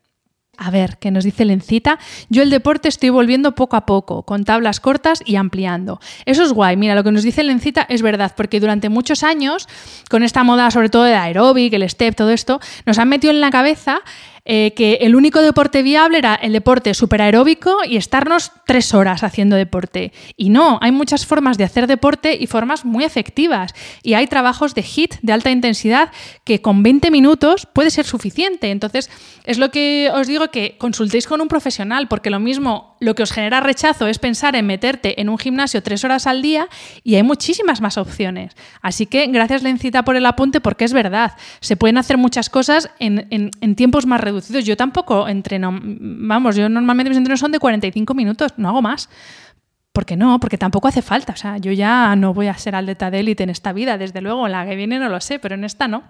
A 0.56 0.70
ver, 0.70 0.98
¿qué 1.00 1.10
nos 1.10 1.24
dice 1.24 1.46
Lencita? 1.46 1.98
Yo 2.30 2.44
el 2.44 2.52
deporte 2.52 2.88
estoy 2.88 3.10
volviendo 3.10 3.56
poco 3.56 3.76
a 3.76 3.88
poco, 3.88 4.22
con 4.22 4.44
tablas 4.44 4.80
cortas 4.80 5.24
y 5.26 5.36
ampliando. 5.36 6.00
Eso 6.26 6.44
es 6.44 6.54
guay. 6.54 6.78
Mira, 6.78 6.94
lo 6.94 7.04
que 7.04 7.12
nos 7.12 7.24
dice 7.24 7.44
Lencita 7.44 7.88
es 7.90 8.04
verdad, 8.04 8.34
porque 8.38 8.60
durante 8.60 8.90
muchos 8.90 9.24
años, 9.24 9.68
con 10.12 10.22
esta 10.22 10.44
moda 10.44 10.70
sobre 10.70 10.90
todo 10.90 11.06
de 11.06 11.16
aeróbic, 11.16 11.74
el 11.74 11.90
step, 11.90 12.16
todo 12.16 12.30
esto, 12.30 12.60
nos 12.86 13.00
han 13.00 13.10
metido 13.10 13.34
en 13.34 13.42
la 13.42 13.50
cabeza 13.50 14.02
eh, 14.46 14.74
que 14.76 14.96
el 14.96 15.16
único 15.16 15.42
deporte 15.42 15.84
viable 15.84 16.18
era 16.18 16.36
el 16.36 16.52
deporte 16.52 16.94
superaeróbico 16.94 17.78
y 17.88 17.96
estarnos 17.96 18.52
tres 18.66 18.94
horas 18.94 19.24
haciendo 19.24 19.56
deporte. 19.56 20.12
Y 20.36 20.50
no, 20.50 20.80
hay 20.82 20.92
muchas 20.92 21.26
formas 21.26 21.58
de 21.58 21.64
hacer 21.64 21.88
deporte 21.88 22.36
y 22.38 22.48
formas 22.48 22.84
muy 22.84 23.06
efectivas. 23.06 23.74
Y 24.04 24.16
hay 24.16 24.28
trabajos 24.28 24.76
de 24.76 24.82
HIT 24.84 25.16
de 25.22 25.32
alta 25.32 25.50
intensidad 25.50 26.12
que 26.44 26.62
con 26.62 26.84
20 26.84 27.10
minutos 27.10 27.68
puede 27.72 27.90
ser 27.90 28.06
suficiente. 28.06 28.70
Entonces, 28.70 29.10
es 29.46 29.60
lo 29.60 29.72
que 29.72 30.12
os 30.14 30.28
digo 30.28 30.50
que 30.50 30.76
consultéis 30.78 31.26
con 31.26 31.40
un 31.40 31.48
profesional, 31.48 32.10
porque 32.10 32.30
lo 32.30 32.42
mismo, 32.42 32.98
lo 33.00 33.16
que 33.16 33.24
os 33.24 33.32
genera 33.32 33.62
rechazo 33.62 34.08
es 34.08 34.20
pensar 34.20 34.58
en 34.58 34.68
meterte 34.68 35.22
en 35.22 35.30
un 35.30 35.38
gimnasio 35.38 35.82
tres 35.82 36.04
horas 36.04 36.28
al 36.28 36.42
día 36.42 36.68
y 37.02 37.16
hay 37.16 37.24
muchísimas 37.24 37.80
más 37.80 37.98
opciones. 37.98 38.58
Así 38.82 39.06
que 39.06 39.28
gracias 39.28 39.64
Lencita 39.64 40.04
por 40.04 40.18
el 40.18 40.26
apunte, 40.26 40.60
porque 40.60 40.84
es 40.84 40.92
verdad, 40.92 41.38
se 41.62 41.78
pueden 41.78 41.98
hacer 41.98 42.18
muchas 42.18 42.50
cosas 42.50 42.90
en, 43.00 43.28
en 43.30 43.76
tiempos 43.76 44.06
más 44.06 44.20
reducidos 44.20 44.33
yo 44.40 44.78
tampoco 44.78 45.28
entreno, 45.28 45.78
vamos, 45.82 46.56
yo 46.56 46.70
normalmente 46.70 47.10
mis 47.10 47.18
entrenos 47.18 47.40
son 47.40 47.52
de 47.52 47.60
45 47.60 48.14
minutos, 48.14 48.54
no 48.58 48.70
hago 48.70 48.82
más. 48.82 49.10
¿Por 49.92 50.06
qué 50.06 50.18
no? 50.18 50.40
Porque 50.40 50.58
tampoco 50.58 50.88
hace 50.88 51.04
falta. 51.04 51.34
O 51.34 51.36
sea, 51.36 51.58
yo 51.58 51.72
ya 51.72 52.16
no 52.16 52.34
voy 52.34 52.48
a 52.48 52.58
ser 52.58 52.76
atleta 52.76 53.12
de 53.12 53.20
élite 53.20 53.44
en 53.44 53.52
esta 53.52 53.74
vida, 53.74 53.98
desde 53.98 54.22
luego, 54.22 54.46
en 54.48 54.52
la 54.52 54.66
que 54.66 54.76
viene 54.76 54.98
no 54.98 55.08
lo 55.08 55.22
sé, 55.22 55.38
pero 55.38 55.54
en 55.54 55.64
esta 55.64 55.88
no. 55.88 56.04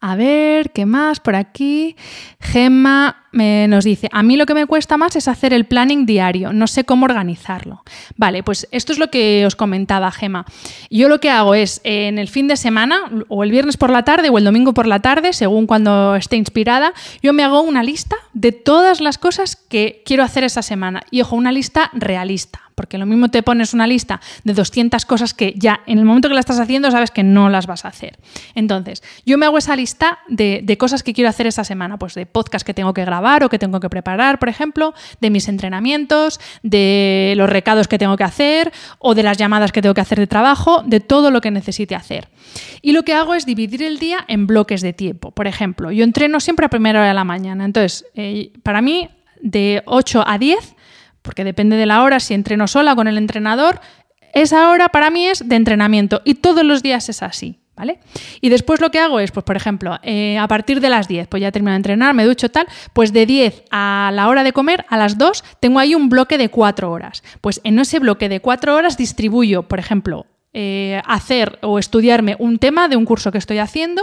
A 0.00 0.16
ver, 0.16 0.70
¿qué 0.70 0.86
más 0.86 1.20
por 1.20 1.36
aquí? 1.36 1.94
Gemma 2.40 3.28
nos 3.32 3.84
dice, 3.84 4.08
a 4.12 4.22
mí 4.22 4.36
lo 4.36 4.46
que 4.46 4.54
me 4.54 4.66
cuesta 4.66 4.96
más 4.96 5.16
es 5.16 5.28
hacer 5.28 5.52
el 5.52 5.64
planning 5.64 6.06
diario, 6.06 6.52
no 6.52 6.66
sé 6.66 6.84
cómo 6.84 7.04
organizarlo. 7.04 7.82
Vale, 8.16 8.42
pues 8.42 8.68
esto 8.70 8.92
es 8.92 8.98
lo 8.98 9.10
que 9.10 9.44
os 9.46 9.56
comentaba 9.56 10.10
Gemma. 10.10 10.44
Yo 10.90 11.08
lo 11.08 11.20
que 11.20 11.30
hago 11.30 11.54
es, 11.54 11.80
en 11.84 12.18
el 12.18 12.28
fin 12.28 12.48
de 12.48 12.56
semana, 12.56 13.00
o 13.28 13.44
el 13.44 13.50
viernes 13.50 13.76
por 13.76 13.90
la 13.90 14.04
tarde 14.04 14.30
o 14.30 14.38
el 14.38 14.44
domingo 14.44 14.74
por 14.74 14.86
la 14.86 15.00
tarde, 15.00 15.32
según 15.32 15.66
cuando 15.66 16.16
esté 16.16 16.36
inspirada, 16.36 16.92
yo 17.22 17.32
me 17.32 17.42
hago 17.42 17.62
una 17.62 17.82
lista 17.82 18.16
de 18.32 18.52
todas 18.52 19.00
las 19.00 19.18
cosas 19.18 19.56
que 19.56 20.02
quiero 20.04 20.24
hacer 20.24 20.44
esa 20.44 20.62
semana. 20.62 21.02
Y 21.10 21.20
ojo, 21.20 21.36
una 21.36 21.52
lista 21.52 21.90
realista 21.92 22.60
porque 22.80 22.96
lo 22.96 23.04
mismo 23.04 23.28
te 23.28 23.42
pones 23.42 23.74
una 23.74 23.86
lista 23.86 24.22
de 24.42 24.54
200 24.54 25.04
cosas 25.04 25.34
que 25.34 25.52
ya 25.54 25.80
en 25.86 25.98
el 25.98 26.06
momento 26.06 26.28
que 26.28 26.34
la 26.34 26.40
estás 26.40 26.58
haciendo 26.58 26.90
sabes 26.90 27.10
que 27.10 27.22
no 27.22 27.50
las 27.50 27.66
vas 27.66 27.84
a 27.84 27.88
hacer. 27.88 28.18
Entonces, 28.54 29.02
yo 29.26 29.36
me 29.36 29.44
hago 29.44 29.58
esa 29.58 29.76
lista 29.76 30.20
de, 30.28 30.64
cosas 30.78 31.02
que 31.02 31.12
quiero 31.12 31.28
hacer 31.28 31.46
esa 31.46 31.62
semana, 31.62 31.98
pues 31.98 32.14
de 32.14 32.24
podcast 32.24 32.64
que 32.64 32.72
tengo 32.72 32.94
que 32.94 33.04
grabar 33.04 33.19
o 33.20 33.48
que 33.48 33.58
tengo 33.58 33.80
que 33.80 33.88
preparar, 33.88 34.38
por 34.38 34.48
ejemplo, 34.48 34.94
de 35.20 35.30
mis 35.30 35.48
entrenamientos, 35.48 36.40
de 36.62 37.34
los 37.36 37.48
recados 37.48 37.88
que 37.88 37.98
tengo 37.98 38.16
que 38.16 38.24
hacer 38.24 38.72
o 38.98 39.14
de 39.14 39.22
las 39.22 39.36
llamadas 39.36 39.72
que 39.72 39.82
tengo 39.82 39.94
que 39.94 40.00
hacer 40.00 40.18
de 40.18 40.26
trabajo, 40.26 40.82
de 40.84 41.00
todo 41.00 41.30
lo 41.30 41.40
que 41.40 41.50
necesite 41.50 41.94
hacer. 41.94 42.28
Y 42.82 42.92
lo 42.92 43.02
que 43.02 43.14
hago 43.14 43.34
es 43.34 43.46
dividir 43.46 43.82
el 43.82 43.98
día 43.98 44.24
en 44.28 44.46
bloques 44.46 44.80
de 44.80 44.92
tiempo. 44.92 45.30
Por 45.30 45.46
ejemplo, 45.46 45.92
yo 45.92 46.04
entreno 46.04 46.40
siempre 46.40 46.66
a 46.66 46.70
primera 46.70 47.00
hora 47.00 47.08
de 47.08 47.14
la 47.14 47.24
mañana. 47.24 47.64
Entonces, 47.64 48.04
eh, 48.14 48.52
para 48.62 48.80
mí, 48.80 49.08
de 49.42 49.82
8 49.86 50.24
a 50.26 50.38
10 50.38 50.76
porque 51.22 51.44
depende 51.44 51.76
de 51.76 51.86
la 51.86 52.02
hora, 52.02 52.20
si 52.20 52.34
entreno 52.34 52.66
sola 52.66 52.94
con 52.94 53.08
el 53.08 53.18
entrenador, 53.18 53.80
esa 54.32 54.70
hora 54.70 54.88
para 54.88 55.10
mí 55.10 55.26
es 55.26 55.46
de 55.46 55.56
entrenamiento 55.56 56.22
y 56.24 56.34
todos 56.34 56.64
los 56.64 56.82
días 56.82 57.08
es 57.08 57.22
así. 57.22 57.60
Y 58.40 58.48
después 58.48 58.80
lo 58.80 58.90
que 58.90 58.98
hago 58.98 59.20
es, 59.20 59.30
pues 59.30 59.44
por 59.44 59.56
ejemplo, 59.56 59.98
eh, 60.02 60.38
a 60.38 60.48
partir 60.48 60.80
de 60.80 60.88
las 60.88 61.08
10, 61.08 61.28
pues 61.28 61.40
ya 61.40 61.52
termino 61.52 61.72
de 61.72 61.76
entrenar, 61.76 62.14
me 62.14 62.24
ducho 62.24 62.50
tal, 62.50 62.66
pues 62.92 63.12
de 63.12 63.26
10 63.26 63.64
a 63.70 64.10
la 64.12 64.28
hora 64.28 64.44
de 64.44 64.52
comer, 64.52 64.84
a 64.88 64.96
las 64.96 65.18
2, 65.18 65.44
tengo 65.60 65.78
ahí 65.78 65.94
un 65.94 66.08
bloque 66.08 66.38
de 66.38 66.48
4 66.48 66.90
horas. 66.90 67.22
Pues 67.40 67.60
en 67.64 67.78
ese 67.78 67.98
bloque 67.98 68.28
de 68.28 68.40
4 68.40 68.74
horas 68.74 68.96
distribuyo, 68.96 69.62
por 69.62 69.78
ejemplo, 69.78 70.26
eh, 70.52 71.00
hacer 71.06 71.60
o 71.62 71.78
estudiarme 71.78 72.34
un 72.40 72.58
tema 72.58 72.88
de 72.88 72.96
un 72.96 73.04
curso 73.04 73.30
que 73.30 73.38
estoy 73.38 73.58
haciendo 73.58 74.02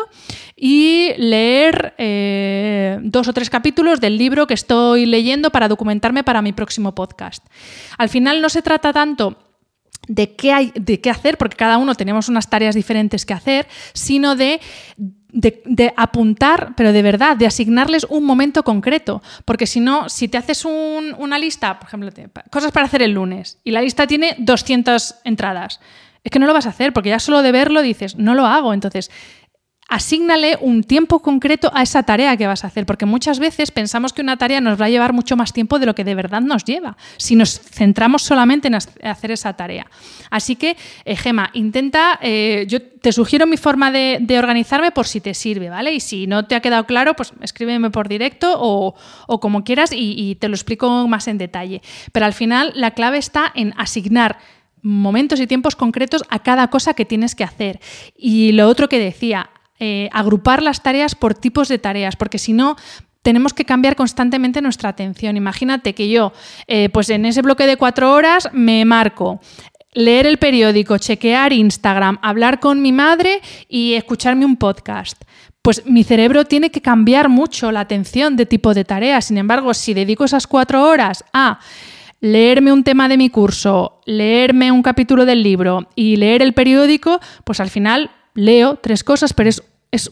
y 0.56 1.12
leer 1.18 1.94
eh, 1.98 3.00
dos 3.02 3.28
o 3.28 3.34
tres 3.34 3.50
capítulos 3.50 4.00
del 4.00 4.18
libro 4.18 4.48
que 4.48 4.54
estoy 4.54 5.06
leyendo 5.06 5.50
para 5.50 5.68
documentarme 5.68 6.24
para 6.24 6.42
mi 6.42 6.54
próximo 6.54 6.96
podcast. 6.96 7.46
Al 7.98 8.08
final 8.08 8.42
no 8.42 8.48
se 8.48 8.62
trata 8.62 8.94
tanto 8.94 9.47
de 10.08 10.36
qué, 10.36 10.54
hay, 10.54 10.72
de 10.76 11.00
qué 11.00 11.10
hacer, 11.10 11.38
porque 11.38 11.58
cada 11.58 11.78
uno 11.78 11.96
tenemos 11.96 12.30
unas 12.30 12.50
tareas 12.50 12.76
diferentes 12.76 13.26
que 13.26 13.34
hacer, 13.34 13.68
sino 13.94 14.36
de 14.36 14.60
de, 15.32 15.94
apuntar, 15.98 16.74
pero 16.76 16.92
de 16.92 17.02
verdad, 17.02 17.38
de 17.38 17.46
asignarles 17.46 18.06
un 18.10 18.24
momento 18.24 18.64
concreto. 18.64 19.22
Porque 19.46 19.68
si 19.68 19.80
no, 19.80 20.10
si 20.10 20.28
te 20.28 20.38
haces 20.38 20.66
una 20.66 21.38
lista, 21.38 21.80
por 21.80 21.88
ejemplo, 21.88 22.12
cosas 22.50 22.72
para 22.72 22.86
hacer 22.86 23.02
el 23.02 23.12
lunes, 23.12 23.60
y 23.64 23.72
la 23.72 23.82
lista 23.82 24.08
tiene 24.08 24.36
200 24.40 25.16
entradas, 25.24 25.80
es 26.24 26.32
que 26.32 26.40
no 26.40 26.48
lo 26.48 26.54
vas 26.54 26.66
a 26.66 26.70
hacer, 26.70 26.92
porque 26.92 27.10
ya 27.10 27.20
solo 27.20 27.42
de 27.42 27.52
verlo 27.52 27.82
dices, 27.82 28.18
no 28.18 28.36
lo 28.36 28.46
hago. 28.46 28.74
Entonces, 28.74 29.12
Asígnale 29.90 30.58
un 30.60 30.84
tiempo 30.84 31.20
concreto 31.20 31.72
a 31.74 31.82
esa 31.82 32.04
tarea 32.04 32.36
que 32.36 32.46
vas 32.46 32.66
a 32.66 32.68
hacer, 32.68 32.86
porque 32.86 33.06
muchas 33.06 33.40
veces 33.40 33.72
pensamos 33.72 34.12
que 34.12 34.22
una 34.22 34.36
tarea 34.36 34.60
nos 34.60 34.80
va 34.80 34.86
a 34.86 34.90
llevar 34.90 35.14
mucho 35.14 35.38
más 35.38 35.54
tiempo 35.54 35.80
de 35.80 35.86
lo 35.86 35.96
que 35.96 36.04
de 36.04 36.14
verdad 36.14 36.42
nos 36.42 36.66
lleva, 36.66 36.98
si 37.16 37.38
nos 37.38 37.60
centramos 37.60 38.22
solamente 38.22 38.68
en 38.68 38.76
hacer 38.76 39.32
esa 39.32 39.54
tarea. 39.54 39.88
Así 40.30 40.58
que, 40.58 40.76
eh, 41.06 41.16
Gema, 41.16 41.52
intenta, 41.54 42.20
eh, 42.22 42.66
yo 42.68 42.82
te 42.82 43.14
sugiero 43.14 43.48
mi 43.48 43.56
forma 43.56 43.90
de, 43.92 44.38
organizarme 44.38 44.92
por 44.92 45.08
si 45.08 45.22
te 45.22 45.34
sirve, 45.34 45.70
¿vale? 45.70 45.94
Y 45.94 46.02
si 46.02 46.28
no 46.28 46.46
te 46.46 46.56
ha 46.56 46.60
quedado 46.60 46.86
claro, 46.86 47.16
pues 47.16 47.32
escríbeme 47.42 47.90
por 47.90 48.10
directo 48.10 48.56
o, 48.58 48.94
como 49.40 49.64
quieras 49.64 49.92
y 49.94 50.36
te 50.36 50.50
lo 50.50 50.56
explico 50.56 51.08
más 51.08 51.28
en 51.30 51.38
detalle. 51.38 51.82
Pero 52.12 52.26
al 52.26 52.34
final 52.34 52.74
la 52.76 52.92
clave 52.92 53.18
está 53.18 53.52
en 53.56 53.74
asignar 53.78 54.38
momentos 54.82 55.40
y 55.40 55.48
tiempos 55.48 55.76
concretos 55.76 56.24
a 56.30 56.40
cada 56.40 56.70
cosa 56.70 56.94
que 56.94 57.06
tienes 57.06 57.36
que 57.36 57.44
hacer. 57.44 57.80
Y 58.16 58.52
lo 58.52 58.68
otro 58.68 58.90
que 58.90 59.00
decía, 59.00 59.50
eh, 59.80 60.10
agrupar 60.12 60.64
las 60.64 60.82
tareas 60.84 61.16
por 61.16 61.34
tipos 61.34 61.68
de 61.68 61.80
tareas, 61.80 62.16
porque 62.16 62.40
si 62.40 62.54
no, 62.54 62.76
tenemos 63.22 63.54
que 63.54 63.66
cambiar 63.66 63.96
constantemente 63.96 64.62
nuestra 64.62 64.90
atención. 64.90 65.36
Imagínate 65.36 65.94
que 65.94 66.10
yo, 66.10 66.32
eh, 66.68 66.90
pues 66.90 67.10
en 67.10 67.26
ese 67.26 67.42
bloque 67.42 67.68
de 67.68 67.78
cuatro 67.78 68.14
horas, 68.14 68.50
me 68.54 68.86
marco 68.86 69.42
leer 69.94 70.28
el 70.28 70.38
periódico, 70.38 70.98
chequear 70.98 71.52
Instagram, 71.54 72.20
hablar 72.22 72.60
con 72.60 72.82
mi 72.82 72.92
madre 72.92 73.42
y 73.68 73.94
escucharme 73.96 74.46
un 74.46 74.56
podcast. 74.56 75.24
Pues 75.62 75.86
mi 75.86 76.04
cerebro 76.04 76.46
tiene 76.46 76.70
que 76.70 76.82
cambiar 76.82 77.30
mucho 77.30 77.72
la 77.72 77.82
atención 77.82 78.36
de 78.36 78.46
tipo 78.46 78.74
de 78.74 78.86
tareas. 78.86 79.26
Sin 79.26 79.38
embargo, 79.38 79.74
si 79.74 79.94
dedico 79.94 80.24
esas 80.24 80.48
cuatro 80.48 80.84
horas 80.84 81.26
a 81.34 81.60
leerme 82.22 82.72
un 82.72 82.84
tema 82.84 83.10
de 83.10 83.18
mi 83.18 83.30
curso, 83.30 84.00
leerme 84.06 84.72
un 84.72 84.82
capítulo 84.82 85.26
del 85.26 85.44
libro 85.44 85.90
y 85.96 86.16
leer 86.16 86.42
el 86.42 86.54
periódico, 86.54 87.20
pues 87.44 87.60
al 87.60 87.70
final 87.70 88.12
leo 88.38 88.76
tres 88.76 89.04
cosas, 89.04 89.34
pero 89.34 89.50
es, 89.50 89.62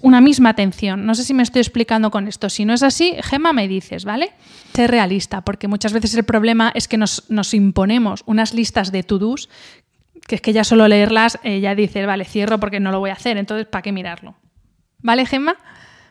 una 0.01 0.19
misma 0.19 0.49
atención. 0.49 1.05
No 1.05 1.13
sé 1.13 1.23
si 1.23 1.33
me 1.33 1.43
estoy 1.43 1.61
explicando 1.61 2.09
con 2.09 2.27
esto. 2.27 2.49
Si 2.49 2.65
no 2.65 2.73
es 2.73 2.81
así, 2.81 3.13
Gema, 3.21 3.53
me 3.53 3.67
dices, 3.67 4.03
¿vale? 4.03 4.31
Sé 4.73 4.87
realista, 4.87 5.41
porque 5.41 5.67
muchas 5.67 5.93
veces 5.93 6.15
el 6.15 6.23
problema 6.23 6.71
es 6.73 6.87
que 6.87 6.97
nos, 6.97 7.23
imponemos 7.53 8.23
unas 8.25 8.53
listas 8.53 8.91
de 8.91 9.03
to-dos 9.03 9.49
que 10.27 10.35
es 10.35 10.41
que 10.41 10.53
ya 10.53 10.63
solo 10.63 10.87
leerlas 10.87 11.37
ya 11.43 11.75
dices, 11.75 12.07
vale, 12.07 12.25
cierro 12.25 12.59
porque 12.59 12.79
no 12.79 12.91
lo 12.91 12.99
voy 12.99 13.11
a 13.11 13.13
hacer, 13.13 13.37
entonces, 13.37 13.67
¿para 13.67 13.83
qué 13.83 13.91
mirarlo? 13.91 14.35
¿Vale, 15.03 15.27
Gemma? 15.27 15.55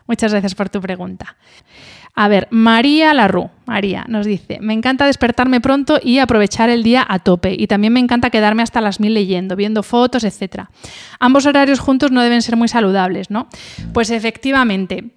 Muchas 0.07 0.31
gracias 0.31 0.55
por 0.55 0.69
tu 0.69 0.79
pregunta. 0.79 1.35
A 2.15 2.29
ver, 2.29 2.47
María 2.49 3.13
Larru, 3.13 3.49
María, 3.65 4.05
nos 4.07 4.25
dice, 4.25 4.59
me 4.61 4.73
encanta 4.73 5.05
despertarme 5.05 5.59
pronto 5.59 5.99
y 6.01 6.19
aprovechar 6.19 6.69
el 6.69 6.81
día 6.81 7.05
a 7.07 7.19
tope. 7.19 7.53
Y 7.57 7.67
también 7.67 7.91
me 7.91 7.99
encanta 7.99 8.29
quedarme 8.29 8.63
hasta 8.63 8.79
las 8.79 9.01
mil 9.01 9.13
leyendo, 9.13 9.57
viendo 9.57 9.83
fotos, 9.83 10.23
etc. 10.23 10.67
Ambos 11.19 11.45
horarios 11.45 11.79
juntos 11.79 12.11
no 12.11 12.21
deben 12.21 12.41
ser 12.41 12.55
muy 12.55 12.69
saludables, 12.69 13.29
¿no? 13.29 13.49
Pues 13.93 14.11
efectivamente. 14.11 15.11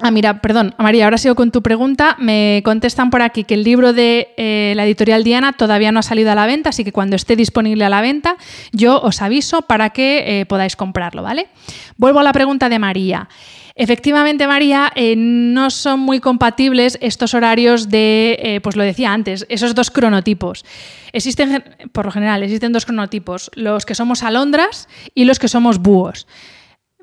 Ah, 0.00 0.10
mira, 0.10 0.40
perdón, 0.40 0.74
María, 0.78 1.04
ahora 1.04 1.18
sigo 1.18 1.34
con 1.34 1.52
tu 1.52 1.62
pregunta. 1.62 2.16
Me 2.18 2.62
contestan 2.64 3.10
por 3.10 3.20
aquí 3.20 3.44
que 3.44 3.54
el 3.54 3.62
libro 3.62 3.92
de 3.92 4.28
eh, 4.36 4.72
la 4.76 4.86
editorial 4.86 5.22
Diana 5.22 5.52
todavía 5.52 5.92
no 5.92 6.00
ha 6.00 6.02
salido 6.02 6.32
a 6.32 6.34
la 6.34 6.46
venta, 6.46 6.70
así 6.70 6.84
que 6.84 6.90
cuando 6.90 7.16
esté 7.16 7.36
disponible 7.36 7.84
a 7.84 7.88
la 7.90 8.00
venta, 8.00 8.36
yo 8.72 9.00
os 9.00 9.22
aviso 9.22 9.62
para 9.62 9.90
que 9.90 10.40
eh, 10.40 10.46
podáis 10.46 10.74
comprarlo, 10.74 11.22
¿vale? 11.22 11.48
Vuelvo 11.96 12.20
a 12.20 12.22
la 12.22 12.32
pregunta 12.32 12.68
de 12.68 12.78
María. 12.78 13.28
Efectivamente, 13.76 14.46
María, 14.46 14.92
eh, 14.94 15.16
no 15.16 15.68
son 15.68 15.98
muy 15.98 16.20
compatibles 16.20 16.96
estos 17.00 17.34
horarios 17.34 17.88
de, 17.88 18.38
eh, 18.40 18.60
pues 18.60 18.76
lo 18.76 18.84
decía 18.84 19.12
antes, 19.12 19.46
esos 19.48 19.74
dos 19.74 19.90
cronotipos. 19.90 20.64
Existen, 21.12 21.64
por 21.90 22.04
lo 22.04 22.12
general, 22.12 22.44
existen 22.44 22.72
dos 22.72 22.86
cronotipos, 22.86 23.50
los 23.54 23.84
que 23.84 23.96
somos 23.96 24.22
alondras 24.22 24.88
y 25.12 25.24
los 25.24 25.40
que 25.40 25.48
somos 25.48 25.78
búhos. 25.78 26.28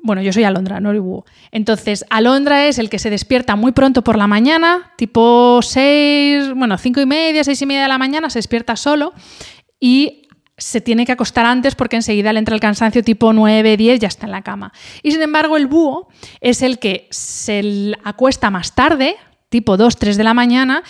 Bueno, 0.02 0.22
yo 0.22 0.32
soy 0.32 0.44
alondra, 0.44 0.80
no 0.80 0.90
el 0.90 1.00
búho. 1.00 1.26
Entonces, 1.52 2.06
alondra 2.08 2.66
es 2.66 2.78
el 2.78 2.88
que 2.88 2.98
se 2.98 3.10
despierta 3.10 3.54
muy 3.54 3.72
pronto 3.72 4.02
por 4.02 4.16
la 4.16 4.26
mañana, 4.26 4.92
tipo 4.96 5.60
6, 5.62 6.54
bueno, 6.54 6.78
5 6.78 7.02
y 7.02 7.06
media, 7.06 7.44
6 7.44 7.62
y 7.62 7.66
media 7.66 7.82
de 7.82 7.88
la 7.88 7.98
mañana, 7.98 8.30
se 8.30 8.38
despierta 8.38 8.76
solo 8.76 9.12
y 9.78 10.21
se 10.62 10.80
tiene 10.80 11.04
que 11.04 11.12
acostar 11.12 11.44
antes 11.44 11.74
porque 11.74 11.96
enseguida 11.96 12.32
le 12.32 12.38
entra 12.38 12.54
el 12.54 12.60
cansancio 12.60 13.02
tipo 13.02 13.32
9, 13.32 13.76
10, 13.76 14.00
ya 14.00 14.08
está 14.08 14.26
en 14.26 14.32
la 14.32 14.42
cama. 14.42 14.72
Y 15.02 15.12
sin 15.12 15.22
embargo, 15.22 15.56
el 15.56 15.66
búho 15.66 16.08
es 16.40 16.62
el 16.62 16.78
que 16.78 17.08
se 17.10 17.92
acuesta 18.04 18.50
más 18.50 18.74
tarde, 18.74 19.16
tipo 19.48 19.76
2, 19.76 19.96
3 19.96 20.16
de 20.16 20.24
la 20.24 20.34
mañana, 20.34 20.82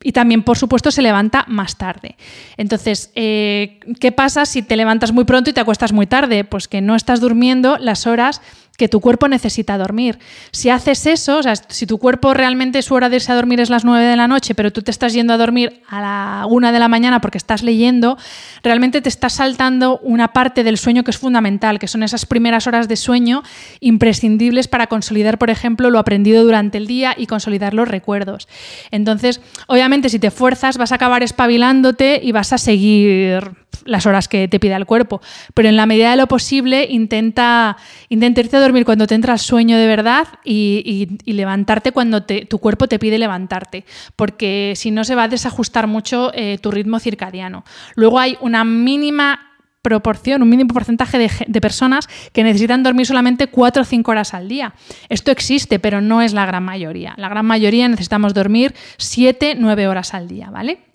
y 0.00 0.12
también, 0.12 0.44
por 0.44 0.56
supuesto, 0.56 0.92
se 0.92 1.02
levanta 1.02 1.44
más 1.48 1.76
tarde. 1.76 2.16
Entonces, 2.56 3.10
eh, 3.16 3.80
¿qué 3.98 4.12
pasa 4.12 4.46
si 4.46 4.62
te 4.62 4.76
levantas 4.76 5.12
muy 5.12 5.24
pronto 5.24 5.50
y 5.50 5.52
te 5.52 5.60
acuestas 5.60 5.92
muy 5.92 6.06
tarde? 6.06 6.44
Pues 6.44 6.68
que 6.68 6.80
no 6.80 6.94
estás 6.94 7.20
durmiendo 7.20 7.78
las 7.78 8.06
horas 8.06 8.40
que 8.78 8.88
tu 8.88 9.00
cuerpo 9.00 9.28
necesita 9.28 9.76
dormir. 9.76 10.20
Si 10.52 10.70
haces 10.70 11.04
eso, 11.04 11.38
o 11.38 11.42
sea, 11.42 11.54
si 11.56 11.84
tu 11.84 11.98
cuerpo 11.98 12.32
realmente 12.32 12.80
su 12.80 12.94
hora 12.94 13.08
de 13.08 13.16
irse 13.16 13.32
a 13.32 13.34
dormir 13.34 13.60
es 13.60 13.70
las 13.70 13.84
9 13.84 14.06
de 14.06 14.16
la 14.16 14.28
noche, 14.28 14.54
pero 14.54 14.72
tú 14.72 14.82
te 14.82 14.92
estás 14.92 15.12
yendo 15.12 15.34
a 15.34 15.36
dormir 15.36 15.82
a 15.88 16.00
la 16.00 16.46
1 16.46 16.72
de 16.72 16.78
la 16.78 16.88
mañana 16.88 17.20
porque 17.20 17.38
estás 17.38 17.64
leyendo, 17.64 18.16
realmente 18.62 19.02
te 19.02 19.08
estás 19.08 19.34
saltando 19.34 19.98
una 19.98 20.28
parte 20.28 20.62
del 20.62 20.78
sueño 20.78 21.02
que 21.02 21.10
es 21.10 21.18
fundamental, 21.18 21.80
que 21.80 21.88
son 21.88 22.04
esas 22.04 22.24
primeras 22.24 22.68
horas 22.68 22.86
de 22.86 22.94
sueño 22.94 23.42
imprescindibles 23.80 24.68
para 24.68 24.86
consolidar, 24.86 25.38
por 25.38 25.50
ejemplo, 25.50 25.90
lo 25.90 25.98
aprendido 25.98 26.44
durante 26.44 26.78
el 26.78 26.86
día 26.86 27.16
y 27.18 27.26
consolidar 27.26 27.74
los 27.74 27.88
recuerdos. 27.88 28.46
Entonces, 28.92 29.40
obviamente, 29.66 30.08
si 30.08 30.20
te 30.20 30.30
fuerzas, 30.30 30.78
vas 30.78 30.92
a 30.92 30.94
acabar 30.94 31.24
espabilándote 31.24 32.20
y 32.22 32.30
vas 32.30 32.52
a 32.52 32.58
seguir 32.58 33.56
las 33.88 34.06
horas 34.06 34.28
que 34.28 34.46
te 34.48 34.60
pida 34.60 34.76
el 34.76 34.86
cuerpo. 34.86 35.20
Pero 35.54 35.68
en 35.68 35.76
la 35.76 35.86
medida 35.86 36.10
de 36.10 36.16
lo 36.16 36.26
posible, 36.26 36.86
intenta, 36.88 37.76
intenta 38.08 38.40
irte 38.40 38.56
a 38.56 38.60
dormir 38.60 38.84
cuando 38.84 39.06
te 39.06 39.14
entra 39.14 39.32
el 39.32 39.38
sueño 39.38 39.76
de 39.76 39.86
verdad 39.86 40.28
y, 40.44 41.18
levantarte 41.24 41.92
cuando 41.92 42.24
tu 42.24 42.58
cuerpo 42.58 42.88
te 42.88 42.98
pide 42.98 43.18
levantarte, 43.18 43.84
porque 44.16 44.74
si 44.76 44.90
no 44.90 45.04
se 45.04 45.14
va 45.14 45.24
a 45.24 45.28
desajustar 45.28 45.86
mucho 45.86 46.32
eh, 46.34 46.58
tu 46.58 46.70
ritmo 46.70 46.98
circadiano. 46.98 47.64
Luego 47.94 48.18
hay 48.18 48.36
una 48.40 48.64
mínima 48.64 49.48
proporción, 49.82 50.42
un 50.42 50.50
mínimo 50.50 50.74
porcentaje 50.74 51.18
de, 51.18 51.30
de, 51.46 51.60
personas 51.60 52.08
que 52.32 52.42
necesitan 52.42 52.82
dormir 52.82 53.06
solamente 53.06 53.46
4 53.46 53.82
o 53.82 53.84
5 53.84 54.10
horas 54.10 54.34
al 54.34 54.48
día. 54.48 54.74
Esto 55.08 55.30
existe, 55.30 55.78
pero 55.78 56.00
no 56.00 56.20
es 56.20 56.32
la 56.32 56.44
gran 56.44 56.64
mayoría. 56.64 57.14
La 57.16 57.28
gran 57.28 57.46
mayoría 57.46 57.88
necesitamos 57.88 58.34
dormir 58.34 58.74
7, 58.98 59.54
9 59.56 59.88
horas 59.88 60.12
al 60.14 60.28
día, 60.28 60.50
¿vale? 60.50 60.87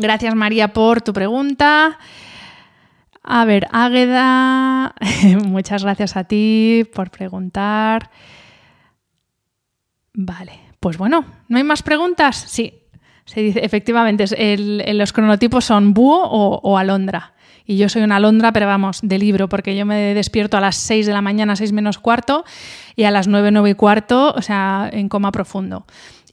Gracias 0.00 0.34
María 0.34 0.72
por 0.72 1.02
tu 1.02 1.12
pregunta. 1.12 1.98
A 3.22 3.44
ver, 3.44 3.66
Águeda, 3.70 4.94
muchas 5.44 5.82
gracias 5.82 6.16
a 6.16 6.24
ti 6.24 6.88
por 6.94 7.10
preguntar. 7.10 8.10
Vale, 10.14 10.58
pues 10.80 10.96
bueno, 10.96 11.26
¿no 11.48 11.58
hay 11.58 11.64
más 11.64 11.82
preguntas? 11.82 12.36
Sí, 12.48 12.82
se 13.26 13.42
dice, 13.42 13.60
efectivamente, 13.62 14.24
los 14.94 15.12
cronotipos 15.12 15.66
son 15.66 15.92
búho 15.92 16.22
o, 16.22 16.78
alondra. 16.78 17.34
Y 17.66 17.76
yo 17.76 17.90
soy 17.90 18.02
una 18.02 18.16
alondra, 18.16 18.52
pero 18.52 18.66
vamos, 18.66 19.00
de 19.02 19.18
libro, 19.18 19.50
porque 19.50 19.76
yo 19.76 19.84
me 19.84 20.14
despierto 20.14 20.56
a 20.56 20.60
las 20.60 20.76
6 20.76 21.06
de 21.06 21.12
la 21.12 21.20
mañana, 21.20 21.56
6 21.56 21.72
menos 21.72 21.98
cuarto, 21.98 22.44
y 22.96 23.04
a 23.04 23.10
las 23.10 23.28
9, 23.28 23.50
9 23.52 23.70
y 23.70 23.74
cuarto, 23.74 24.32
o 24.34 24.40
sea, 24.42 24.88
en 24.90 25.10
coma 25.10 25.30
profundo. 25.30 25.84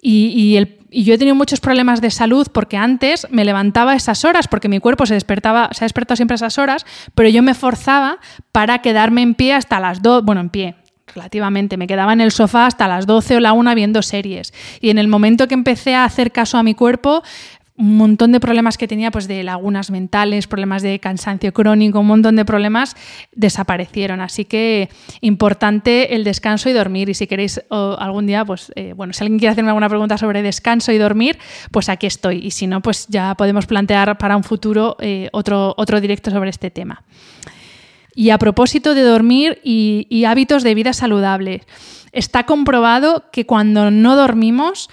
Y, 0.09 0.57
yo 0.89 1.13
he 1.13 1.17
tenido 1.17 1.35
muchos 1.35 1.59
problemas 1.59 1.99
de 1.99 2.11
salud 2.11 2.47
porque 2.53 2.77
antes 2.77 3.27
me 3.29 3.43
levantaba 3.43 3.93
esas 3.93 4.23
horas, 4.23 4.47
porque 4.47 4.69
mi 4.69 4.79
cuerpo 4.79 5.05
se 5.05 5.15
despertaba, 5.15 5.69
se 5.73 5.83
ha 5.83 5.85
despertado 5.85 6.15
siempre 6.15 6.35
a 6.35 6.37
esas 6.37 6.57
horas, 6.57 6.85
pero 7.13 7.27
yo 7.27 7.43
me 7.43 7.53
forzaba 7.53 8.19
para 8.53 8.79
quedarme 8.79 9.21
en 9.21 9.35
pie 9.35 9.53
hasta 9.53 9.81
las 9.81 10.01
dos, 10.01 10.23
bueno, 10.23 10.39
en 10.39 10.49
pie, 10.49 10.75
relativamente. 11.13 11.75
Me 11.75 11.87
quedaba 11.87 12.13
en 12.13 12.21
el 12.21 12.31
sofá 12.31 12.67
hasta 12.67 12.87
las 12.87 13.05
12 13.05 13.35
o 13.35 13.39
la 13.41 13.51
1 13.51 13.75
viendo 13.75 14.01
series. 14.01 14.53
Y 14.79 14.89
en 14.89 14.97
el 14.97 15.09
momento 15.09 15.49
que 15.49 15.55
empecé 15.55 15.93
a 15.93 16.05
hacer 16.05 16.31
caso 16.31 16.57
a 16.57 16.63
mi 16.63 16.73
cuerpo, 16.73 17.21
un 17.77 17.95
montón 17.95 18.31
de 18.31 18.39
problemas 18.39 18.77
que 18.77 18.87
tenía, 18.87 19.11
pues 19.11 19.27
de 19.27 19.43
lagunas 19.43 19.91
mentales, 19.91 20.47
problemas 20.47 20.81
de 20.81 20.99
cansancio 20.99 21.53
crónico, 21.53 21.99
un 21.99 22.07
montón 22.07 22.35
de 22.35 22.43
problemas 22.43 22.95
desaparecieron. 23.33 24.19
Así 24.19 24.45
que 24.45 24.89
importante 25.21 26.15
el 26.15 26.23
descanso 26.23 26.69
y 26.69 26.73
dormir. 26.73 27.09
Y 27.09 27.13
si 27.13 27.27
queréis 27.27 27.61
algún 27.69 28.25
día, 28.25 28.43
pues 28.43 28.71
eh, 28.75 28.93
bueno, 28.93 29.13
si 29.13 29.23
alguien 29.23 29.37
quiere 29.37 29.51
hacerme 29.51 29.69
alguna 29.69 29.89
pregunta 29.89 30.17
sobre 30.17 30.41
descanso 30.41 30.91
y 30.91 30.97
dormir, 30.97 31.37
pues 31.71 31.87
aquí 31.89 32.07
estoy. 32.07 32.37
Y 32.45 32.51
si 32.51 32.65
no, 32.65 32.81
pues 32.81 33.07
ya 33.09 33.35
podemos 33.35 33.67
plantear 33.67 34.17
para 34.17 34.35
un 34.35 34.43
futuro 34.43 34.97
eh, 34.99 35.29
otro, 35.31 35.75
otro 35.77 36.01
directo 36.01 36.31
sobre 36.31 36.49
este 36.49 36.71
tema. 36.71 37.03
Y 38.15 38.31
a 38.31 38.39
propósito 38.39 38.95
de 38.95 39.03
dormir 39.03 39.61
y, 39.63 40.07
y 40.09 40.25
hábitos 40.25 40.63
de 40.63 40.73
vida 40.73 40.93
saludables, 40.93 41.61
está 42.11 42.47
comprobado 42.47 43.25
que 43.31 43.45
cuando 43.45 43.91
no 43.91 44.15
dormimos, 44.15 44.89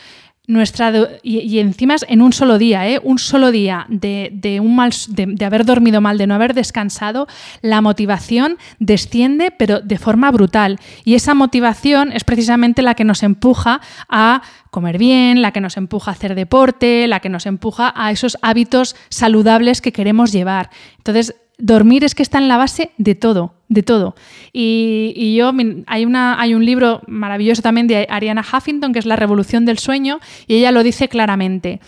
nuestra 0.46 0.92
y, 1.22 1.58
encima 1.58 1.96
en 2.06 2.20
un 2.20 2.32
solo 2.32 2.58
día, 2.58 2.86
¿eh? 2.88 3.00
un 3.02 3.18
solo 3.18 3.50
día 3.50 3.86
de, 3.88 4.60
un 4.62 4.76
mal, 4.76 4.92
de, 5.08 5.44
haber 5.44 5.64
dormido 5.64 6.00
mal, 6.00 6.18
de 6.18 6.26
no 6.26 6.34
haber 6.34 6.52
descansado, 6.52 7.26
la 7.62 7.80
motivación 7.80 8.58
desciende, 8.78 9.50
pero 9.50 9.80
de 9.80 9.98
forma 9.98 10.30
brutal. 10.30 10.78
Y 11.04 11.14
esa 11.14 11.34
motivación 11.34 12.12
es 12.12 12.24
precisamente 12.24 12.82
la 12.82 12.94
que 12.94 13.04
nos 13.04 13.22
empuja 13.22 13.80
a 14.08 14.42
comer 14.70 14.98
bien, 14.98 15.40
la 15.40 15.52
que 15.52 15.60
nos 15.60 15.76
empuja 15.76 16.10
a 16.10 16.14
hacer 16.14 16.34
deporte, 16.34 17.06
la 17.06 17.20
que 17.20 17.28
nos 17.28 17.46
empuja 17.46 17.92
a 17.96 18.10
esos 18.10 18.36
hábitos 18.42 18.96
saludables 19.08 19.80
que 19.80 19.92
queremos 19.92 20.32
llevar. 20.32 20.68
Entonces, 20.98 21.34
dormir 21.58 22.04
es 22.04 22.14
que 22.14 22.22
está 22.22 22.38
en 22.38 22.48
la 22.48 22.56
base 22.56 22.90
de 22.98 23.14
todo, 23.14 23.54
de 23.68 23.82
todo. 23.82 24.14
Y, 24.52 25.34
yo, 25.36 25.52
hay, 25.86 26.04
una, 26.04 26.40
hay 26.40 26.54
un 26.54 26.64
libro 26.64 27.02
maravilloso 27.06 27.62
también 27.62 27.86
de 27.86 28.06
Ariana 28.10 28.42
Huffington, 28.42 28.92
que 28.92 28.98
es 28.98 29.06
La 29.06 29.16
Revolución 29.16 29.64
del 29.64 29.78
Sueño, 29.78 30.20
y 30.46 30.56
ella 30.56 30.72
lo 30.72 30.82
dice 30.82 31.08
claramente. 31.08 31.80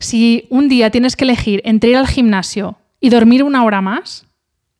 Si 0.00 0.46
un 0.50 0.68
día 0.68 0.90
tienes 0.90 1.16
que 1.16 1.24
elegir 1.24 1.60
entre 1.64 1.90
ir 1.90 1.96
al 1.96 2.06
gimnasio 2.06 2.78
y 3.00 3.10
dormir 3.10 3.42
una 3.42 3.64
hora 3.64 3.80
más, 3.80 4.26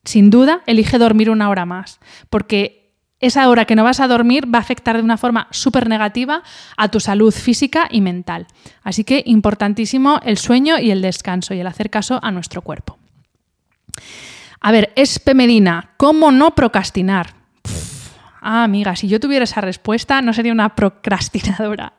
sin 0.05 0.31
duda, 0.31 0.63
elige 0.67 0.99
dormir 0.99 1.31
una 1.31 1.51
hora 1.51 1.67
más, 1.67 1.99
porque 2.31 2.79
esa 3.21 3.49
hora 3.49 3.65
que 3.65 3.75
no 3.75 3.83
vas 3.83 3.99
a 3.99 4.07
dormir 4.07 4.53
va 4.53 4.59
a 4.59 4.63
afectar 4.63 4.97
de 4.97 5.03
una 5.03 5.17
forma 5.17 5.49
súper 5.51 5.89
negativa 5.89 6.43
a 6.77 6.89
tu 6.89 7.01
salud 7.01 7.35
física 7.35 7.89
y 7.91 8.01
mental. 8.01 8.47
Así 8.83 9.03
que 9.03 9.23
importantísimo 9.27 10.21
el 10.25 10.39
sueño 10.39 10.79
y 10.79 10.93
el 10.93 11.03
descanso 11.03 11.53
y 11.53 11.61
el 11.61 11.67
hacer 11.67 11.91
caso 11.91 12.21
a 12.23 12.31
nuestro 12.31 12.63
cuerpo. 12.63 12.97
A 14.61 14.73
ver, 14.73 14.93
Espe 14.97 15.35
Medina, 15.35 15.91
¿cómo 15.97 16.33
no 16.33 16.55
procrastinar? 16.55 17.35
ah, 18.41 18.65
amiga, 18.65 18.97
si 18.97 19.09
yo 19.09 19.21
tuviera 19.21 19.45
esa 19.45 19.61
respuesta, 19.61 20.23
no 20.23 20.33
sería 20.33 20.53
una 20.53 20.75
procrastinadora. 20.75 21.93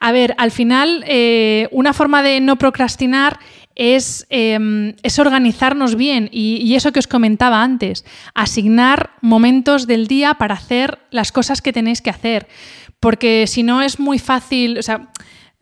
A 0.00 0.12
ver, 0.12 0.34
al 0.36 0.50
final, 0.50 1.04
eh, 1.06 1.68
una 1.70 1.92
forma 1.92 2.22
de 2.22 2.40
no 2.40 2.56
procrastinar 2.56 3.38
es, 3.74 4.26
em, 4.28 4.94
es 5.02 5.18
organizarnos 5.18 5.96
bien 5.96 6.28
y, 6.30 6.74
eso 6.74 6.92
que 6.92 6.98
os 6.98 7.06
comentaba 7.06 7.62
antes, 7.62 8.04
asignar 8.34 9.10
momentos 9.20 9.86
del 9.86 10.06
día 10.06 10.34
para 10.34 10.54
hacer 10.54 10.98
las 11.10 11.32
cosas 11.32 11.62
que 11.62 11.72
tenéis 11.72 12.02
que 12.02 12.10
hacer. 12.10 12.48
Porque 13.00 13.46
si 13.46 13.62
no 13.62 13.82
es 13.82 13.98
muy 13.98 14.18
fácil, 14.18 14.78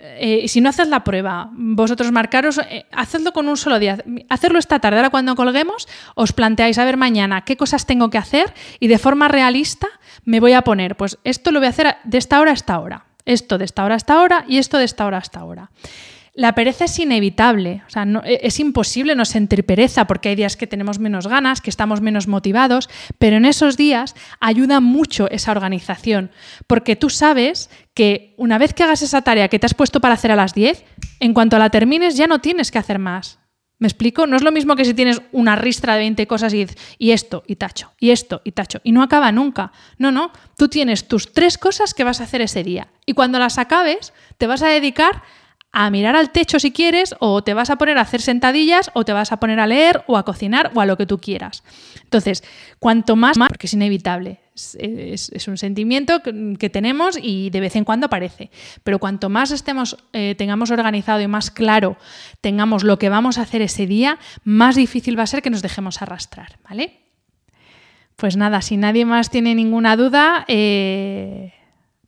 eh, 0.04 0.48
si 0.48 0.60
no 0.60 0.68
haces 0.68 0.88
la 0.88 1.04
prueba, 1.04 1.50
vosotros 1.52 2.10
marcaros, 2.10 2.58
eh, 2.58 2.86
hacedlo 2.90 3.32
con 3.32 3.48
un 3.48 3.56
solo 3.56 3.78
día. 3.78 4.02
Hacerlo 4.28 4.58
esta 4.58 4.80
tarde, 4.80 4.96
ahora 4.96 5.10
cuando 5.10 5.36
colguemos, 5.36 5.86
os 6.16 6.32
planteáis 6.32 6.78
a 6.78 6.84
ver 6.84 6.96
mañana 6.96 7.42
qué 7.42 7.56
cosas 7.56 7.86
tengo 7.86 8.10
que 8.10 8.18
hacer 8.18 8.52
y 8.80 8.88
de 8.88 8.98
forma 8.98 9.28
realista 9.28 9.86
me 10.24 10.40
voy 10.40 10.54
a 10.54 10.62
poner, 10.62 10.96
pues 10.96 11.18
esto 11.22 11.52
lo 11.52 11.60
voy 11.60 11.66
a 11.66 11.70
hacer 11.70 11.96
de 12.02 12.18
esta 12.18 12.40
hora 12.40 12.50
a 12.50 12.54
esta 12.54 12.80
hora, 12.80 13.04
esto 13.26 13.58
de 13.58 13.64
esta 13.64 13.84
hora 13.84 13.94
a 13.94 13.96
esta 13.96 14.20
hora 14.20 14.44
y 14.48 14.58
esto 14.58 14.78
de 14.78 14.84
esta 14.84 15.06
hora 15.06 15.18
a 15.18 15.20
esta 15.20 15.44
hora. 15.44 15.70
La 16.34 16.54
pereza 16.54 16.86
es 16.86 16.98
inevitable, 16.98 17.82
o 17.86 17.90
sea, 17.90 18.06
e, 18.24 18.40
es 18.42 18.58
imposible 18.58 19.14
no 19.14 19.26
sentir 19.26 19.66
pereza 19.66 20.06
porque 20.06 20.30
hay 20.30 20.34
días 20.34 20.56
que 20.56 20.66
tenemos 20.66 20.98
menos 20.98 21.26
ganas, 21.26 21.60
que 21.60 21.68
estamos 21.68 22.00
menos 22.00 22.26
motivados, 22.26 22.88
pero 23.18 23.36
en 23.36 23.44
esos 23.44 23.76
días 23.76 24.14
ayuda 24.40 24.80
mucho 24.80 25.28
esa 25.30 25.50
organización, 25.50 26.30
porque 26.66 26.96
tú 26.96 27.10
sabes 27.10 27.68
que 27.94 28.34
una 28.38 28.58
vez 28.58 28.72
que 28.74 28.82
hagas 28.82 29.02
esa 29.02 29.22
tarea 29.22 29.48
que 29.48 29.58
te 29.58 29.66
has 29.66 29.74
puesto 29.74 30.00
para 30.00 30.14
hacer 30.14 30.30
a 30.32 30.36
las 30.36 30.54
10, 30.54 30.84
en 31.20 31.34
cuanto 31.34 31.58
la 31.58 31.70
termines 31.70 32.16
ya 32.16 32.26
no 32.26 32.40
tienes 32.40 32.70
que 32.70 32.78
hacer 32.78 32.98
más. 32.98 33.38
¿Me 33.78 33.88
explico? 33.88 34.28
No 34.28 34.36
es 34.36 34.42
lo 34.42 34.52
mismo 34.52 34.76
que 34.76 34.84
si 34.84 34.94
tienes 34.94 35.20
una 35.32 35.56
ristra 35.56 35.94
de 35.94 36.00
20 36.00 36.26
cosas 36.28 36.54
y, 36.54 36.66
y 36.98 37.10
esto 37.10 37.42
y 37.48 37.56
tacho, 37.56 37.92
y 37.98 38.10
esto 38.10 38.40
y 38.44 38.52
tacho, 38.52 38.80
y 38.84 38.92
no 38.92 39.02
acaba 39.02 39.32
nunca. 39.32 39.72
No, 39.98 40.12
no, 40.12 40.30
tú 40.56 40.68
tienes 40.68 41.08
tus 41.08 41.32
tres 41.32 41.58
cosas 41.58 41.92
que 41.92 42.04
vas 42.04 42.20
a 42.20 42.24
hacer 42.24 42.42
ese 42.42 42.62
día. 42.62 42.92
Y 43.06 43.14
cuando 43.14 43.40
las 43.40 43.58
acabes, 43.58 44.12
te 44.38 44.46
vas 44.46 44.62
a 44.62 44.68
dedicar 44.68 45.24
a 45.72 45.90
mirar 45.90 46.14
al 46.14 46.30
techo 46.30 46.60
si 46.60 46.70
quieres, 46.70 47.16
o 47.18 47.42
te 47.42 47.54
vas 47.54 47.70
a 47.70 47.76
poner 47.76 47.98
a 47.98 48.02
hacer 48.02 48.20
sentadillas, 48.20 48.90
o 48.94 49.04
te 49.04 49.12
vas 49.12 49.32
a 49.32 49.38
poner 49.38 49.58
a 49.58 49.66
leer, 49.66 50.04
o 50.06 50.16
a 50.16 50.24
cocinar, 50.24 50.70
o 50.74 50.80
a 50.80 50.86
lo 50.86 50.96
que 50.96 51.06
tú 51.06 51.18
quieras. 51.18 51.64
Entonces, 52.12 52.44
cuanto 52.78 53.16
más, 53.16 53.38
porque 53.38 53.66
es 53.66 53.72
inevitable, 53.72 54.38
es, 54.54 55.48
un 55.48 55.56
sentimiento 55.56 56.20
que, 56.22 56.68
tenemos 56.68 57.18
y 57.20 57.48
de 57.48 57.60
vez 57.60 57.74
en 57.74 57.84
cuando 57.84 58.04
aparece, 58.04 58.50
pero 58.84 58.98
cuanto 58.98 59.30
más 59.30 59.50
estemos, 59.50 59.96
eh, 60.12 60.34
tengamos 60.36 60.70
organizado 60.70 61.22
y 61.22 61.26
más 61.26 61.50
claro 61.50 61.96
tengamos 62.42 62.84
lo 62.84 62.98
que 62.98 63.08
vamos 63.08 63.38
a 63.38 63.42
hacer 63.42 63.62
ese 63.62 63.86
día, 63.86 64.18
más 64.44 64.76
difícil 64.76 65.18
va 65.18 65.22
a 65.22 65.26
ser 65.26 65.40
que 65.40 65.48
nos 65.48 65.62
dejemos 65.62 66.02
arrastrar, 66.02 66.58
¿vale? 66.68 66.98
Pues 68.16 68.36
nada, 68.36 68.60
si 68.60 68.76
nadie 68.76 69.06
más 69.06 69.30
tiene 69.30 69.54
ninguna 69.54 69.96
duda, 69.96 70.44
eh, 70.48 71.54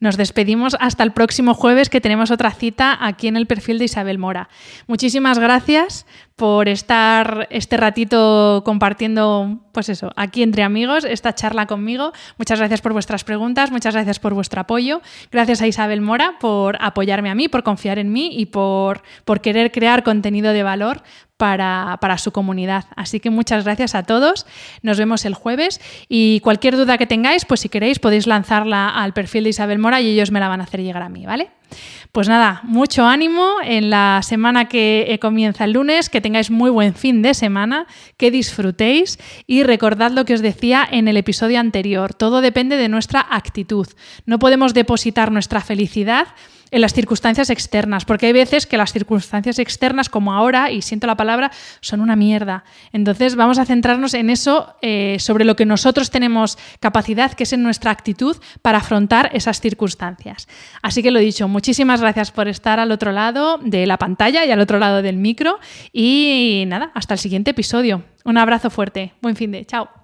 nos 0.00 0.18
despedimos 0.18 0.76
hasta 0.80 1.02
el 1.02 1.12
próximo 1.12 1.54
jueves 1.54 1.88
que 1.88 2.02
tenemos 2.02 2.30
otra 2.30 2.50
cita 2.50 2.98
aquí 3.00 3.26
en 3.26 3.38
el 3.38 3.46
perfil 3.46 3.78
de 3.78 3.86
Isabel 3.86 4.18
Mora. 4.18 4.50
Muchísimas 4.86 5.38
gracias 5.38 6.04
por 6.36 6.68
estar 6.68 7.46
este 7.50 7.76
ratito 7.76 8.62
compartiendo, 8.64 9.60
pues 9.72 9.88
eso, 9.88 10.10
aquí 10.16 10.42
entre 10.42 10.64
amigos, 10.64 11.04
esta 11.04 11.34
charla 11.34 11.66
conmigo. 11.66 12.12
Muchas 12.38 12.58
gracias 12.58 12.80
por 12.80 12.92
vuestras 12.92 13.22
preguntas, 13.22 13.70
muchas 13.70 13.94
gracias 13.94 14.18
por 14.18 14.34
vuestro 14.34 14.60
apoyo. 14.60 15.00
Gracias 15.30 15.62
a 15.62 15.66
Isabel 15.66 16.00
Mora 16.00 16.36
por 16.40 16.76
apoyarme 16.80 17.30
a 17.30 17.34
mí, 17.34 17.48
por 17.48 17.62
confiar 17.62 17.98
en 17.98 18.12
mí 18.12 18.30
y 18.32 18.46
por, 18.46 19.02
por 19.24 19.40
querer 19.40 19.70
crear 19.70 20.02
contenido 20.02 20.52
de 20.52 20.64
valor 20.64 21.02
para, 21.36 21.98
para, 22.00 22.18
su 22.18 22.32
comunidad. 22.32 22.84
Así 22.96 23.20
que 23.20 23.30
muchas 23.30 23.64
gracias 23.64 23.94
a 23.94 24.04
todos. 24.04 24.46
Nos 24.82 24.98
vemos 24.98 25.24
el 25.24 25.34
jueves 25.34 25.80
y 26.08 26.40
cualquier 26.40 26.76
duda 26.76 26.98
que 26.98 27.06
tengáis, 27.06 27.44
pues 27.44 27.60
si 27.60 27.68
queréis 27.68 27.98
podéis 27.98 28.26
lanzarla 28.26 28.88
al 28.88 29.12
perfil 29.12 29.44
de 29.44 29.50
Isabel 29.50 29.78
Mora 29.78 30.00
y 30.00 30.08
ellos 30.08 30.30
me 30.30 30.40
la 30.40 30.48
van 30.48 30.60
a 30.60 30.64
hacer 30.64 30.82
llegar 30.82 31.02
a 31.02 31.08
mí, 31.08 31.26
¿vale? 31.26 31.50
Pues 32.12 32.28
nada, 32.28 32.60
mucho 32.62 33.04
ánimo 33.04 33.56
en 33.64 33.90
la 33.90 34.20
semana 34.22 34.68
que 34.68 35.18
comienza 35.20 35.64
el 35.64 35.72
lunes, 35.72 36.08
que 36.08 36.20
tengáis 36.20 36.50
muy 36.50 36.70
buen 36.70 36.94
fin 36.94 37.22
de 37.22 37.34
semana, 37.34 37.86
que 38.16 38.30
disfrutéis 38.30 39.18
y 39.48 39.64
recordad 39.64 40.12
lo 40.12 40.24
que 40.24 40.34
os 40.34 40.40
decía 40.40 40.86
en 40.88 41.08
el 41.08 41.16
episodio 41.16 41.58
anterior, 41.58 42.14
todo 42.14 42.40
depende 42.40 42.76
de 42.76 42.88
nuestra 42.88 43.26
actitud. 43.28 43.88
No 44.26 44.38
podemos 44.38 44.74
depositar 44.74 45.32
nuestra 45.32 45.60
felicidad 45.60 46.28
en 46.70 46.80
las 46.80 46.92
circunstancias 46.92 47.50
externas, 47.50 48.04
porque 48.04 48.26
hay 48.26 48.32
veces 48.32 48.66
que 48.66 48.76
las 48.76 48.92
circunstancias 48.92 49.58
externas, 49.58 50.08
como 50.08 50.32
ahora, 50.32 50.70
y 50.70 50.82
siento 50.82 51.06
la 51.06 51.16
palabra, 51.16 51.50
son 51.80 52.00
una 52.00 52.16
mierda. 52.16 52.64
Entonces 52.92 53.36
vamos 53.36 53.58
a 53.58 53.64
centrarnos 53.64 54.14
en 54.14 54.30
eso, 54.30 54.74
eh, 54.82 55.16
sobre 55.20 55.44
lo 55.44 55.56
que 55.56 55.66
nosotros 55.66 56.10
tenemos 56.10 56.58
capacidad, 56.80 57.32
que 57.32 57.44
es 57.44 57.52
en 57.52 57.62
nuestra 57.62 57.90
actitud 57.90 58.36
para 58.62 58.78
afrontar 58.78 59.30
esas 59.32 59.60
circunstancias. 59.60 60.48
Así 60.82 61.02
que 61.02 61.10
lo 61.10 61.18
dicho, 61.18 61.48
muchísimas 61.48 62.00
gracias 62.00 62.30
por 62.30 62.48
estar 62.48 62.80
al 62.80 62.92
otro 62.92 63.12
lado 63.12 63.58
de 63.58 63.86
la 63.86 63.98
pantalla 63.98 64.44
y 64.44 64.50
al 64.50 64.60
otro 64.60 64.78
lado 64.78 65.02
del 65.02 65.16
micro. 65.16 65.58
Y 65.92 66.64
nada, 66.66 66.90
hasta 66.94 67.14
el 67.14 67.20
siguiente 67.20 67.50
episodio. 67.52 68.02
Un 68.24 68.38
abrazo 68.38 68.70
fuerte. 68.70 69.12
Buen 69.20 69.36
fin 69.36 69.52
de. 69.52 69.64
Chao. 69.64 70.03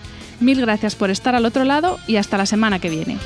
Mil 0.41 0.59
gracias 0.59 0.95
por 0.95 1.11
estar 1.11 1.35
al 1.35 1.45
otro 1.45 1.63
lado 1.63 1.99
y 2.07 2.15
hasta 2.15 2.35
la 2.35 2.47
semana 2.47 2.79
que 2.79 2.89
viene. 2.89 3.19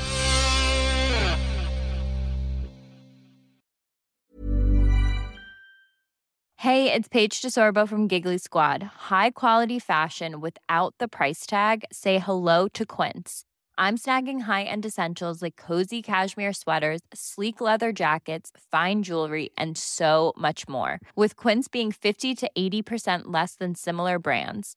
Hey, 6.56 6.92
it's 6.92 7.08
Paige 7.08 7.40
DeSorbo 7.40 7.88
from 7.88 8.08
Giggly 8.08 8.38
Squad. 8.38 8.82
High 9.08 9.30
quality 9.30 9.78
fashion 9.78 10.40
without 10.40 10.94
the 10.98 11.08
price 11.08 11.46
tag. 11.46 11.84
Say 11.92 12.18
hello 12.18 12.66
to 12.74 12.84
Quince. 12.84 13.44
I'm 13.78 13.96
snagging 13.96 14.42
high-end 14.42 14.84
essentials 14.86 15.42
like 15.42 15.56
cozy 15.56 16.02
cashmere 16.02 16.54
sweaters, 16.54 17.02
sleek 17.12 17.60
leather 17.60 17.92
jackets, 17.92 18.50
fine 18.72 19.02
jewelry, 19.02 19.50
and 19.56 19.76
so 19.76 20.32
much 20.36 20.66
more. 20.66 20.98
With 21.14 21.36
Quince 21.36 21.68
being 21.68 21.92
50 21.92 22.34
to 22.34 22.50
80% 22.56 23.24
less 23.26 23.54
than 23.54 23.74
similar 23.74 24.18
brands 24.18 24.76